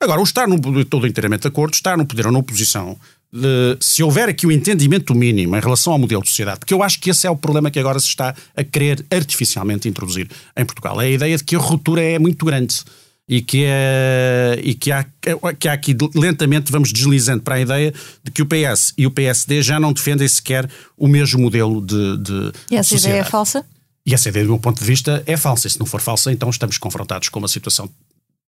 Agora, 0.00 0.20
o 0.20 0.24
estar 0.24 0.46
no, 0.46 0.84
todo 0.84 1.06
inteiramente 1.06 1.42
de 1.42 1.48
acordo, 1.48 1.74
estar 1.74 1.96
no 1.96 2.06
poder 2.06 2.26
ou 2.26 2.32
na 2.32 2.38
oposição, 2.38 2.96
de, 3.32 3.76
se 3.80 4.02
houver 4.02 4.28
aqui 4.28 4.46
o 4.46 4.52
entendimento 4.52 5.14
mínimo 5.14 5.56
em 5.56 5.60
relação 5.60 5.92
ao 5.92 5.98
modelo 5.98 6.22
de 6.22 6.28
sociedade, 6.28 6.60
porque 6.60 6.72
eu 6.72 6.82
acho 6.82 7.00
que 7.00 7.10
esse 7.10 7.26
é 7.26 7.30
o 7.30 7.36
problema 7.36 7.70
que 7.70 7.78
agora 7.78 7.98
se 7.98 8.06
está 8.06 8.34
a 8.56 8.64
querer 8.64 9.04
artificialmente 9.10 9.88
introduzir 9.88 10.30
em 10.56 10.64
Portugal, 10.64 11.00
é 11.00 11.06
a 11.06 11.10
ideia 11.10 11.36
de 11.36 11.44
que 11.44 11.56
a 11.56 11.58
ruptura 11.58 12.00
é 12.00 12.18
muito 12.18 12.46
grande 12.46 12.76
e 13.28 13.42
que, 13.42 13.64
é, 13.66 14.58
e 14.62 14.72
que, 14.72 14.90
há, 14.90 15.04
que 15.58 15.68
há 15.68 15.72
aqui 15.72 15.94
lentamente 16.14 16.72
vamos 16.72 16.92
deslizando 16.92 17.42
para 17.42 17.56
a 17.56 17.60
ideia 17.60 17.92
de 18.24 18.30
que 18.30 18.40
o 18.40 18.46
PS 18.46 18.94
e 18.96 19.06
o 19.06 19.10
PSD 19.10 19.60
já 19.62 19.78
não 19.78 19.92
defendem 19.92 20.26
sequer 20.26 20.70
o 20.96 21.06
mesmo 21.06 21.42
modelo 21.42 21.84
de, 21.84 22.16
de 22.18 22.52
E 22.70 22.76
essa 22.76 22.90
sociedade. 22.90 23.08
ideia 23.08 23.20
é 23.20 23.24
falsa? 23.24 23.66
E 24.06 24.14
essa 24.14 24.30
ideia, 24.30 24.46
do 24.46 24.52
meu 24.52 24.58
ponto 24.58 24.78
de 24.78 24.86
vista, 24.86 25.22
é 25.26 25.36
falsa. 25.36 25.66
E 25.66 25.70
se 25.70 25.78
não 25.78 25.84
for 25.84 26.00
falsa, 26.00 26.32
então 26.32 26.48
estamos 26.48 26.78
confrontados 26.78 27.28
com 27.28 27.38
uma 27.38 27.48
situação 27.48 27.90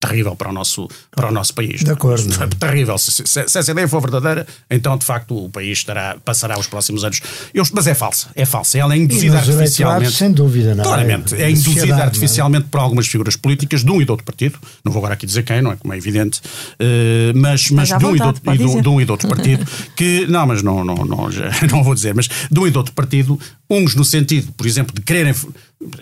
terrível 0.05 0.35
para 0.35 0.49
o 0.49 0.53
nosso, 0.53 0.87
para 1.11 1.29
o 1.29 1.31
nosso 1.31 1.53
país. 1.53 1.83
De 1.83 1.91
acordo. 1.91 2.25
É 2.41 2.47
terrível. 2.47 2.97
Se, 2.97 3.11
se, 3.11 3.25
se, 3.25 3.39
essa 3.39 3.71
ideia 3.71 3.87
for 3.87 4.01
verdadeira, 4.01 4.45
então 4.69 4.97
de 4.97 5.05
facto 5.05 5.45
o 5.45 5.49
país 5.49 5.79
estará, 5.79 6.17
passará 6.23 6.57
os 6.59 6.67
próximos 6.67 7.03
anos. 7.03 7.21
Eu, 7.53 7.63
mas 7.73 7.87
é 7.87 7.93
falsa, 7.93 8.27
é 8.35 8.45
falsa. 8.45 8.77
Ela 8.77 8.93
é 8.93 8.97
induzida 8.97 9.37
artificialmente. 9.37 10.11
Sem 10.11 10.31
dúvida, 10.31 10.75
não 10.75 10.83
é? 10.83 10.87
Claramente. 10.87 11.35
É 11.35 11.49
induzida 11.49 11.95
artificialmente 11.95 12.65
é? 12.65 12.69
por 12.69 12.79
algumas 12.79 13.07
figuras 13.07 13.35
políticas 13.35 13.83
de 13.83 13.91
um 13.91 14.01
e 14.01 14.05
do 14.05 14.11
outro 14.11 14.25
partido. 14.25 14.59
Não 14.83 14.91
vou 14.91 14.99
agora 14.99 15.13
aqui 15.13 15.25
dizer 15.25 15.43
quem, 15.43 15.61
não 15.61 15.71
é? 15.71 15.75
Como 15.75 15.93
é 15.93 15.97
evidente. 15.97 16.39
Uh, 16.39 17.35
mas 17.35 17.69
mas, 17.71 17.89
de, 17.89 17.95
um 17.95 18.15
vontade, 18.15 18.39
e 18.53 18.57
do, 18.57 18.81
de 18.81 18.89
um 18.89 19.01
e 19.01 19.05
do 19.05 19.11
outro 19.11 19.27
partido 19.27 19.65
que. 19.95 20.25
Não, 20.27 20.45
mas 20.45 20.61
não, 20.61 20.83
não, 20.83 20.95
não, 20.95 21.31
já, 21.31 21.49
não 21.71 21.83
vou 21.83 21.93
dizer. 21.93 22.13
Mas 22.13 22.27
de 22.27 22.59
um 22.59 22.67
e 22.67 22.71
do 22.71 22.77
outro 22.77 22.93
partido, 22.93 23.39
uns 23.69 23.95
no 23.95 24.03
sentido, 24.03 24.51
por 24.53 24.65
exemplo, 24.65 24.93
de 24.93 25.01
quererem. 25.01 25.33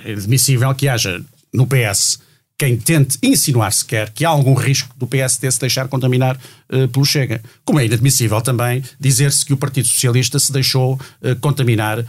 É 0.06 0.14
admissível 0.14 0.74
que 0.76 0.88
haja 0.88 1.22
no 1.52 1.68
PS 1.68 2.20
quem 2.58 2.78
tente 2.78 3.18
insinuar 3.22 3.74
sequer 3.74 4.12
que 4.12 4.24
há 4.24 4.30
algum 4.30 4.54
risco 4.54 4.96
do 4.98 5.08
PSD 5.08 5.52
se 5.52 5.60
deixar 5.60 5.88
contaminar 5.88 6.40
uh, 6.72 6.88
pelo 6.88 7.06
Chega. 7.06 7.42
Como 7.66 7.80
é 7.80 7.86
inadmissível 7.86 8.40
também 8.42 8.84
dizer-se 9.00 9.46
que 9.46 9.54
o 9.54 9.58
Partido 9.58 9.88
Socialista 9.88 10.38
se 10.38 10.52
deixou 10.52 10.94
uh, 10.94 11.36
contaminar 11.42 12.00
uh, 12.00 12.06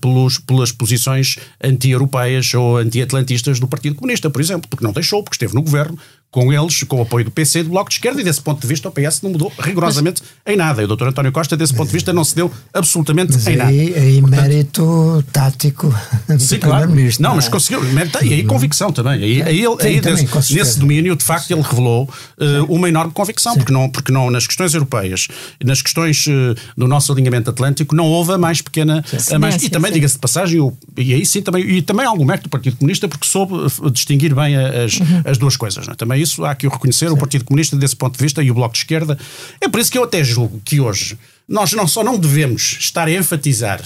pelos, 0.00 0.38
pelas 0.38 0.70
posições 0.70 1.38
anti-europeias 1.62 2.52
ou 2.54 2.76
anti-atlantistas 2.76 3.58
do 3.58 3.66
Partido 3.66 3.96
Comunista, 3.96 4.28
por 4.30 4.40
exemplo, 4.40 4.68
porque 4.68 4.84
não 4.84 4.92
deixou, 4.92 5.22
porque 5.22 5.36
esteve 5.36 5.54
no 5.54 5.62
governo, 5.62 5.98
com 6.30 6.52
eles, 6.52 6.82
com 6.82 6.98
o 6.98 7.02
apoio 7.02 7.24
do 7.24 7.30
PC 7.30 7.60
e 7.60 7.62
do 7.62 7.70
Bloco 7.70 7.88
de 7.88 7.96
Esquerda, 7.96 8.20
e 8.20 8.24
desse 8.24 8.40
ponto 8.40 8.60
de 8.60 8.66
vista 8.66 8.88
o 8.88 8.92
PS 8.92 9.22
não 9.22 9.30
mudou 9.30 9.50
rigorosamente 9.58 10.22
mas, 10.44 10.54
em 10.54 10.56
nada. 10.56 10.82
E 10.82 10.84
o 10.84 10.88
Dr. 10.88 11.08
António 11.08 11.32
Costa, 11.32 11.56
desse 11.56 11.72
ponto 11.72 11.86
de 11.86 11.94
vista, 11.94 12.12
não 12.12 12.22
se 12.22 12.34
deu 12.34 12.50
absolutamente 12.74 13.32
mas 13.32 13.46
em 13.46 13.50
aí, 13.52 13.56
nada. 13.56 13.70
Aí 13.70 14.20
Portanto, 14.20 14.40
mérito 14.42 15.24
tático 15.32 15.94
sim, 16.38 16.58
claro. 16.58 16.90
Não, 16.90 17.30
não, 17.30 17.36
mas 17.36 17.46
é? 17.46 17.50
conseguiu. 17.50 17.80
E 18.22 18.34
aí 18.34 18.44
convicção 18.44 18.92
também. 18.92 19.22
Aí, 19.22 19.42
aí, 19.42 19.64
ele, 19.64 19.76
sim, 19.80 19.86
aí 19.86 20.00
também, 20.00 20.24
desse, 20.26 20.54
nesse 20.54 20.78
domínio, 20.78 21.16
de 21.16 21.24
facto, 21.24 21.50
ele 21.50 21.62
revelou 21.62 22.04
uh, 22.04 22.64
uma 22.72 22.88
enorme 22.88 23.12
convicção, 23.12 23.54
porque 23.56 23.72
não, 23.72 23.88
porque 23.88 24.12
não 24.12 24.30
nas 24.30 24.46
questões 24.46 24.74
europeias, 24.74 25.28
nas 25.64 25.80
questões 25.80 26.26
uh, 26.26 26.54
do 26.76 26.86
nosso 26.86 27.10
alinhamento 27.12 27.50
atlântico, 27.50 27.94
não 27.94 28.04
houve 28.04 28.32
a 28.32 28.38
mais 28.38 28.60
pequena. 28.60 29.02
A 29.32 29.38
mais, 29.38 29.62
e 29.62 29.70
também, 29.70 29.92
diga-se 29.92 30.14
de 30.14 30.20
passagem, 30.20 30.60
o, 30.60 30.76
e 30.96 31.14
aí 31.14 31.24
sim 31.24 31.40
também, 31.40 31.64
e 31.64 31.82
também 31.82 32.06
algum 32.06 32.24
mérito 32.24 32.48
do 32.48 32.50
Partido 32.50 32.76
Comunista, 32.76 33.08
porque 33.08 33.26
soube 33.26 33.54
eh, 33.54 33.90
distinguir 33.90 34.34
bem 34.34 34.56
as, 34.56 35.00
uhum. 35.00 35.22
as 35.24 35.38
duas 35.38 35.56
coisas. 35.56 35.86
Não 35.86 35.92
é? 35.92 35.96
Também 35.96 36.17
isso 36.18 36.44
há 36.44 36.54
que 36.54 36.66
o 36.66 36.70
reconhecer 36.70 37.08
Sim. 37.08 37.14
o 37.14 37.16
Partido 37.16 37.44
Comunista 37.44 37.76
desse 37.76 37.96
ponto 37.96 38.16
de 38.16 38.22
vista 38.22 38.42
e 38.42 38.50
o 38.50 38.54
Bloco 38.54 38.74
de 38.74 38.80
Esquerda. 38.80 39.18
É 39.60 39.68
por 39.68 39.80
isso 39.80 39.90
que 39.90 39.98
eu 39.98 40.04
até 40.04 40.22
julgo 40.22 40.60
que 40.64 40.80
hoje 40.80 41.18
nós 41.48 41.72
não 41.72 41.86
só 41.86 42.04
não 42.04 42.18
devemos 42.18 42.76
estar 42.78 43.08
a 43.08 43.12
enfatizar 43.12 43.82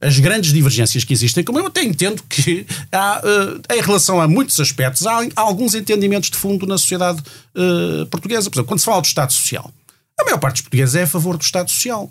as 0.00 0.18
grandes 0.18 0.52
divergências 0.52 1.02
que 1.02 1.12
existem, 1.12 1.42
como 1.42 1.58
eu 1.58 1.66
até 1.66 1.82
entendo 1.82 2.22
que 2.28 2.66
há, 2.92 3.22
uh, 3.24 3.74
em 3.74 3.80
relação 3.80 4.20
a 4.20 4.28
muitos 4.28 4.60
aspectos, 4.60 5.06
há, 5.06 5.26
alguns 5.36 5.74
entendimentos 5.74 6.28
de 6.30 6.36
fundo 6.36 6.66
na 6.66 6.76
sociedade 6.76 7.22
uh, 7.54 8.04
portuguesa. 8.06 8.50
Por 8.50 8.56
exemplo, 8.56 8.68
quando 8.68 8.80
se 8.80 8.84
fala 8.84 9.00
do 9.00 9.06
Estado 9.06 9.32
Social, 9.32 9.72
a 10.20 10.24
maior 10.24 10.38
parte 10.38 10.56
dos 10.56 10.62
portugueses 10.62 10.94
é 10.94 11.02
a 11.04 11.06
favor 11.06 11.38
do 11.38 11.42
Estado 11.42 11.70
Social. 11.70 12.10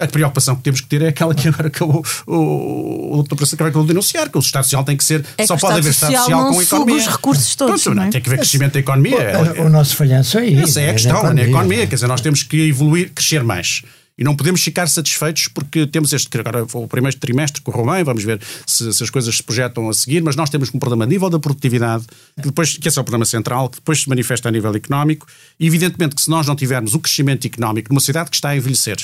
A 0.00 0.06
preocupação 0.06 0.56
que 0.56 0.62
temos 0.62 0.80
que 0.80 0.86
ter 0.86 1.02
é 1.02 1.08
aquela 1.08 1.34
que 1.34 1.48
agora 1.48 1.68
acabou 1.68 2.04
o, 2.26 3.18
o 3.18 3.22
Dr. 3.22 3.36
Presidente 3.36 3.62
acabou 3.62 3.82
de 3.82 3.88
denunciar, 3.88 4.28
que 4.28 4.38
o 4.38 4.40
Estado 4.40 4.64
Social 4.64 4.84
tem 4.84 4.96
que 4.96 5.04
ser, 5.04 5.24
é 5.36 5.46
só 5.46 5.56
pode 5.56 5.78
haver 5.78 5.90
Estado 5.90 6.16
Social 6.16 6.48
com 6.48 6.58
a 6.58 6.62
economia. 6.62 6.96
os 6.96 7.06
recursos 7.06 7.54
todos. 7.54 7.82
Pronto, 7.82 7.96
não, 7.96 8.04
é? 8.04 8.10
Tem 8.10 8.20
que 8.20 8.28
haver 8.28 8.38
crescimento 8.38 8.72
da 8.72 8.80
economia. 8.80 9.18
O, 9.58 9.66
o, 9.66 9.68
nosso 9.68 9.94
falhanço 9.96 10.38
é 10.38 10.46
isso. 10.46 10.62
Essa 10.62 10.80
é 10.80 10.90
a 10.90 10.92
questão, 10.94 11.26
é 11.26 11.34
na 11.34 11.42
economia. 11.42 11.86
Quer 11.86 11.94
dizer, 11.96 12.06
nós 12.06 12.20
temos 12.20 12.42
que 12.42 12.68
evoluir, 12.68 13.12
crescer 13.12 13.44
mais. 13.44 13.82
E 14.20 14.24
não 14.24 14.36
podemos 14.36 14.62
ficar 14.62 14.86
satisfeitos 14.86 15.48
porque 15.48 15.86
temos 15.86 16.12
este. 16.12 16.28
Agora, 16.38 16.66
o 16.74 16.86
primeiro 16.86 17.16
trimestre 17.16 17.62
correu 17.62 17.90
bem, 17.90 18.04
vamos 18.04 18.22
ver 18.22 18.38
se, 18.66 18.92
se, 18.92 19.02
as 19.02 19.08
coisas 19.08 19.34
se 19.34 19.42
projetam 19.42 19.88
a 19.88 19.94
seguir, 19.94 20.22
mas 20.22 20.36
nós 20.36 20.50
temos 20.50 20.68
um 20.74 20.78
problema 20.78 21.04
a 21.04 21.06
nível 21.06 21.30
da 21.30 21.38
produtividade, 21.38 22.04
que, 22.36 22.48
depois, 22.48 22.76
que 22.76 22.86
esse 22.86 22.98
é 22.98 23.00
o 23.00 23.04
problema 23.04 23.24
central, 23.24 23.70
que 23.70 23.76
depois 23.76 24.02
se 24.02 24.08
manifesta 24.10 24.50
a 24.50 24.52
nível 24.52 24.74
económico. 24.74 25.26
E, 25.58 25.66
evidentemente, 25.66 26.14
que 26.14 26.20
se 26.20 26.28
nós 26.28 26.46
não 26.46 26.54
tivermos 26.54 26.92
o 26.92 27.00
crescimento 27.00 27.46
económico 27.46 27.88
numa 27.88 28.00
cidade 28.00 28.28
que 28.28 28.36
está 28.36 28.50
a 28.50 28.56
envelhecer, 28.56 28.98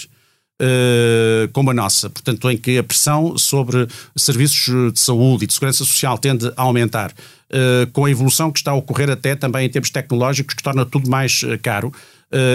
como 1.53 1.71
a 1.71 1.75
nossa, 1.75 2.09
portanto, 2.09 2.51
em 2.51 2.57
que 2.57 2.79
a 2.79 2.83
pressão 2.83 3.37
sobre 3.37 3.87
serviços 4.17 4.93
de 4.93 4.99
saúde 4.99 5.45
e 5.45 5.47
de 5.47 5.53
segurança 5.53 5.85
social 5.85 6.17
tende 6.17 6.47
a 6.57 6.63
aumentar, 6.63 7.13
uh, 7.13 7.91
com 7.93 8.05
a 8.05 8.11
evolução 8.11 8.51
que 8.51 8.59
está 8.59 8.71
a 8.71 8.75
ocorrer 8.75 9.11
até 9.11 9.35
também 9.35 9.67
em 9.67 9.69
termos 9.69 9.91
tecnológicos, 9.91 10.55
que 10.55 10.63
torna 10.63 10.85
tudo 10.85 11.11
mais 11.11 11.43
uh, 11.43 11.59
caro. 11.63 11.93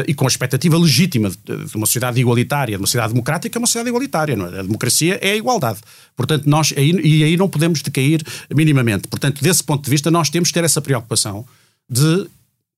e 0.06 0.14
com 0.14 0.26
a 0.26 0.28
expectativa 0.28 0.78
legítima 0.78 1.30
de, 1.30 1.76
uma 1.78 1.86
sociedade 1.86 2.20
igualitária, 2.20 2.76
de 2.76 2.82
uma 2.82 2.88
sociedade 2.88 3.14
democrática, 3.14 3.58
uma 3.58 3.66
sociedade 3.68 3.90
igualitária. 3.90 4.36
Não 4.36 4.48
é? 4.48 4.60
A 4.60 4.64
democracia 4.64 5.18
é 5.22 5.32
a 5.32 5.36
igualdade. 5.36 5.80
Portanto, 6.16 6.46
nós, 6.46 6.74
aí, 6.76 6.92
e 6.92 7.24
aí 7.24 7.38
não 7.38 7.48
podemos 7.48 7.82
decair 7.82 8.22
minimamente. 8.54 9.08
Portanto, 9.08 9.42
desse 9.42 9.64
ponto 9.64 9.84
de 9.86 9.90
vista, 9.90 10.12
nós 10.12 10.30
temos 10.30 10.50
que 10.50 10.54
ter 10.54 10.66
essa 10.66 10.82
preocupação 10.82 11.46
de 11.90 12.28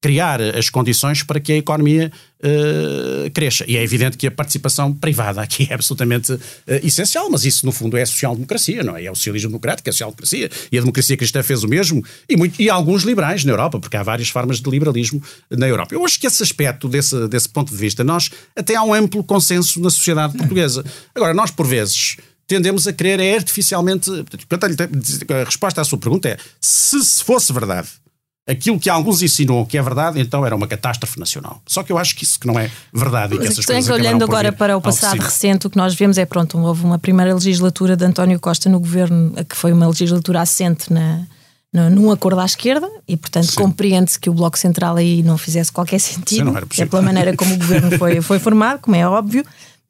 criar 0.04 0.41
as 0.41 0.70
condições 0.70 1.24
para 1.24 1.39
que 1.39 1.54
a 1.54 1.56
economia 1.56 2.12
uh, 2.41 3.32
cresça. 3.32 3.64
E 3.66 3.78
é 3.78 3.82
evidente 3.82 4.18
que 4.18 4.28
a 4.28 4.32
participação 4.32 4.93
privada 4.93 5.41
aqui 5.41 5.66
é 5.72 5.74
absolutamente 5.74 6.34
uh, 6.34 6.39
essencial, 6.84 7.30
mas 7.32 7.45
isso 7.45 7.66
no 7.66 7.72
fundo 7.72 7.95
é 7.95 8.01
a 8.01 8.06
social-democracia, 8.06 8.84
não 8.84 8.97
é? 8.97 9.06
É 9.06 9.10
o 9.12 9.16
socialismo 9.16 9.51
democrático, 9.51 9.88
é 9.88 9.91
a 9.91 9.93
social-democracia. 9.93 10.51
E 10.70 10.78
a 10.78 10.82
democracia 10.82 11.16
cristã 11.16 11.41
fez 11.41 11.64
o 11.64 11.70
mesmo, 11.70 12.04
e, 12.28 12.36
muito, 12.36 12.62
e 12.62 12.70
alguns 12.70 13.04
liberais 13.04 13.45
na 13.45 13.54
Europa, 13.54 13.80
porque 13.80 13.95
há 13.95 14.04
várias 14.04 14.28
formas 14.28 14.60
de 14.60 14.70
liberalismo 14.70 15.24
na 15.49 15.70
Europa. 15.70 15.95
Eu 15.95 16.04
acho 16.04 16.20
que 16.20 16.28
esse 16.28 16.43
aspecto, 16.43 16.89
desse, 16.89 17.26
desse 17.30 17.47
ponto 17.47 17.72
de 17.72 17.78
vista, 17.78 18.04
nós 18.04 18.30
até 18.54 18.76
há 18.76 18.84
um 18.84 18.93
amplo 18.93 19.24
consenso 19.24 19.80
na 19.80 19.89
sociedade 19.89 20.38
portuguesa. 20.38 20.84
Agora, 21.16 21.34
nós 21.34 21.49
por 21.49 21.66
vezes 21.66 22.18
tendemos 22.45 22.88
a 22.88 22.91
querer 22.91 23.22
é 23.22 23.36
artificialmente. 23.36 24.12
A 24.12 25.45
resposta 25.45 25.80
à 25.80 25.84
sua 25.86 25.97
pergunta 25.97 26.28
é: 26.28 26.38
se 26.60 27.24
fosse 27.24 27.54
verdade 27.54 28.03
aquilo 28.48 28.80
que 28.80 28.89
alguns 28.89 29.22
insinuam 29.22 29.66
que 29.66 29.78
é 29.78 29.82
verdade, 29.82 30.20
então 30.20 30.46
era 30.46 30.56
uma 30.56 30.68
catástrofe 30.68 31.20
nacional. 31.20 31.62
Só 31.66 31.82
que 31.84 31.91
eu 31.91 31.98
acho 31.98 32.16
que 32.16 32.24
isso 32.24 32.39
que 32.39 32.48
não 32.48 32.60
é 32.60 32.70
verdade 32.94 33.36
e 33.36 33.39
que 33.39 33.48
essas 33.48 33.66
coisas 33.66 33.89
olhando 33.89 34.24
agora 34.24 34.52
para 34.52 34.76
o 34.78 34.82
passado 34.82 35.20
recente, 35.20 35.68
o 35.68 35.70
que 35.70 35.78
nós 35.78 35.96
vemos 35.96 36.18
é 36.18 36.26
pronto, 36.26 36.58
houve 36.60 36.84
uma 36.84 37.00
primeira 37.00 37.34
legislatura 37.34 37.96
de 37.96 38.06
António 38.06 38.39
Costa 38.39 38.70
no 38.70 38.80
governo, 38.80 39.34
que 39.46 39.56
foi 39.56 39.72
uma 39.72 39.88
legislatura 39.88 40.41
assente 40.41 40.91
na, 40.91 41.26
num 41.89 42.12
acordo 42.12 42.39
à 42.39 42.46
esquerda 42.46 42.89
e, 43.08 43.18
portanto, 43.18 43.54
compreende-se 43.56 44.20
que 44.20 44.30
o 44.30 44.34
Bloco 44.34 44.60
Central 44.60 44.98
aí 44.98 45.24
não 45.24 45.38
fizesse 45.38 45.72
qualquer 45.72 46.00
sentido, 46.00 46.54
Sim, 46.70 46.84
é 46.84 46.86
pela 46.86 47.02
maneira 47.02 47.36
como 47.36 47.56
o 47.56 47.58
governo 47.58 47.98
foi, 47.98 48.20
foi 48.22 48.39
formado, 48.39 48.80
como 48.80 48.96
é 48.96 49.08
óbvio. 49.08 49.44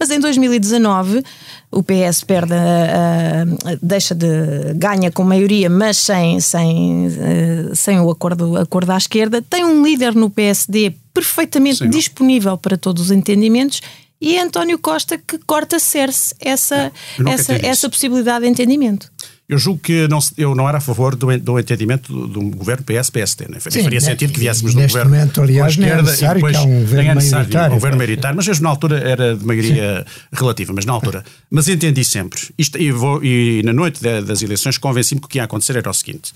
Mas 0.04 0.12
em 0.12 0.20
2019 0.20 1.24
o 1.72 1.82
PS 1.82 2.26
perde, 2.26 2.52
uh, 2.54 3.80
deixa 3.82 4.14
de 4.14 4.28
ganha 4.76 5.10
com 5.10 5.24
maioria, 5.24 5.70
mas 5.70 5.98
sem, 5.98 6.42
sem, 6.42 7.08
uh, 7.08 7.74
sem 7.74 8.02
o 8.02 8.12
acordo, 8.12 8.58
acordo 8.58 8.92
à 8.92 8.98
esquerda. 8.98 9.42
Tem 9.42 9.64
um 9.64 9.82
líder 9.82 10.14
no 10.14 10.30
PSD 10.30 10.94
perfeitamente 11.14 11.78
Sim, 11.78 11.90
disponível 11.90 12.58
para 12.58 12.76
todos 12.76 13.04
os 13.04 13.12
entendimentos 13.12 13.82
e 14.20 14.36
é 14.36 14.42
António 14.42 14.78
Costa 14.78 15.18
que 15.18 15.38
corta 15.38 15.80
cerce 15.80 16.36
essa, 16.38 16.92
essa, 17.26 17.54
essa 17.66 17.90
possibilidade 17.90 18.44
de 18.44 18.52
entendimento. 18.52 19.10
Eu 19.48 19.58
julgo 19.58 19.82
que 19.82 20.08
não, 20.08 20.20
eu 20.38 20.56
não 20.56 20.68
era 20.70 20.78
a 20.78 20.82
favor 20.82 21.16
do, 21.16 21.38
do 21.38 21.60
entendimento 21.60 22.28
do, 22.28 22.42
governo 22.52 22.84
PS-PSD. 22.86 23.48
Né? 23.50 23.60
Faria 23.60 23.90
né? 23.90 24.00
sentido 24.00 24.32
que 24.32 24.40
viéssemos 24.40 24.74
do 24.74 24.82
governo 24.82 25.12
momento, 25.12 25.42
aliás, 25.42 25.68
a 25.68 25.82
esquerda 25.82 26.16
e 26.16 26.34
depois 26.36 26.58
um 26.60 26.80
governo 26.80 27.12
é 27.12 27.16
necessário 27.16 27.72
um 27.72 27.74
governo 27.76 27.98
maioritário, 27.98 28.36
mas 28.38 28.48
mesmo 28.48 28.64
na 28.64 28.70
altura 28.70 29.00
era 29.00 29.36
de 29.36 29.46
maioria 29.46 30.06
Sim. 30.08 30.28
relativa, 30.32 30.74
mas 30.74 30.86
na 30.86 30.94
altura. 30.94 31.24
Mas 31.52 31.68
entendi 31.68 32.06
sempre, 32.06 32.40
isto, 32.58 32.78
e, 32.82 32.92
vou, 32.92 33.24
e 33.24 33.62
na 33.64 33.74
noite 33.74 34.02
de, 34.02 34.22
das 34.22 34.42
eleições 34.42 34.78
convenci-me 34.78 35.20
que 35.20 35.26
o 35.26 35.30
que 35.30 35.38
ia 35.40 35.44
acontecer 35.44 35.76
era 35.76 35.90
o 35.90 35.94
seguinte, 35.94 36.34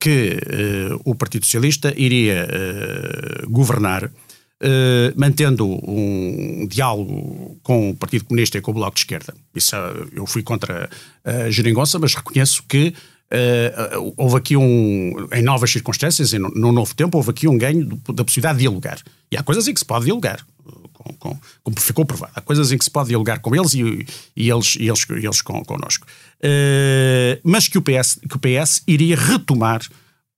que 0.00 0.38
uh, 0.38 1.00
o 1.04 1.14
Partido 1.14 1.44
Socialista 1.44 1.92
iria 1.96 2.46
uh, 2.46 3.50
governar 3.50 4.10
Uh, 4.58 5.12
mantendo 5.14 5.66
um 5.66 6.66
diálogo 6.66 7.58
com 7.62 7.90
o 7.90 7.94
Partido 7.94 8.24
Comunista 8.24 8.56
e 8.56 8.62
com 8.62 8.70
o 8.70 8.74
Bloco 8.74 8.94
de 8.94 9.00
Esquerda. 9.00 9.34
Isso, 9.54 9.76
uh, 9.76 10.08
eu 10.12 10.26
fui 10.26 10.42
contra 10.42 10.88
a 11.22 11.50
geringonça, 11.50 11.98
mas 11.98 12.14
reconheço 12.14 12.62
que 12.62 12.94
uh, 13.34 14.14
houve 14.16 14.36
aqui 14.36 14.56
um, 14.56 15.28
em 15.30 15.42
novas 15.42 15.70
circunstâncias, 15.70 16.32
e 16.32 16.38
no, 16.38 16.48
no, 16.48 16.72
novo 16.72 16.94
tempo, 16.94 17.18
houve 17.18 17.32
aqui 17.32 17.46
um 17.46 17.58
ganho 17.58 17.84
da 18.14 18.24
possibilidade 18.24 18.56
de 18.56 18.62
dialogar. 18.62 18.98
E 19.30 19.36
há 19.36 19.42
coisas 19.42 19.68
em 19.68 19.74
que 19.74 19.80
se 19.80 19.84
pode 19.84 20.06
dialogar, 20.06 20.40
com, 20.94 21.12
com, 21.12 21.38
como 21.62 21.78
ficou 21.78 22.06
provado. 22.06 22.32
Há 22.34 22.40
coisas 22.40 22.72
em 22.72 22.78
que 22.78 22.84
se 22.84 22.90
pode 22.90 23.10
dialogar 23.10 23.40
com 23.40 23.54
eles 23.54 23.74
e, 23.74 24.06
e 24.34 24.50
eles, 24.50 24.74
e 24.76 24.88
eles, 24.88 25.06
e 25.10 25.26
eles 25.26 25.42
connosco. 25.42 26.06
mas 27.44 27.68
que 27.68 27.76
o, 27.76 27.82
PS, 27.82 28.20
que 28.26 28.36
o 28.36 28.40
PS 28.40 28.82
iria 28.86 29.16
retomar 29.16 29.82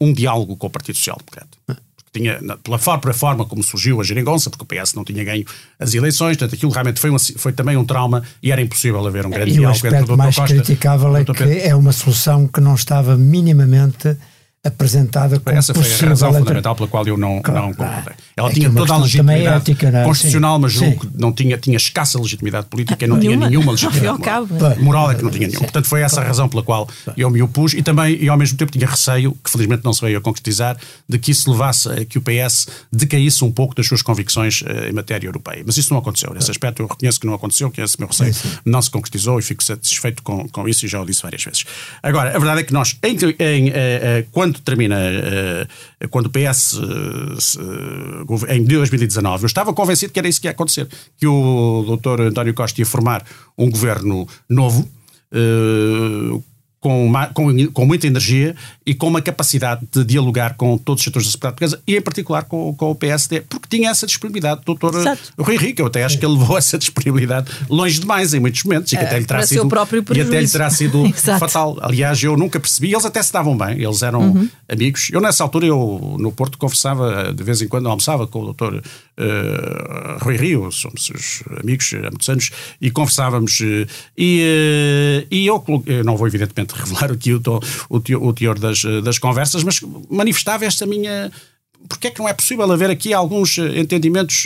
um 0.01 0.13
diálogo 0.13 0.57
com 0.57 0.67
o 0.67 0.71
Partido 0.71 0.97
Social 0.97 1.19
Democrata 1.19 1.87
tinha, 2.13 2.41
pela 2.63 2.79
própria 2.79 3.15
forma 3.15 3.45
como 3.45 3.63
surgiu 3.63 4.01
a 4.01 4.05
geringonça, 4.05 4.51
porque 4.51 4.65
o 4.65 4.67
PS 4.67 4.95
não 4.95 5.05
tinha 5.05 5.25
ganho 5.25 5.45
as 5.79 5.95
eleições, 5.95 6.37
portanto 6.37 6.55
aquilo 6.55 6.73
realmente 6.73 7.01
foi, 7.01 7.11
uma, 7.11 7.19
foi 7.19 7.53
também 7.53 7.77
um 7.77 7.85
trauma 7.85 8.23
e 8.43 8.51
era 8.51 8.61
impossível 8.61 9.07
haver 9.07 9.27
um 9.27 9.31
grande 9.31 9.51
e 9.51 9.55
diálogo 9.55 9.87
entre 9.87 10.03
o 10.03 10.07
Dr. 10.07 10.17
mais 10.17 10.37
criticável 10.37 11.17
é 11.17 11.25
que 11.25 11.43
é 11.43 11.75
uma 11.75 11.93
solução 11.93 12.47
que 12.47 12.61
não 12.61 12.75
estava 12.75 13.17
minimamente 13.17 14.17
apresentada 14.69 15.39
como 15.41 15.57
Essa 15.57 15.75
foi 15.75 15.83
a 16.07 16.09
razão 16.11 16.33
fundamental 16.33 16.75
pela 16.77 16.89
qual 16.89 17.07
eu 17.07 17.17
não, 17.17 17.41
Claro, 17.43 17.63
não 17.67 17.75
concordei. 17.75 18.15
Ela 18.37 18.51
É 18.51 18.53
tinha 18.53 18.69
é 18.69 18.71
toda 18.71 18.93
a 18.95 18.99
legitimidade 18.99 19.57
ética, 19.57 19.91
não 19.91 19.99
é? 20.01 20.05
constitucional, 20.05 20.57
Sim, 20.57 20.63
mas 20.63 20.73
julgo 20.73 21.05
sim. 21.05 21.11
que 21.11 21.21
não 21.21 21.33
tinha, 21.33 21.59
tinha 21.59 21.77
escassa 21.77 22.19
legitimidade 22.21 22.67
política 22.67 23.05
e 23.05 23.09
não 23.09 23.19
tinha 23.19 23.31
Nenhuma. 23.37 23.49
nenhuma 23.49 23.77
fim 23.77 23.85
e 23.85 23.89
legitimidade 23.89 24.19
moral. 24.19 24.47
cabo. 24.47 24.69
Bem, 24.75 24.85
Moral 24.85 25.11
é 25.11 25.15
que 25.15 25.23
não 25.25 25.31
tinha 25.31 25.47
nenhuma. 25.49 25.65
Portanto, 25.65 25.87
foi 25.89 26.01
essa 26.03 26.21
a 26.21 26.25
razão 26.25 26.49
pela 26.49 26.63
qual 26.63 26.89
eu 27.17 27.31
me 27.31 27.43
opus 27.43 27.73
e 27.75 27.83
também, 27.83 28.17
e 28.23 28.29
ao 28.29 28.37
mesmo 28.37 28.57
tempo, 28.57 28.71
tinha 28.73 28.87
receio, 28.87 29.37
que 29.43 29.51
felizmente 29.51 29.85
não 29.85 29.93
se 29.93 30.01
veio 30.01 30.19
a 30.19 30.21
concretizar, 30.21 30.77
de 31.09 31.19
que 31.19 31.31
isso 31.31 31.51
levasse 31.51 31.89
a 31.89 32.05
que 32.05 32.19
o 32.19 32.23
PS 32.23 32.67
decaísse 32.93 33.45
um 33.45 33.51
pouco 33.53 33.75
das 33.75 33.87
suas 33.87 34.03
convicções 34.03 34.63
eh, 34.67 34.89
em 34.91 34.93
matéria 34.93 35.27
europeia. 35.27 35.63
Mas 35.67 35.77
isso 35.77 35.93
não 35.93 35.99
aconteceu. 36.01 36.33
Nesse 36.35 36.51
aspecto, 36.51 36.83
eu 36.83 36.87
reconheço 36.87 37.19
que 37.21 37.27
não 37.27 37.35
aconteceu, 37.35 37.71
que 37.71 37.81
esse 37.81 37.99
meu 37.99 38.09
receio 38.09 38.35
não 38.65 38.81
se 38.83 38.91
concretizou 38.91 39.39
e 39.39 39.43
fico 39.43 39.63
satisfeito 39.63 40.23
com, 40.23 40.49
com 40.49 40.69
isso 40.69 40.85
e 40.85 40.89
já 40.89 41.01
o 41.01 41.07
disse 41.07 41.23
várias 41.23 41.43
vezes. 41.43 41.65
Agora, 42.03 42.31
a 42.31 42.39
verdade 42.39 42.61
é 42.61 42.65
que 42.65 42.73
nós, 42.73 42.97
em, 43.03 43.17
em, 43.39 43.69
eh, 43.69 43.73
eh, 43.75 44.27
termina, 44.63 44.97
eh, 44.99 45.67
quando 46.11 46.27
o 46.27 46.31
PS, 46.31 46.79
eh, 46.79 48.49
eh, 48.49 48.57
em 48.57 48.65
2019, 48.65 49.45
eu 49.45 49.47
estava 49.47 49.73
convencido 49.73 50.13
que 50.13 50.19
era 50.19 50.29
isso 50.29 50.41
que 50.41 50.47
ia 50.47 50.53
acontecer, 50.53 50.89
que 51.17 51.27
o 51.27 51.97
Dr. 51.97 52.23
António 52.23 52.55
Costa 52.55 52.81
ia 52.81 52.87
formar 52.87 53.25
um 53.57 53.71
governo 53.71 54.27
novo, 54.49 54.89
eh, 55.33 56.41
com, 56.81 57.13
com, 57.35 57.67
com 57.73 57.87
muita 57.87 58.07
energia 58.07 58.55
e 58.87 58.95
com 58.95 59.09
uma 59.09 59.21
capacidade 59.21 59.83
de 59.93 60.05
dialogar 60.05 60.55
com 60.57 60.79
todos 60.79 61.01
os 61.01 61.05
setores 61.05 61.27
da 61.27 61.33
sociedade 61.33 61.55
portuguesa 61.57 61.83
e, 61.87 61.97
em 61.97 62.01
particular, 62.01 62.45
com, 62.45 62.73
com 62.75 62.91
o 62.91 62.95
PSD, 62.95 63.41
porque 63.43 63.67
tinha 63.69 63.91
essa 63.91 64.07
disponibilidade 64.07 64.61
do 64.65 64.75
Dr. 64.75 64.97
Exato. 64.97 65.33
Rui 65.39 65.57
Rico. 65.57 65.83
Eu 65.83 65.87
até 65.87 66.05
acho 66.05 66.19
que 66.19 66.25
ele 66.25 66.39
levou 66.39 66.57
essa 66.59 66.79
disponibilidade 66.79 67.51
longe 67.69 67.99
demais 68.01 68.33
em 68.35 68.41
muitos 68.41 68.63
momentos 68.65 68.93
e 68.93 68.97
que 68.97 69.03
É, 69.03 69.07
até 69.07 69.19
lhe 69.19 69.25
terá 69.25 69.47
sido, 69.47 69.69
e 70.15 70.21
até 70.21 70.41
lhe 70.41 70.49
terá 70.49 70.71
sido 70.71 71.05
fatal. 71.39 71.77
Aliás, 71.81 72.23
eu 72.23 72.37
nunca 72.37 72.61
percebi. 72.61 72.93
Eles 72.93 73.05
até 73.05 73.23
se 73.23 73.33
davam 73.33 73.57
bem, 73.57 73.81
eles 73.83 74.03
eram 74.03 74.19
Uhum. 74.29 74.49
amigos. 74.69 75.09
Eu, 75.13 75.21
nessa 75.21 75.43
altura, 75.43 75.67
eu 75.67 76.17
no 76.19 76.31
Porto 76.33 76.59
conversava 76.59 77.33
de 77.33 77.43
vez 77.43 77.61
em 77.63 77.69
quando, 77.69 77.89
almoçava 77.89 78.27
com 78.27 78.43
o 78.43 78.53
Dr. 78.53 78.81
eh, 79.17 80.17
Rui 80.21 80.37
Rio, 80.37 80.71
somos 80.71 81.11
os 81.11 81.43
amigos 81.63 81.93
há 81.95 81.99
muitos 82.11 82.29
anos, 82.29 82.51
e 82.81 82.91
conversávamos. 82.91 83.59
eh, 83.61 83.87
e, 84.17 84.41
eh, 84.43 85.27
e 85.31 85.47
eu, 85.47 85.63
eu 85.87 86.05
não 86.05 86.17
vou, 86.17 86.27
evidentemente, 86.27 86.68
revelar 86.75 87.13
aqui 87.13 87.33
o, 87.35 87.41
to- 87.41 87.61
o 87.89 88.01
teor, 88.01 88.23
o 88.23 88.33
teor 88.33 88.59
das, 88.59 88.85
eh, 88.85 89.01
das 89.01 89.19
conversas, 89.19 89.63
mas 89.65 89.81
manifestava 90.11 90.65
esta 90.65 90.87
minha. 90.87 91.31
Porque 91.89 92.09
é 92.09 92.11
que 92.11 92.19
não 92.19 92.29
é 92.29 92.33
possível 92.33 92.71
haver 92.73 92.91
aqui 92.91 93.15
alguns 93.15 93.57
eh, 93.57 93.79
entendimentos 93.79 94.45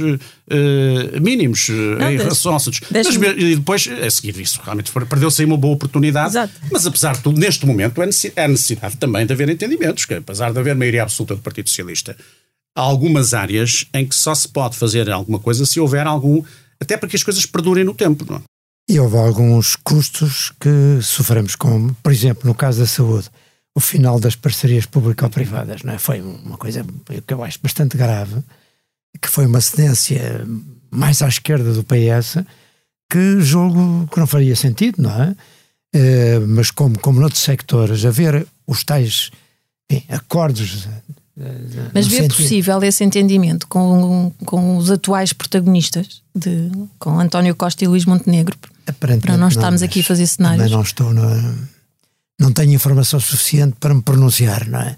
eh, 0.50 1.18
mínimos 1.20 1.68
Não, 1.68 2.10
em 2.10 2.16
relação 2.18 2.52
aos? 2.52 2.66
Mas, 2.66 2.80
deixa-me- 2.90 3.28
e 3.28 3.56
depois, 3.56 3.88
a 3.88 4.10
seguir 4.10 4.38
isso, 4.38 4.60
realmente 4.62 4.92
perdeu-se 5.08 5.40
aí 5.40 5.46
uma 5.46 5.56
boa 5.56 5.74
oportunidade. 5.74 6.28
Exato. 6.30 6.52
Mas 6.70 6.86
apesar 6.86 7.14
de 7.16 7.22
tudo, 7.22 7.40
neste 7.40 7.64
momento, 7.66 8.02
é 8.02 8.08
é 8.36 8.48
necessidade 8.48 8.96
também 8.98 9.24
de 9.26 9.32
haver 9.32 9.48
entendimentos, 9.48 10.04
que 10.04 10.14
apesar 10.14 10.52
de 10.52 10.58
haver 10.58 10.74
maioria 10.74 11.02
absoluta 11.04 11.34
do 11.34 11.40
Partido 11.40 11.68
Socialista, 11.70 12.14
há 12.76 12.80
algumas 12.82 13.32
áreas 13.32 13.86
em 13.94 14.06
que 14.06 14.14
só 14.14 14.34
se 14.34 14.48
pode 14.48 14.76
fazer 14.76 15.10
alguma 15.10 15.38
coisa 15.38 15.64
se 15.64 15.80
houver 15.80 16.06
algum. 16.06 16.42
Até 16.80 16.96
para 16.96 17.08
que 17.08 17.16
as 17.16 17.22
coisas 17.22 17.46
perdurem 17.46 17.84
no 17.84 17.94
tempo, 17.94 18.26
não 18.28 18.36
é? 18.38 18.40
E 18.88 18.98
houve 18.98 19.16
alguns 19.16 19.76
custos 19.76 20.52
que 20.60 21.00
sofremos, 21.02 21.56
como, 21.56 21.94
por 22.02 22.12
exemplo, 22.12 22.46
no 22.46 22.54
caso 22.54 22.80
da 22.80 22.86
saúde, 22.86 23.30
o 23.74 23.80
final 23.80 24.20
das 24.20 24.36
parcerias 24.36 24.86
público-privadas, 24.86 25.82
não 25.82 25.94
é? 25.94 25.98
Foi 25.98 26.20
uma 26.20 26.58
coisa 26.58 26.84
que 27.26 27.32
eu 27.32 27.42
acho 27.42 27.58
bastante 27.62 27.96
grave, 27.96 28.42
que 29.20 29.28
foi 29.28 29.46
uma 29.46 29.60
cedência 29.60 30.46
mais 30.90 31.22
à 31.22 31.28
esquerda 31.28 31.72
do 31.72 31.84
PS, 31.84 32.44
que 33.10 33.40
julgo 33.40 34.08
que 34.08 34.18
não 34.18 34.26
faria 34.26 34.56
sentido, 34.56 35.02
não 35.02 35.22
é? 35.22 35.36
Eh, 35.94 36.38
mas 36.40 36.70
como, 36.70 36.98
como 36.98 37.20
noutros 37.20 37.42
sectores, 37.42 38.04
haver 38.04 38.46
os 38.66 38.84
tais 38.84 39.30
enfim, 39.90 40.04
acordos... 40.08 40.88
Mas 41.94 42.06
vê 42.06 42.16
sentido- 42.16 42.36
possível 42.36 42.82
esse 42.82 43.02
entendimento 43.02 43.66
com, 43.66 44.32
com 44.44 44.76
os 44.76 44.90
atuais 44.90 45.32
protagonistas, 45.32 46.22
de, 46.34 46.70
com 46.98 47.18
António 47.18 47.54
Costa 47.56 47.84
e 47.84 47.88
Luís 47.88 48.04
Montenegro, 48.04 48.56
Aparentemente 48.86 49.26
para 49.26 49.36
não 49.36 49.48
estarmos 49.48 49.82
aqui 49.82 50.00
a 50.00 50.04
fazer 50.04 50.26
cenários? 50.26 50.70
não 50.70 50.82
estou 50.82 51.12
na- 51.14 51.54
não 52.40 52.52
tenho 52.52 52.72
informação 52.72 53.18
suficiente 53.20 53.76
para 53.78 53.94
me 53.94 54.02
pronunciar, 54.02 54.68
não 54.68 54.80
é? 54.80 54.96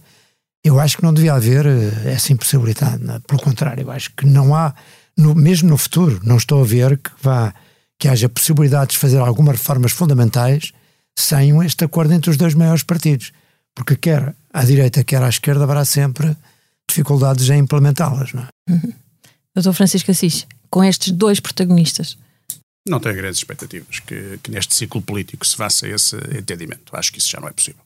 Eu 0.64 0.80
acho 0.80 0.96
que 0.96 1.02
não 1.02 1.12
devia 1.12 1.34
haver 1.34 1.66
eh, 1.66 2.12
essa 2.12 2.32
impossibilidade, 2.32 3.04
não 3.04 3.14
é? 3.16 3.18
pelo 3.20 3.40
contrário, 3.40 3.82
eu 3.82 3.90
acho 3.90 4.10
que 4.16 4.24
não 4.26 4.54
há, 4.54 4.74
no- 5.16 5.34
mesmo 5.34 5.68
no 5.68 5.76
futuro, 5.76 6.20
não 6.24 6.36
estou 6.38 6.62
a 6.62 6.66
ver 6.66 6.96
que 6.98 7.10
vá 7.22 7.52
que 7.98 8.08
haja 8.08 8.28
possibilidades 8.28 8.94
de 8.94 8.98
fazer 8.98 9.18
algumas 9.18 9.56
reformas 9.56 9.92
fundamentais 9.92 10.72
sem 11.16 11.56
este 11.64 11.84
acordo 11.84 12.12
entre 12.12 12.28
os 12.30 12.36
dois 12.36 12.54
maiores 12.54 12.82
partidos, 12.82 13.30
porque 13.74 13.94
quer 13.94 14.34
à 14.54 14.64
direita, 14.64 15.02
quer 15.02 15.22
à 15.22 15.28
esquerda 15.28 15.64
haverá 15.64 15.84
sempre 15.84 16.34
dificuldades 16.88 17.50
em 17.50 17.58
implementá-las, 17.58 18.32
não 18.32 18.42
é? 18.42 18.48
Doutor 19.54 19.74
Francisco 19.74 20.10
Assis, 20.10 20.46
com 20.70 20.82
estes 20.82 21.10
dois 21.10 21.40
protagonistas, 21.40 22.16
Não 22.86 23.00
tenho 23.00 23.16
grandes 23.16 23.38
expectativas 23.38 23.98
que, 24.00 24.38
que 24.42 24.50
neste 24.50 24.74
ciclo 24.74 25.00
político 25.00 25.46
se 25.46 25.56
faça 25.56 25.88
esse 25.88 26.16
entendimento. 26.38 26.94
Acho 26.94 27.10
que 27.12 27.18
isso 27.18 27.30
já 27.30 27.40
não 27.40 27.48
é 27.48 27.52
possível. 27.52 27.80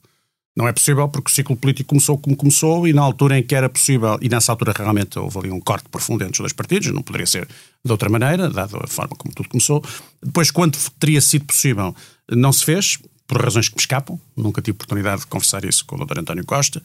Não 0.56 0.66
é 0.66 0.72
possível 0.72 1.08
porque 1.08 1.30
o 1.30 1.34
ciclo 1.34 1.56
político 1.56 1.90
começou 1.90 2.18
como 2.18 2.36
começou 2.36 2.88
e 2.88 2.92
na 2.92 3.00
altura 3.00 3.38
em 3.38 3.44
que 3.44 3.54
era 3.54 3.68
possível, 3.68 4.18
e 4.20 4.28
nessa 4.28 4.50
altura 4.50 4.74
realmente 4.76 5.16
houve 5.16 5.38
ali 5.38 5.50
um 5.52 5.60
corte 5.60 5.88
profundo 5.88 6.24
entre 6.24 6.32
os 6.32 6.38
dois 6.38 6.52
partidos, 6.52 6.92
não 6.92 7.00
poderia 7.00 7.26
ser 7.26 7.46
de 7.84 7.92
outra 7.92 8.08
maneira, 8.08 8.50
dada 8.50 8.76
a 8.82 8.88
forma 8.88 9.14
como 9.14 9.32
tudo 9.32 9.48
começou. 9.48 9.84
Depois, 10.20 10.50
quando 10.50 10.76
teria 10.98 11.20
sido 11.20 11.44
possível, 11.44 11.94
não 12.28 12.52
se 12.52 12.64
fez, 12.64 12.98
por 13.28 13.40
razões 13.40 13.68
que 13.68 13.76
me 13.76 13.80
escapam. 13.80 14.18
Nunca 14.36 14.60
tive 14.60 14.74
oportunidade 14.74 15.20
de 15.20 15.26
conversar 15.28 15.64
isso 15.64 15.84
com 15.84 15.94
o 15.94 16.04
Dr. 16.04 16.18
António 16.20 16.44
Costa. 16.44 16.82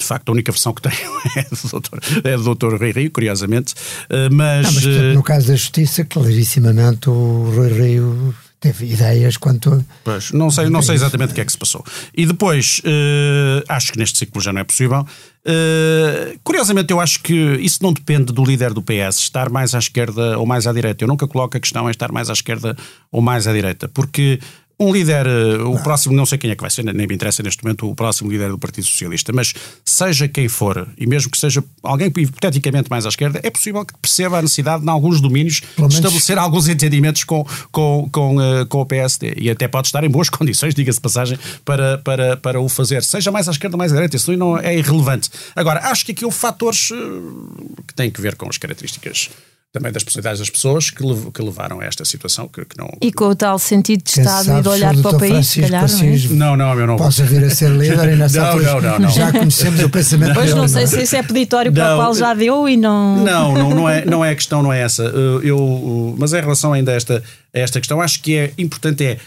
De 0.00 0.06
facto, 0.06 0.28
a 0.28 0.32
única 0.32 0.52
versão 0.52 0.72
que 0.72 0.82
tenho 0.82 0.94
é 1.34 1.42
do 1.42 1.80
Dr. 1.80 1.98
É 2.22 2.36
do 2.36 2.54
Dr. 2.54 2.76
Rui 2.76 2.92
Rio, 2.92 3.10
curiosamente. 3.10 3.74
Eh, 4.08 4.28
Mas, 4.30 4.66
Não, 4.66 4.72
mas 4.72 5.14
no 5.16 5.22
caso 5.24 5.48
da 5.48 5.56
justiça, 5.56 6.04
clarissimamente 6.04 7.10
o 7.10 7.50
Rui 7.52 7.72
Rio 7.72 8.34
teve 8.60 8.86
ideias 8.86 9.36
quanto 9.36 9.84
Pois, 10.04 10.32
não 10.32 10.50
sei, 10.50 10.68
não 10.68 10.82
sei 10.82 10.96
exatamente 10.96 11.30
o 11.30 11.34
que 11.34 11.40
é 11.40 11.44
que 11.44 11.52
se 11.52 11.58
passou. 11.58 11.84
E 12.14 12.26
depois, 12.26 12.80
eh, 12.84 13.64
acho 13.68 13.92
que 13.92 13.98
neste 13.98 14.18
ciclo 14.18 14.40
já 14.40 14.52
não 14.52 14.60
é 14.60 14.64
possível. 14.64 15.06
Eh, 15.44 16.36
curiosamente, 16.44 16.92
eu 16.92 17.00
acho 17.00 17.20
que 17.22 17.34
isso 17.60 17.78
não 17.82 17.92
depende 17.92 18.32
do 18.32 18.44
líder 18.44 18.74
do 18.74 18.82
PS 18.82 19.18
estar 19.18 19.48
mais 19.48 19.74
à 19.74 19.78
esquerda 19.78 20.38
ou 20.38 20.44
mais 20.44 20.66
à 20.66 20.72
direita. 20.72 21.04
Eu 21.04 21.08
nunca 21.08 21.26
coloco 21.26 21.56
a 21.56 21.60
questão 21.60 21.88
em 21.88 21.90
estar 21.90 22.12
mais 22.12 22.28
à 22.28 22.32
esquerda 22.32 22.76
ou 23.10 23.22
mais 23.22 23.46
à 23.46 23.52
direita, 23.52 23.88
porque 23.88 24.40
um 24.80 24.92
líder, 24.92 25.26
eh, 25.26 25.62
o 25.64 25.78
próximo, 25.82 26.14
não 26.14 26.24
sei 26.24 26.38
quem 26.38 26.50
é 26.50 26.54
que 26.54 26.60
vai 26.60 26.70
ser, 26.70 26.84
nem 26.84 27.06
me 27.06 27.14
interessa 27.14 27.42
neste 27.42 27.64
momento 27.64 27.90
o 27.90 27.94
próximo 27.94 28.30
líder 28.30 28.48
do 28.50 28.58
Partido 28.58 28.86
Socialista, 28.86 29.32
mas 29.32 29.52
seja 29.84 30.28
quem 30.28 30.48
for, 30.48 30.88
e 30.96 31.06
mesmo 31.06 31.30
que 31.30 31.38
seja 31.38 31.64
alguém 31.82 32.06
hipoteticamente 32.06 32.88
mais 32.88 33.04
à 33.04 33.08
esquerda, 33.08 33.40
é 33.42 33.50
possível 33.50 33.84
que 33.84 33.92
perceba 33.98 34.38
a 34.38 34.42
necessidade, 34.42 34.84
em 34.84 34.88
alguns 34.88 35.20
domínios, 35.20 35.62
de 35.76 35.94
estabelecer 35.94 36.38
alguns 36.38 36.68
entendimentos 36.68 37.24
com, 37.24 37.44
com, 37.72 38.08
com, 38.12 38.40
eh, 38.40 38.64
com 38.66 38.80
o 38.80 38.86
PSD. 38.86 39.34
E 39.36 39.50
até 39.50 39.66
pode 39.66 39.88
estar 39.88 40.04
em 40.04 40.08
boas 40.08 40.28
condições, 40.30 40.74
diga-se 40.74 41.00
passagem, 41.00 41.38
para, 41.64 41.98
para, 41.98 42.36
para 42.36 42.60
o 42.60 42.68
fazer. 42.68 43.02
Seja 43.02 43.32
mais 43.32 43.48
à 43.48 43.50
esquerda 43.50 43.74
ou 43.74 43.78
mais 43.78 43.90
à 43.90 43.96
direita, 43.96 44.16
isso 44.16 44.36
não 44.36 44.56
é 44.58 44.76
irrelevante. 44.76 45.28
Agora, 45.56 45.90
acho 45.90 46.06
que 46.06 46.12
aqui 46.12 46.24
houve 46.24 46.36
fatores 46.36 46.90
eh, 46.92 46.96
que 47.86 47.94
têm 47.94 48.10
que 48.10 48.20
ver 48.20 48.36
com 48.36 48.48
as 48.48 48.58
características 48.58 49.30
também 49.70 49.92
das 49.92 50.02
personalidades 50.02 50.38
das 50.40 50.48
pessoas 50.48 50.90
que, 50.90 51.02
lev- 51.04 51.30
que 51.30 51.42
levaram 51.42 51.80
a 51.80 51.84
esta 51.84 52.02
situação 52.04 52.48
que, 52.48 52.64
que 52.64 52.78
não. 52.78 52.88
e 53.02 53.12
com 53.12 53.26
o 53.26 53.36
tal 53.36 53.58
sentido 53.58 54.02
de 54.02 54.08
Estado 54.10 54.42
e 54.42 54.46
sabe 54.46 54.62
de 54.62 54.68
olhar 54.68 54.96
para 54.96 55.10
o 55.16 55.18
país, 55.18 55.46
se 55.46 55.60
calhar, 55.60 55.86
não 55.90 55.98
é? 56.00 56.16
Não, 56.30 56.56
não, 56.56 56.80
eu 56.80 56.86
não 56.86 56.96
vou. 56.96 57.06
possa 57.06 57.24
vir 57.24 57.44
a 57.44 57.50
ser 57.50 57.70
líder 57.70 58.14
e 58.14 58.16
nessa 58.16 58.40
Não, 58.40 58.46
altura 58.48 58.72
não, 58.72 58.80
não, 58.92 58.98
não. 59.00 59.10
já 59.10 59.30
conhecemos 59.30 59.80
o 59.82 59.90
pensamento 59.90 60.32
Pois 60.34 60.54
não 60.54 60.66
sei 60.66 60.86
se 60.86 61.02
isso 61.02 61.16
é 61.16 61.22
peditório 61.22 61.70
para 61.72 61.84
Não. 61.90 61.94
o 61.94 62.00
qual 62.00 62.14
já 62.14 62.32
deu 62.32 62.66
e 62.68 62.76
não. 62.78 63.22
Não, 63.22 63.52
não, 63.54 63.70
não, 63.70 63.88
é, 63.88 64.04
não 64.06 64.24
é 64.24 64.30
a 64.30 64.34
questão, 64.34 64.62
não 64.62 64.72
é 64.72 64.80
essa. 64.80 65.02
Eu, 65.02 65.42
eu- 65.42 66.14
mas 66.18 66.32
em 66.32 66.40
relação 66.40 66.72
ainda 66.72 66.92
a 66.92 66.94
esta, 66.94 67.22
a 67.54 67.58
esta 67.58 67.78
questão, 67.78 68.00
acho 68.00 68.22
que 68.22 68.36
é 68.36 68.52
importante 68.56 69.04
é, 69.04 69.18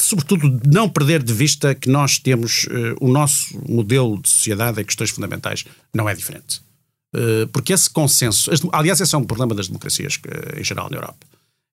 sobretudo, 0.00 0.60
não 0.66 0.88
perder 0.88 1.22
de 1.22 1.32
vista 1.32 1.74
que 1.74 1.90
nós 1.90 2.18
temos 2.18 2.66
eh, 2.70 2.94
o 3.00 3.08
nosso 3.08 3.60
modelo 3.68 4.20
de 4.20 4.28
sociedade 4.30 4.80
em 4.80 4.84
questões 4.84 5.10
fundamentais 5.10 5.64
não 5.94 6.08
é 6.08 6.14
diferente. 6.14 6.60
Eh, 7.14 7.46
porque 7.52 7.72
esse 7.72 7.90
consenso, 7.90 8.50
aliás, 8.72 9.00
esse 9.00 9.14
é 9.14 9.18
um 9.18 9.24
problema 9.24 9.54
das 9.54 9.68
democracias 9.68 10.18
eh, 10.26 10.60
em 10.60 10.64
geral 10.64 10.88
na 10.90 10.96
Europa. 10.96 11.26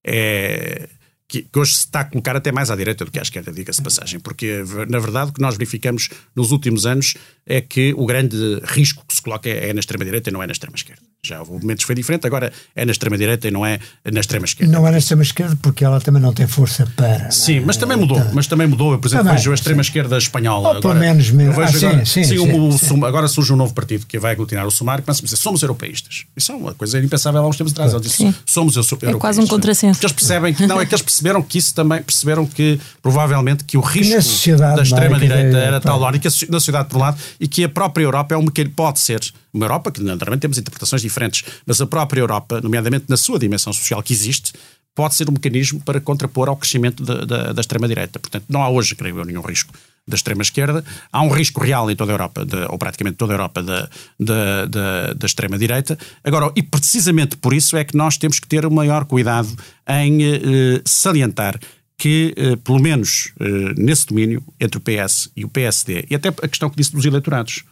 É 0.04 0.90
que, 1.30 1.48
hoje 1.56 1.74
se 1.74 1.86
está 1.86 2.02
a 2.02 2.06
colocar 2.06 2.36
até 2.36 2.52
mais 2.52 2.72
à 2.72 2.76
direita 2.76 3.06
do 3.06 3.12
que 3.12 3.20
à 3.20 3.22
esquerda, 3.22 3.52
diga-se 3.52 3.82
passagem, 3.84 4.20
porque 4.20 4.64
na 4.90 4.98
verdade 4.98 5.30
o 5.30 5.34
que 5.34 5.40
nós 5.40 5.56
verificamos 5.56 6.10
nos 6.36 6.52
últimos 6.52 6.88
anos 6.88 7.14
é 7.46 7.62
que 7.62 7.94
o 7.94 8.06
grande 8.08 8.60
risco 8.64 9.06
que 9.08 9.14
se 9.14 9.22
coloca 9.22 9.48
é, 9.48 9.70
é 9.70 9.74
na 9.74 9.80
extrema-direita 9.80 10.32
e 10.32 10.34
não 10.34 10.42
é 10.42 10.48
na 10.48 10.54
extrema-esquerda. 10.54 11.04
Já 11.22 11.40
houve 11.40 11.52
momentos 11.52 11.84
que 11.84 11.88
foi 11.88 11.96
diferente, 11.96 12.26
agora 12.26 12.50
é 12.74 12.86
na 12.86 12.92
extrema-direita 12.94 13.50
e 13.50 13.52
não 13.52 13.66
é 13.66 13.78
na 14.10 14.22
extrema-esquerda. 14.22 14.72
Não 14.72 14.88
é 14.88 14.92
na 14.92 15.00
extrema-esquerda 15.00 15.58
porque 15.62 15.84
ela 15.84 16.00
também 16.00 16.22
não 16.22 16.34
tem 16.34 16.48
força 16.48 16.88
para. 16.96 17.26
não 17.26 17.32
Sim, 17.32 17.58
é? 17.58 17.60
mas 17.60 17.76
também 17.76 17.98
mudou. 17.98 18.18
Então, 18.18 18.32
Mas 18.34 18.48
também 18.48 18.68
mudou. 18.68 18.94
Eu, 18.94 19.00
por 19.00 19.08
exemplo, 19.10 19.26
Também, 19.26 19.38
vejo 19.38 19.52
a 19.52 19.54
extrema-esquerda 19.54 20.18
espanhola. 20.18 20.76
Ou 20.76 20.82
pelo 20.82 20.96
menos 20.96 21.30
mesmo- 21.30 21.52
eu 21.52 21.66
vejo 21.66 21.76
ah, 21.78 21.80
sim, 21.80 21.86
agora, 21.88 22.06
sim, 22.06 22.24
sim, 22.24 22.38
sim, 22.38 22.60
o- 22.60 22.72
sim. 22.72 22.88
Sum- 22.88 23.06
agora 23.06 23.28
surge 23.28 23.52
um 23.52 23.58
novo 23.58 23.74
partido 23.74 24.06
que 24.06 24.18
vai 24.18 24.32
aglutinar 24.32 24.66
o 24.66 24.72
Sumar 24.72 25.00
que 25.00 25.06
começa 25.06 25.22
a 25.22 25.26
dizer 25.26 25.36
somos 25.36 25.62
europeístas. 25.62 26.24
Isso 26.38 26.54
é 26.54 26.56
uma 26.56 26.74
coisa 26.74 26.98
impensável 27.00 27.42
há 27.44 27.48
uns 27.48 27.58
tempos 27.58 27.74
atrás. 27.74 27.92
Ele 27.92 28.02
disse, 28.02 28.34
somos 28.46 28.78
eu- 28.78 28.82
europeístas. 28.84 29.20
quase 29.20 29.42
um 29.42 29.48
contrassenso. 29.48 29.96
Porque 29.96 30.06
eles 30.06 30.14
percebem 30.16 30.54
que, 30.54 30.66
não, 30.68 30.80
é 30.80 30.86
que 30.86 30.94
eles 30.96 31.02
perceberam 31.02 31.42
que 31.42 31.58
isso 31.58 31.76
também, 31.76 32.02
perceberam 32.02 32.46
que 32.46 32.80
provavelmente 33.02 33.66
que 33.66 33.78
o 33.78 33.82
risco 33.82 34.14
da 34.58 34.80
é? 34.80 34.82
extrema-direita 34.84 35.58
era 35.58 35.82
tal 35.82 36.02
hora 36.02 36.16
e 36.16 36.20
que 36.20 36.30
a, 36.30 36.32
na 36.50 36.60
sociedade 36.62 36.88
por 36.88 36.96
um 36.96 37.02
lado 37.02 37.18
e 37.42 37.46
que 37.48 37.64
a 37.66 37.70
própria 37.70 38.04
Europa 38.06 38.34
é 38.34 38.38
um 38.38 38.46
que 38.46 38.64
pode 38.70 39.02
ser 39.02 39.20
uma 39.54 39.66
Europa 39.66 39.92
que 39.92 40.02
naturalmente 40.02 40.42
temos 40.42 40.58
interpretações 40.58 41.02
diferentes, 41.02 41.44
mas 41.66 41.82
a 41.82 41.88
própria 41.88 42.22
Europa, 42.22 42.62
nomeadamente 42.62 43.06
na 43.08 43.18
sua 43.18 43.40
dimensão 43.40 43.74
social 43.74 44.02
que 44.04 44.14
existe, 44.14 44.54
pode 44.96 45.16
ser 45.16 45.30
um 45.30 45.34
mecanismo 45.34 45.80
para 45.82 46.02
contrapor 46.02 46.50
ao 46.50 46.58
crescimento 46.58 47.04
da, 47.04 47.24
da, 47.24 47.54
da 47.54 47.62
extrema-direita. 47.62 48.20
Portanto, 48.20 48.46
não 48.50 48.62
há 48.62 48.70
hoje, 48.70 48.96
creio 48.96 49.18
eu, 49.18 49.26
nenhum 49.26 49.42
risco 49.42 49.74
da 50.06 50.16
extrema-esquerda. 50.16 50.84
Há 51.12 51.22
um 51.22 51.30
risco 51.30 51.62
real 51.62 51.90
em 51.90 51.96
toda 51.96 52.12
a 52.12 52.16
Europa, 52.16 52.46
de, 52.46 52.58
ou 52.68 52.78
praticamente 52.78 53.16
toda 53.16 53.34
a 53.34 53.36
Europa, 53.36 53.64
da, 53.64 53.90
da, 54.20 54.66
da, 54.66 55.14
da 55.14 55.26
extrema-direita. 55.26 55.98
Agora, 56.24 56.52
e 56.56 56.64
precisamente 56.64 57.38
por 57.38 57.54
isso 57.54 57.78
é 57.78 57.84
que 57.84 57.96
nós 57.96 58.18
temos 58.18 58.40
que 58.40 58.48
ter 58.48 58.66
o 58.66 58.72
maior 58.72 59.06
cuidado 59.06 59.56
em 59.88 60.24
eh, 60.24 60.82
salientar 60.86 61.60
que, 61.98 62.34
eh, 62.36 62.56
pelo 62.58 62.80
menos 62.80 63.32
eh, 63.40 63.74
nesse 63.78 64.08
domínio, 64.08 64.44
entre 64.60 64.78
o 64.78 64.82
PS 64.82 65.30
e 65.36 65.46
o 65.46 65.50
PSD, 65.50 66.08
e 66.10 66.16
até 66.16 66.30
a 66.30 66.48
questão 66.48 66.70
que 66.70 66.78
disse 66.78 66.92
dos 66.92 67.06
eleitorados, 67.06 67.64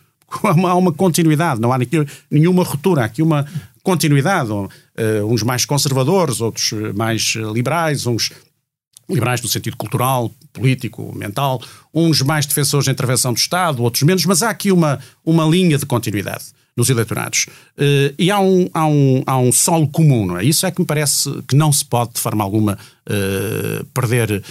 há 0.43 0.75
uma, 0.75 0.91
continuidade, 0.91 1.61
não 1.61 1.71
há 1.71 1.80
nenhuma 2.30 2.63
ruptura, 2.63 3.01
há 3.01 3.05
aqui 3.05 3.21
uma 3.21 3.45
continuidade, 3.82 4.51
uh, 4.51 4.67
uns 5.25 5.43
mais 5.43 5.65
conservadores, 5.65 6.41
outros 6.41 6.71
mais 6.93 7.36
liberais, 7.53 8.05
uns 8.05 8.32
liberais 9.09 9.41
no 9.41 9.47
sentido 9.47 9.78
cultural, 9.78 10.30
político, 10.51 11.15
mental, 11.15 11.61
uns 11.93 12.21
mais 12.21 12.45
defensores 12.45 12.86
da 12.86 12.91
intervenção 12.91 13.32
do 13.32 13.38
Estado, 13.38 13.82
outros 13.82 14.03
menos, 14.03 14.25
mas 14.25 14.43
há 14.43 14.49
aqui 14.49 14.71
uma, 14.71 14.99
uma 15.25 15.45
linha 15.45 15.78
de 15.78 15.86
continuidade 15.86 16.45
nos 16.75 16.89
eleitorados. 16.89 17.47
Uh, 17.78 18.13
e 18.19 18.30
há 18.30 18.39
um, 18.39 18.69
há, 18.73 18.86
um, 18.86 19.23
há 19.25 19.38
um 19.39 19.51
solo 19.51 19.88
comum, 19.88 20.25
não 20.25 20.38
é? 20.38 20.43
Isso 20.43 20.65
é 20.65 20.71
que 20.71 20.82
me 20.82 20.86
parece 20.86 21.41
que 21.47 21.55
não 21.55 21.71
se 21.71 21.84
pode, 21.84 22.13
de 22.13 22.19
forma 22.19 22.43
alguma, 22.43 22.78
uh, 23.09 23.86
perder 23.93 24.43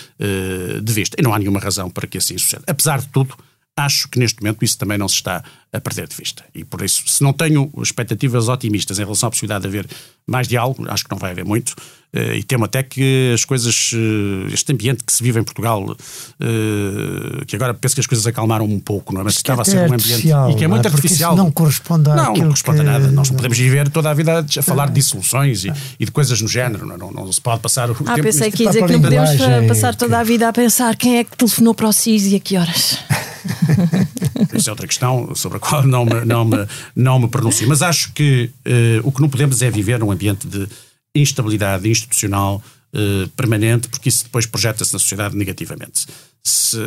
de 0.83 0.93
vista. 0.93 1.17
E 1.19 1.23
não 1.23 1.35
há 1.35 1.39
nenhuma 1.39 1.61
razão 1.61 1.89
para 1.91 2.07
que 2.07 2.19
assim 2.19 2.37
suceda. 2.37 2.65
Apesar 2.67 3.01
de 3.01 3.09
tudo, 3.09 3.37
acho 3.77 4.09
que 4.09 4.19
neste 4.19 4.43
momento 4.43 4.65
isso 4.65 4.79
também 4.79 4.97
não 4.97 5.07
se 5.07 5.17
está 5.17 5.45
a 5.73 5.81
perder 5.81 6.09
de 6.09 6.17
vista. 6.17 6.43
E 6.55 6.65
por 6.65 6.83
isso, 6.83 7.03
se 7.07 7.23
não 7.23 7.33
tenho 7.33 7.71
expectativas 7.77 8.49
otimistas 8.49 8.99
em 8.99 9.03
relação 9.03 9.27
à 9.27 9.31
possibilidade 9.31 9.63
de 9.63 9.69
haver 9.69 9.87
mais 10.27 10.49
diálogo, 10.49 10.85
acho 10.89 11.05
que 11.05 11.11
não 11.11 11.19
vai 11.19 11.33
haver 11.33 11.45
muito, 11.45 11.75
eh, 12.13 12.39
e 12.39 12.43
temo 12.43 12.65
até 12.65 12.83
que 12.83 13.33
as 13.35 13.45
coisas, 13.45 13.91
eh, 13.95 14.53
este 14.55 14.73
ambiente 14.73 15.05
que 15.05 15.13
se 15.13 15.23
vive 15.23 15.39
em 15.39 15.45
Portugal, 15.45 15.95
eh, 16.41 17.45
que 17.47 17.55
agora 17.55 17.75
penso 17.75 17.95
que 17.95 18.01
as 18.01 18.07
coisas 18.07 18.27
acalmaram 18.27 18.65
um 18.65 18.81
pouco, 18.81 19.13
não 19.13 19.21
é? 19.21 19.25
Mas 19.25 19.35
que 19.35 19.41
estava 19.41 19.63
a 19.63 19.65
ser 19.65 19.79
um 19.89 19.93
ambiente 19.93 20.27
e 20.27 20.55
que 20.57 20.65
é 20.65 20.69
muito 20.69 20.87
é? 20.87 20.91
artificial. 20.91 21.37
não 21.37 21.51
corresponde 21.51 22.11
a 22.11 22.17
Não, 22.17 22.33
não 22.33 22.35
corresponde 22.35 22.81
que... 22.81 22.89
a 22.89 22.93
nada. 22.93 23.11
Nós 23.13 23.29
não 23.29 23.37
podemos 23.37 23.59
viver 23.59 23.91
toda 23.91 24.11
a 24.11 24.15
vida 24.15 24.45
a 24.59 24.63
falar 24.63 24.87
de 24.87 24.95
dissoluções 24.95 25.65
e, 25.65 25.73
e 26.01 26.05
de 26.05 26.11
coisas 26.11 26.41
no 26.41 26.49
género. 26.49 26.87
Não, 26.87 26.97
não, 26.97 27.13
não, 27.13 27.31
se 27.31 27.41
pode 27.41 27.61
passar 27.61 27.91
o 27.91 27.93
ah, 27.93 28.15
tempo. 28.15 28.23
pensei 28.23 28.51
que 28.51 28.63
ia 28.63 28.71
dizer 28.71 28.87
que 28.87 28.93
não 28.93 29.03
podemos 29.03 29.31
passar 29.69 29.95
toda 29.95 30.19
a 30.19 30.25
vida 30.25 30.49
a 30.49 30.53
pensar 30.53 30.97
quem 30.97 31.19
é 31.19 31.25
que 31.25 31.37
telefonou 31.37 31.75
para 31.75 31.89
o 31.89 31.93
CIS 31.93 32.27
e 32.29 32.37
a 32.37 32.41
que 32.41 32.57
horas. 32.57 32.99
Isso 34.55 34.69
é 34.69 34.73
outra 34.73 34.87
questão 34.87 35.35
sobre 35.35 35.59
a 35.59 35.61
qual 35.61 35.83
não 35.87 36.05
me, 36.05 36.25
não 36.25 36.45
me, 36.45 36.67
não 36.95 37.19
me 37.19 37.29
pronuncio. 37.29 37.69
Mas 37.69 37.83
acho 37.83 38.13
que 38.13 38.51
uh, 38.67 39.07
o 39.07 39.13
que 39.13 39.21
não 39.21 39.29
podemos 39.29 39.63
é 39.63 39.71
viver 39.71 39.99
num 39.99 40.11
ambiente 40.11 40.47
de 40.47 40.69
instabilidade 41.15 41.89
institucional 41.89 42.63
uh, 42.95 43.29
permanente, 43.31 43.89
porque 43.89 44.09
isso 44.09 44.25
depois 44.25 44.47
projeta-se 44.47 44.93
na 44.93 44.99
sociedade 44.99 45.37
negativamente. 45.37 46.07
Se 46.43 46.79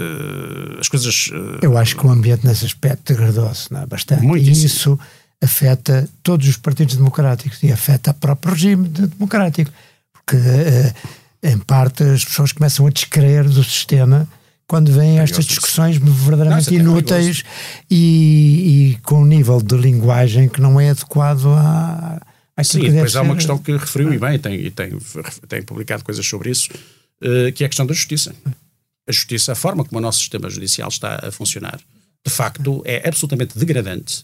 as 0.79 0.87
coisas. 0.87 1.29
Eu 1.61 1.77
acho 1.77 1.97
que 1.97 2.05
o 2.05 2.09
ambiente 2.09 2.45
nesse 2.45 2.65
aspecto 2.65 3.13
degradou-se 3.13 3.73
é? 3.75 3.85
bastante. 3.85 4.25
E 4.25 4.51
isso 4.51 4.97
afeta 5.41 6.07
todos 6.23 6.47
os 6.47 6.57
partidos 6.57 6.95
democráticos 6.95 7.61
e 7.63 7.71
afeta 7.71 8.11
o 8.11 8.13
próprio 8.13 8.53
regime 8.53 8.87
democrático. 8.87 9.71
Porque, 10.13 10.37
em 11.43 11.57
parte, 11.57 12.03
as 12.03 12.23
pessoas 12.23 12.53
começam 12.53 12.87
a 12.87 12.89
descrever 12.89 13.49
do 13.49 13.63
sistema 13.63 14.27
quando 14.69 14.91
vêm 14.91 15.17
estas 15.17 15.45
discussões 15.45 15.97
verdadeiramente 15.97 16.69
não, 16.77 16.91
inúteis 16.91 17.43
e, 17.89 18.91
e, 18.93 18.97
com 19.01 19.23
um 19.23 19.25
nível 19.25 19.59
de 19.59 19.75
linguagem 19.75 20.47
que 20.47 20.61
não 20.61 20.79
é 20.79 20.91
adequado 20.91 21.47
à. 21.47 22.21
Sim, 22.63 22.83
e 22.83 22.91
depois 22.91 23.15
há 23.15 23.23
uma 23.23 23.35
questão 23.35 23.57
que 23.57 23.71
referiu 23.71 24.13
e 24.13 24.19
bem, 24.19 24.35
e 24.35 24.39
tem, 24.39 24.53
e 24.53 24.69
tem, 24.69 24.91
tem 25.47 25.63
publicado 25.63 26.03
coisas 26.03 26.23
sobre 26.25 26.51
isso, 26.51 26.69
uh, 26.71 27.51
que 27.53 27.63
é 27.63 27.65
a 27.65 27.69
questão 27.69 27.85
da 27.85 27.93
justiça. 27.93 28.35
A 29.07 29.11
justiça, 29.11 29.53
a 29.53 29.55
forma 29.55 29.83
como 29.83 29.97
o 29.97 30.01
nosso 30.01 30.19
sistema 30.19 30.49
judicial 30.49 30.89
está 30.89 31.19
a 31.23 31.31
funcionar, 31.31 31.79
de 32.23 32.31
facto, 32.31 32.83
é 32.85 33.07
absolutamente 33.07 33.57
degradante 33.57 34.23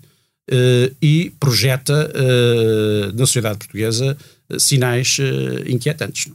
uh, 0.51 0.95
e 1.01 1.33
projeta 1.39 2.11
uh, 2.13 3.13
na 3.13 3.25
sociedade 3.25 3.57
portuguesa 3.57 4.15
sinais 4.59 5.17
inquietantes. 5.65 6.27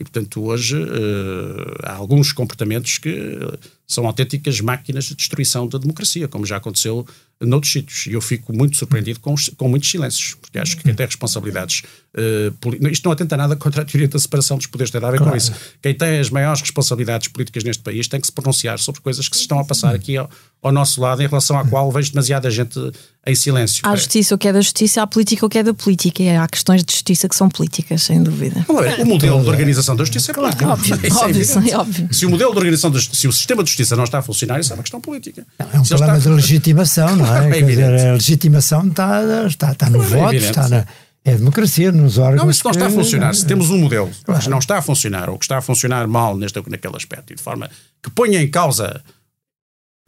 E, 0.00 0.04
portanto, 0.04 0.44
hoje 0.44 0.76
uh, 0.76 1.76
há 1.82 1.94
alguns 1.94 2.32
comportamentos 2.32 2.98
que 2.98 3.38
são 3.86 4.06
autênticas 4.06 4.60
máquinas 4.60 5.06
de 5.06 5.16
destruição 5.16 5.66
da 5.66 5.76
democracia, 5.76 6.28
como 6.28 6.46
já 6.46 6.56
aconteceu 6.56 7.04
noutros 7.40 7.72
sítios. 7.72 8.06
E 8.06 8.12
eu 8.12 8.20
fico 8.20 8.52
muito 8.52 8.76
surpreendido 8.76 9.20
com, 9.20 9.34
com 9.56 9.68
muitos 9.68 9.90
silêncios, 9.90 10.34
porque 10.40 10.58
acho 10.58 10.76
que 10.76 10.82
quem 10.82 10.94
tem 10.94 11.06
responsabilidades. 11.06 11.82
Uh, 12.16 12.88
isto 12.90 13.04
não 13.04 13.12
atenta 13.12 13.36
nada 13.36 13.54
contra 13.54 13.82
a 13.82 13.84
teoria 13.84 14.08
da 14.08 14.18
separação 14.18 14.56
dos 14.56 14.66
poderes, 14.66 14.90
tem 14.90 15.02
a 15.02 15.10
ver 15.10 15.18
claro. 15.18 15.32
com 15.32 15.36
isso. 15.36 15.52
Quem 15.80 15.94
tem 15.94 16.18
as 16.18 16.30
maiores 16.30 16.60
responsabilidades 16.60 17.28
políticas 17.28 17.62
neste 17.62 17.82
país 17.82 18.08
tem 18.08 18.20
que 18.20 18.26
se 18.26 18.32
pronunciar 18.32 18.78
sobre 18.78 19.00
coisas 19.00 19.28
que 19.28 19.36
se 19.36 19.42
estão 19.42 19.58
a 19.58 19.64
passar 19.64 19.94
aqui 19.94 20.16
ao, 20.16 20.28
ao 20.62 20.72
nosso 20.72 21.00
lado, 21.00 21.22
em 21.22 21.26
relação 21.26 21.58
à 21.58 21.64
qual 21.64 21.90
vejo 21.92 22.10
demasiada 22.10 22.50
gente 22.50 22.78
em 23.26 23.34
silêncio. 23.34 23.82
Há 23.84 23.94
justiça 23.94 24.34
o 24.34 24.38
que 24.38 24.48
é 24.48 24.52
da 24.52 24.60
justiça, 24.60 25.02
há 25.02 25.06
política 25.06 25.44
o 25.44 25.48
que 25.48 25.58
é 25.58 25.62
da 25.62 25.74
política. 25.74 26.22
E 26.22 26.30
há 26.30 26.48
questões 26.48 26.82
de 26.82 26.92
justiça 26.92 27.28
que 27.28 27.36
são 27.36 27.48
políticas, 27.48 28.02
sem 28.02 28.22
dúvida. 28.22 28.64
o 28.98 29.04
modelo 29.04 29.42
de 29.42 29.48
organização 29.48 29.94
da 29.94 30.04
justiça 30.04 30.32
é 30.32 30.34
político. 30.34 30.64
Óbvio, 30.64 30.94
óbvio, 30.94 31.70
é 31.70 31.76
óbvio. 31.76 32.08
Se 32.10 32.26
o 32.26 32.30
modelo 32.30 32.52
de 32.52 32.58
organização, 32.58 32.90
da, 32.90 32.98
se 33.00 33.28
o 33.28 33.32
sistema 33.32 33.62
de 33.62 33.70
justiça 33.70 33.94
não 33.94 34.04
está 34.04 34.18
a 34.18 34.22
funcionar, 34.22 34.58
isso 34.58 34.72
é 34.72 34.74
uma 34.74 34.82
questão 34.82 35.00
política. 35.00 35.46
Não, 35.58 35.68
é 35.72 35.80
um 35.80 35.84
se 35.84 35.90
problema 35.90 36.16
está... 36.16 36.30
de 36.30 36.36
legitimação, 36.36 37.16
não 37.16 37.26
é? 37.26 37.27
É 37.36 37.62
dizer, 37.62 37.84
a 37.84 38.12
legitimação 38.12 38.86
está, 38.86 39.46
está, 39.46 39.72
está 39.72 39.90
no 39.90 40.02
é 40.02 40.06
voto, 40.06 40.34
evidente. 40.34 40.50
está 40.50 40.68
na. 40.68 40.86
É 41.24 41.34
democracia 41.34 41.92
nos 41.92 42.16
órgãos. 42.16 42.42
Não, 42.42 42.50
isso 42.50 42.64
não 42.64 42.70
está 42.70 42.86
a 42.86 42.90
funcionar. 42.90 43.34
Se 43.34 43.44
temos 43.44 43.68
um 43.70 43.76
modelo 43.78 44.10
claro. 44.24 44.42
que 44.42 44.48
não 44.48 44.58
está 44.58 44.78
a 44.78 44.82
funcionar 44.82 45.28
ou 45.28 45.38
que 45.38 45.44
está 45.44 45.58
a 45.58 45.60
funcionar 45.60 46.06
mal 46.06 46.34
neste, 46.36 46.62
naquele 46.70 46.96
aspecto 46.96 47.32
e 47.32 47.36
de 47.36 47.42
forma 47.42 47.68
que 48.02 48.08
ponha 48.08 48.40
em 48.40 48.48
causa 48.48 49.02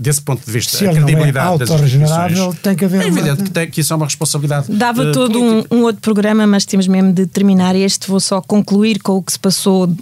desse 0.01 0.23
ponto 0.23 0.43
de 0.43 0.51
vista, 0.51 0.79
Se 0.79 0.87
a 0.87 0.93
credibilidade 0.93 1.63
é 1.63 1.67
das 1.67 1.71
instituições. 1.83 2.59
Tem 2.63 2.75
que 2.75 2.87
haver 2.87 3.03
é 3.03 3.07
evidente 3.07 3.43
que, 3.43 3.51
tem, 3.51 3.71
que 3.71 3.83
isso 3.83 3.93
é 3.93 3.97
uma 3.97 4.07
responsabilidade. 4.07 4.73
Dava 4.73 5.03
uh, 5.03 5.13
todo 5.13 5.39
um, 5.39 5.63
um, 5.71 5.83
outro 5.83 6.01
programa, 6.01 6.47
mas 6.47 6.65
temos 6.65 6.87
mesmo 6.87 7.13
de 7.13 7.27
terminar 7.27 7.77
este. 7.77 8.09
Vou 8.09 8.19
só 8.19 8.41
concluir 8.41 9.03
com 9.03 9.17
o 9.17 9.23
que 9.23 9.33
se 9.33 9.39
passou 9.39 9.93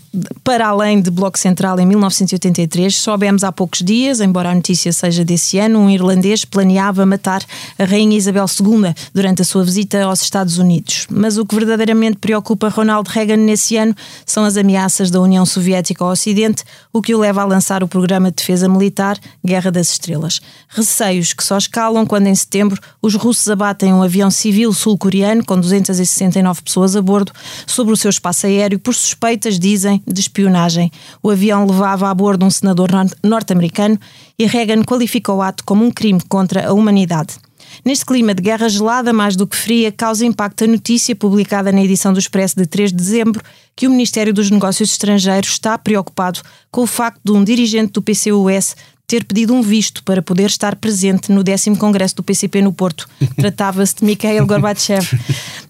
para 0.44 0.68
além 0.68 1.00
de 1.02 1.10
Bloco 1.10 1.36
Central 1.36 1.80
em 1.80 1.86
1983. 1.86 2.94
Soubemos 2.94 3.42
há 3.42 3.50
poucos 3.50 3.80
dias, 3.80 4.20
embora 4.20 4.50
a 4.50 4.54
notícia 4.54 4.92
seja 4.92 5.24
desse 5.24 5.58
ano, 5.58 5.80
um 5.80 5.90
irlandês 5.90 6.44
planeava 6.44 7.04
matar 7.04 7.42
a 7.76 7.84
Rainha 7.84 8.16
Isabel 8.16 8.46
II 8.46 8.94
durante 9.12 9.42
a 9.42 9.44
sua 9.44 9.64
visita 9.64 10.04
aos 10.04 10.22
Estados 10.22 10.58
Unidos. 10.58 11.08
Mas 11.10 11.38
o 11.38 11.44
que 11.44 11.56
verdadeiramente 11.56 12.18
preocupa 12.18 12.68
Ronald 12.68 13.10
Reagan 13.10 13.38
nesse 13.38 13.76
ano 13.76 13.96
são 14.24 14.44
as 14.44 14.56
ameaças 14.56 15.10
da 15.10 15.20
União 15.20 15.44
Soviética 15.44 16.04
ao 16.04 16.12
Ocidente, 16.12 16.62
o 16.92 17.02
que 17.02 17.16
o 17.16 17.18
leva 17.18 17.42
a 17.42 17.44
lançar 17.44 17.82
o 17.82 17.88
programa 17.88 18.30
de 18.30 18.36
defesa 18.36 18.68
militar 18.68 19.18
Guerra 19.44 19.72
das 19.88 19.92
estrelas. 19.92 20.40
Receios 20.68 21.32
que 21.32 21.42
só 21.42 21.56
escalam 21.56 22.04
quando, 22.04 22.26
em 22.26 22.34
setembro, 22.34 22.80
os 23.00 23.14
russos 23.14 23.48
abatem 23.48 23.92
um 23.92 24.02
avião 24.02 24.30
civil 24.30 24.72
sul-coreano 24.72 25.44
com 25.44 25.58
269 25.58 26.62
pessoas 26.62 26.94
a 26.94 27.02
bordo 27.02 27.32
sobre 27.66 27.92
o 27.92 27.96
seu 27.96 28.10
espaço 28.10 28.46
aéreo 28.46 28.78
por 28.78 28.94
suspeitas, 28.94 29.58
dizem, 29.58 30.02
de 30.06 30.20
espionagem. 30.20 30.90
O 31.22 31.30
avião 31.30 31.66
levava 31.66 32.10
a 32.10 32.14
bordo 32.14 32.44
um 32.44 32.50
senador 32.50 32.90
norte-americano 33.24 33.98
e 34.38 34.46
Reagan 34.46 34.82
qualifica 34.82 35.32
o 35.32 35.42
ato 35.42 35.64
como 35.64 35.84
um 35.84 35.90
crime 35.90 36.20
contra 36.28 36.68
a 36.68 36.72
humanidade. 36.72 37.36
Neste 37.84 38.04
clima 38.04 38.34
de 38.34 38.42
guerra 38.42 38.68
gelada, 38.68 39.12
mais 39.12 39.36
do 39.36 39.46
que 39.46 39.56
fria, 39.56 39.92
causa 39.92 40.24
impacto 40.24 40.64
a 40.64 40.66
notícia 40.66 41.14
publicada 41.14 41.70
na 41.70 41.82
edição 41.82 42.12
do 42.12 42.18
Expresso 42.18 42.56
de 42.56 42.66
3 42.66 42.90
de 42.90 42.96
dezembro 42.96 43.42
que 43.76 43.86
o 43.86 43.90
Ministério 43.90 44.32
dos 44.32 44.50
Negócios 44.50 44.90
Estrangeiros 44.90 45.50
está 45.50 45.76
preocupado 45.76 46.40
com 46.70 46.82
o 46.82 46.86
facto 46.86 47.20
de 47.24 47.32
um 47.32 47.44
dirigente 47.44 47.92
do 47.92 48.02
PCUS 48.02 48.74
ter 49.08 49.24
pedido 49.24 49.54
um 49.54 49.62
visto 49.62 50.04
para 50.04 50.20
poder 50.20 50.44
estar 50.44 50.76
presente 50.76 51.32
no 51.32 51.42
décimo 51.42 51.78
congresso 51.78 52.14
do 52.16 52.22
PCP 52.22 52.60
no 52.60 52.74
Porto. 52.74 53.08
Tratava-se 53.36 53.96
de 53.96 54.04
Mikhail 54.04 54.46
Gorbachev. 54.46 55.18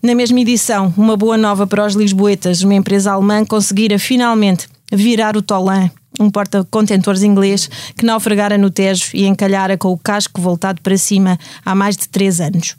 Na 0.02 0.12
mesma 0.12 0.40
edição, 0.40 0.92
uma 0.96 1.16
boa 1.16 1.38
nova 1.38 1.64
para 1.64 1.86
os 1.86 1.94
lisboetas, 1.94 2.62
uma 2.62 2.74
empresa 2.74 3.12
alemã 3.12 3.44
conseguira 3.44 3.96
finalmente 3.96 4.66
virar 4.92 5.36
o 5.36 5.42
Tolan, 5.42 5.88
um 6.18 6.28
porta-contentores 6.28 7.22
inglês 7.22 7.70
que 7.96 8.04
naufragara 8.04 8.58
no 8.58 8.70
Tejo 8.70 9.10
e 9.14 9.24
encalhara 9.24 9.78
com 9.78 9.92
o 9.92 9.98
casco 9.98 10.40
voltado 10.40 10.82
para 10.82 10.98
cima 10.98 11.38
há 11.64 11.76
mais 11.76 11.96
de 11.96 12.08
três 12.08 12.40
anos. 12.40 12.74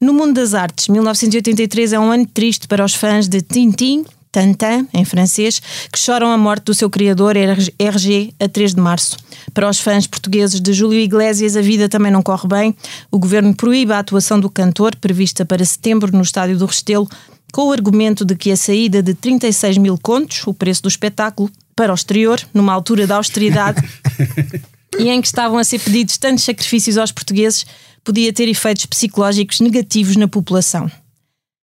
No 0.00 0.12
mundo 0.12 0.34
das 0.34 0.54
artes, 0.54 0.86
1983 0.86 1.92
é 1.92 1.98
um 1.98 2.12
ano 2.12 2.24
triste 2.24 2.68
para 2.68 2.84
os 2.84 2.94
fãs 2.94 3.26
de 3.26 3.42
Tintin, 3.42 4.04
Tantan, 4.30 4.86
em 4.92 5.04
francês, 5.04 5.60
que 5.92 5.98
choram 5.98 6.30
a 6.30 6.38
morte 6.38 6.64
do 6.64 6.74
seu 6.74 6.88
criador 6.90 7.34
RG 7.36 8.34
a 8.38 8.48
3 8.48 8.74
de 8.74 8.80
março. 8.80 9.16
Para 9.54 9.68
os 9.68 9.80
fãs 9.80 10.06
portugueses 10.06 10.60
de 10.60 10.72
Júlio 10.72 11.00
Iglesias, 11.00 11.56
a 11.56 11.62
vida 11.62 11.88
também 11.88 12.12
não 12.12 12.22
corre 12.22 12.48
bem. 12.48 12.76
O 13.10 13.18
governo 13.18 13.54
proíbe 13.54 13.92
a 13.92 13.98
atuação 13.98 14.38
do 14.38 14.50
cantor, 14.50 14.94
prevista 14.96 15.44
para 15.44 15.64
setembro 15.64 16.14
no 16.14 16.22
Estádio 16.22 16.58
do 16.58 16.66
Restelo, 16.66 17.08
com 17.52 17.68
o 17.68 17.72
argumento 17.72 18.24
de 18.24 18.36
que 18.36 18.50
a 18.50 18.56
saída 18.56 19.02
de 19.02 19.14
36 19.14 19.78
mil 19.78 19.98
contos, 19.98 20.46
o 20.46 20.52
preço 20.52 20.82
do 20.82 20.88
espetáculo, 20.88 21.50
para 21.74 21.92
o 21.92 21.94
exterior, 21.94 22.40
numa 22.52 22.72
altura 22.72 23.06
da 23.06 23.16
austeridade 23.16 23.80
e 24.98 25.08
em 25.08 25.20
que 25.20 25.28
estavam 25.28 25.58
a 25.58 25.64
ser 25.64 25.78
pedidos 25.78 26.18
tantos 26.18 26.44
sacrifícios 26.44 26.98
aos 26.98 27.12
portugueses, 27.12 27.64
podia 28.02 28.32
ter 28.32 28.48
efeitos 28.48 28.84
psicológicos 28.86 29.60
negativos 29.60 30.16
na 30.16 30.26
população. 30.26 30.90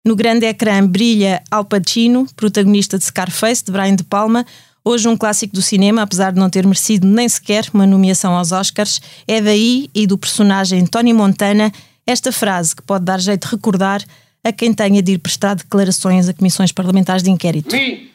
No 0.03 0.17
grande 0.17 0.47
ecrã 0.47 0.87
brilha 0.87 1.43
Al 1.51 1.67
Pacino, 1.67 2.27
protagonista 2.35 2.97
de 2.97 3.05
Scarface, 3.05 3.63
de 3.63 3.71
Brian 3.71 3.95
De 3.95 4.03
Palma, 4.03 4.47
hoje 4.83 5.07
um 5.07 5.15
clássico 5.15 5.55
do 5.55 5.61
cinema, 5.61 6.01
apesar 6.01 6.33
de 6.33 6.39
não 6.39 6.49
ter 6.49 6.65
merecido 6.65 7.07
nem 7.07 7.29
sequer 7.29 7.69
uma 7.75 7.87
nomeação 7.87 8.35
aos 8.35 8.51
Oscars. 8.51 8.99
É 9.29 9.43
daí 9.43 9.91
e 9.95 10.07
do 10.07 10.17
personagem 10.17 10.87
Tony 10.87 11.13
Montana 11.13 11.71
esta 12.07 12.33
frase 12.33 12.75
que 12.75 12.81
pode 12.83 13.05
dar 13.05 13.21
jeito 13.21 13.47
de 13.47 13.55
recordar 13.55 14.03
a 14.43 14.51
quem 14.51 14.73
tenha 14.73 15.03
de 15.03 15.13
ir 15.13 15.19
prestar 15.19 15.55
declarações 15.55 16.31
a 16.31 16.33
comissões 16.33 16.73
parlamentares 16.73 17.23
de 17.23 17.31
inquérito. 17.31 17.77
Me, 17.77 18.11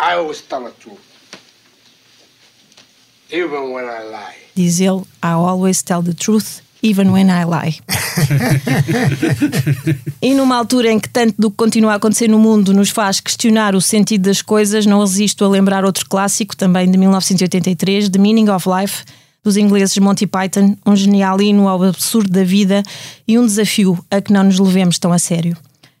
I 0.00 0.14
always 0.14 0.40
tell 0.40 0.64
the 0.64 0.72
truth. 0.80 0.98
Even 3.30 3.72
when 3.72 3.84
I 3.84 4.02
lie. 4.10 4.38
Diz 4.56 4.80
ele, 4.80 5.02
I 5.22 5.34
always 5.34 5.84
tell 5.84 6.02
the 6.02 6.14
truth, 6.14 6.63
even 6.84 7.10
when 7.10 7.30
I 7.30 7.44
lie. 7.44 7.80
e 10.20 10.34
numa 10.34 10.56
altura 10.56 10.92
em 10.92 11.00
que 11.00 11.08
tanto 11.08 11.34
do 11.38 11.50
que 11.50 11.56
continua 11.56 11.92
a 11.92 11.96
acontecer 11.96 12.28
no 12.28 12.38
mundo 12.38 12.74
nos 12.74 12.90
faz 12.90 13.20
questionar 13.20 13.74
o 13.74 13.80
sentido 13.80 14.24
das 14.24 14.42
coisas, 14.42 14.84
não 14.84 15.00
resisto 15.00 15.44
a 15.44 15.48
lembrar 15.48 15.84
outro 15.84 16.06
clássico, 16.06 16.54
também 16.54 16.90
de 16.90 16.98
1983, 16.98 18.10
The 18.10 18.18
Meaning 18.18 18.50
of 18.50 18.68
Life, 18.68 19.04
dos 19.42 19.56
ingleses 19.56 19.96
Monty 19.96 20.26
Python, 20.26 20.76
um 20.84 20.94
genial 20.94 21.40
hino 21.40 21.68
ao 21.68 21.82
absurdo 21.82 22.30
da 22.30 22.44
vida 22.44 22.82
e 23.26 23.38
um 23.38 23.46
desafio 23.46 23.98
a 24.10 24.20
que 24.20 24.32
não 24.32 24.44
nos 24.44 24.58
levemos 24.58 24.98
tão 24.98 25.12
a 25.12 25.18
sério. 25.18 25.56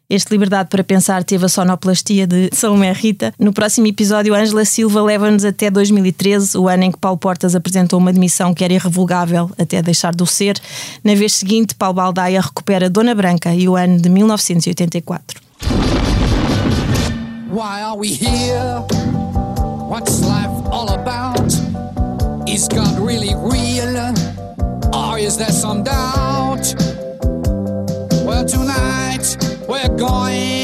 Este 0.08 0.32
Liberdade 0.32 0.68
para 0.68 0.84
Pensar 0.84 1.24
teve 1.24 1.46
a 1.46 1.48
sonoplastia 1.48 2.26
de 2.26 2.50
Salomé 2.52 2.92
Rita. 2.92 3.32
No 3.38 3.54
próximo 3.54 3.86
episódio, 3.86 4.34
Ângela 4.34 4.66
Silva 4.66 5.00
leva-nos 5.00 5.46
até 5.46 5.70
2013, 5.70 6.58
o 6.58 6.68
ano 6.68 6.84
em 6.84 6.92
que 6.92 6.98
Paulo 6.98 7.16
Portas 7.16 7.54
apresentou 7.54 7.98
uma 7.98 8.12
demissão 8.12 8.52
que 8.52 8.62
era 8.62 8.74
irrevogável 8.74 9.50
até 9.58 9.80
deixar 9.80 10.14
de 10.14 10.22
o 10.22 10.26
ser. 10.26 10.60
Na 11.02 11.14
vez 11.14 11.32
seguinte, 11.32 11.74
Paulo 11.74 11.94
Baldaia 11.94 12.38
recupera 12.42 12.90
Dona 12.90 13.14
Branca 13.14 13.54
e 13.54 13.66
o 13.66 13.76
ano 13.76 13.98
de 13.98 14.10
1984. 14.10 15.40
Why 17.50 17.80
are 17.80 17.96
we 17.96 18.08
here? 18.08 18.84
What's 19.88 20.20
life 20.20 20.50
all 20.70 20.90
about? 20.90 21.50
Is 22.46 22.68
God 22.68 22.98
really 22.98 23.34
real? 23.36 24.12
Or 24.92 25.18
is 25.18 25.38
there 25.38 25.50
some 25.50 25.82
doubt? 25.82 26.74
Well, 28.26 28.44
tonight 28.44 29.53
we're 29.66 29.88
going 29.96 30.63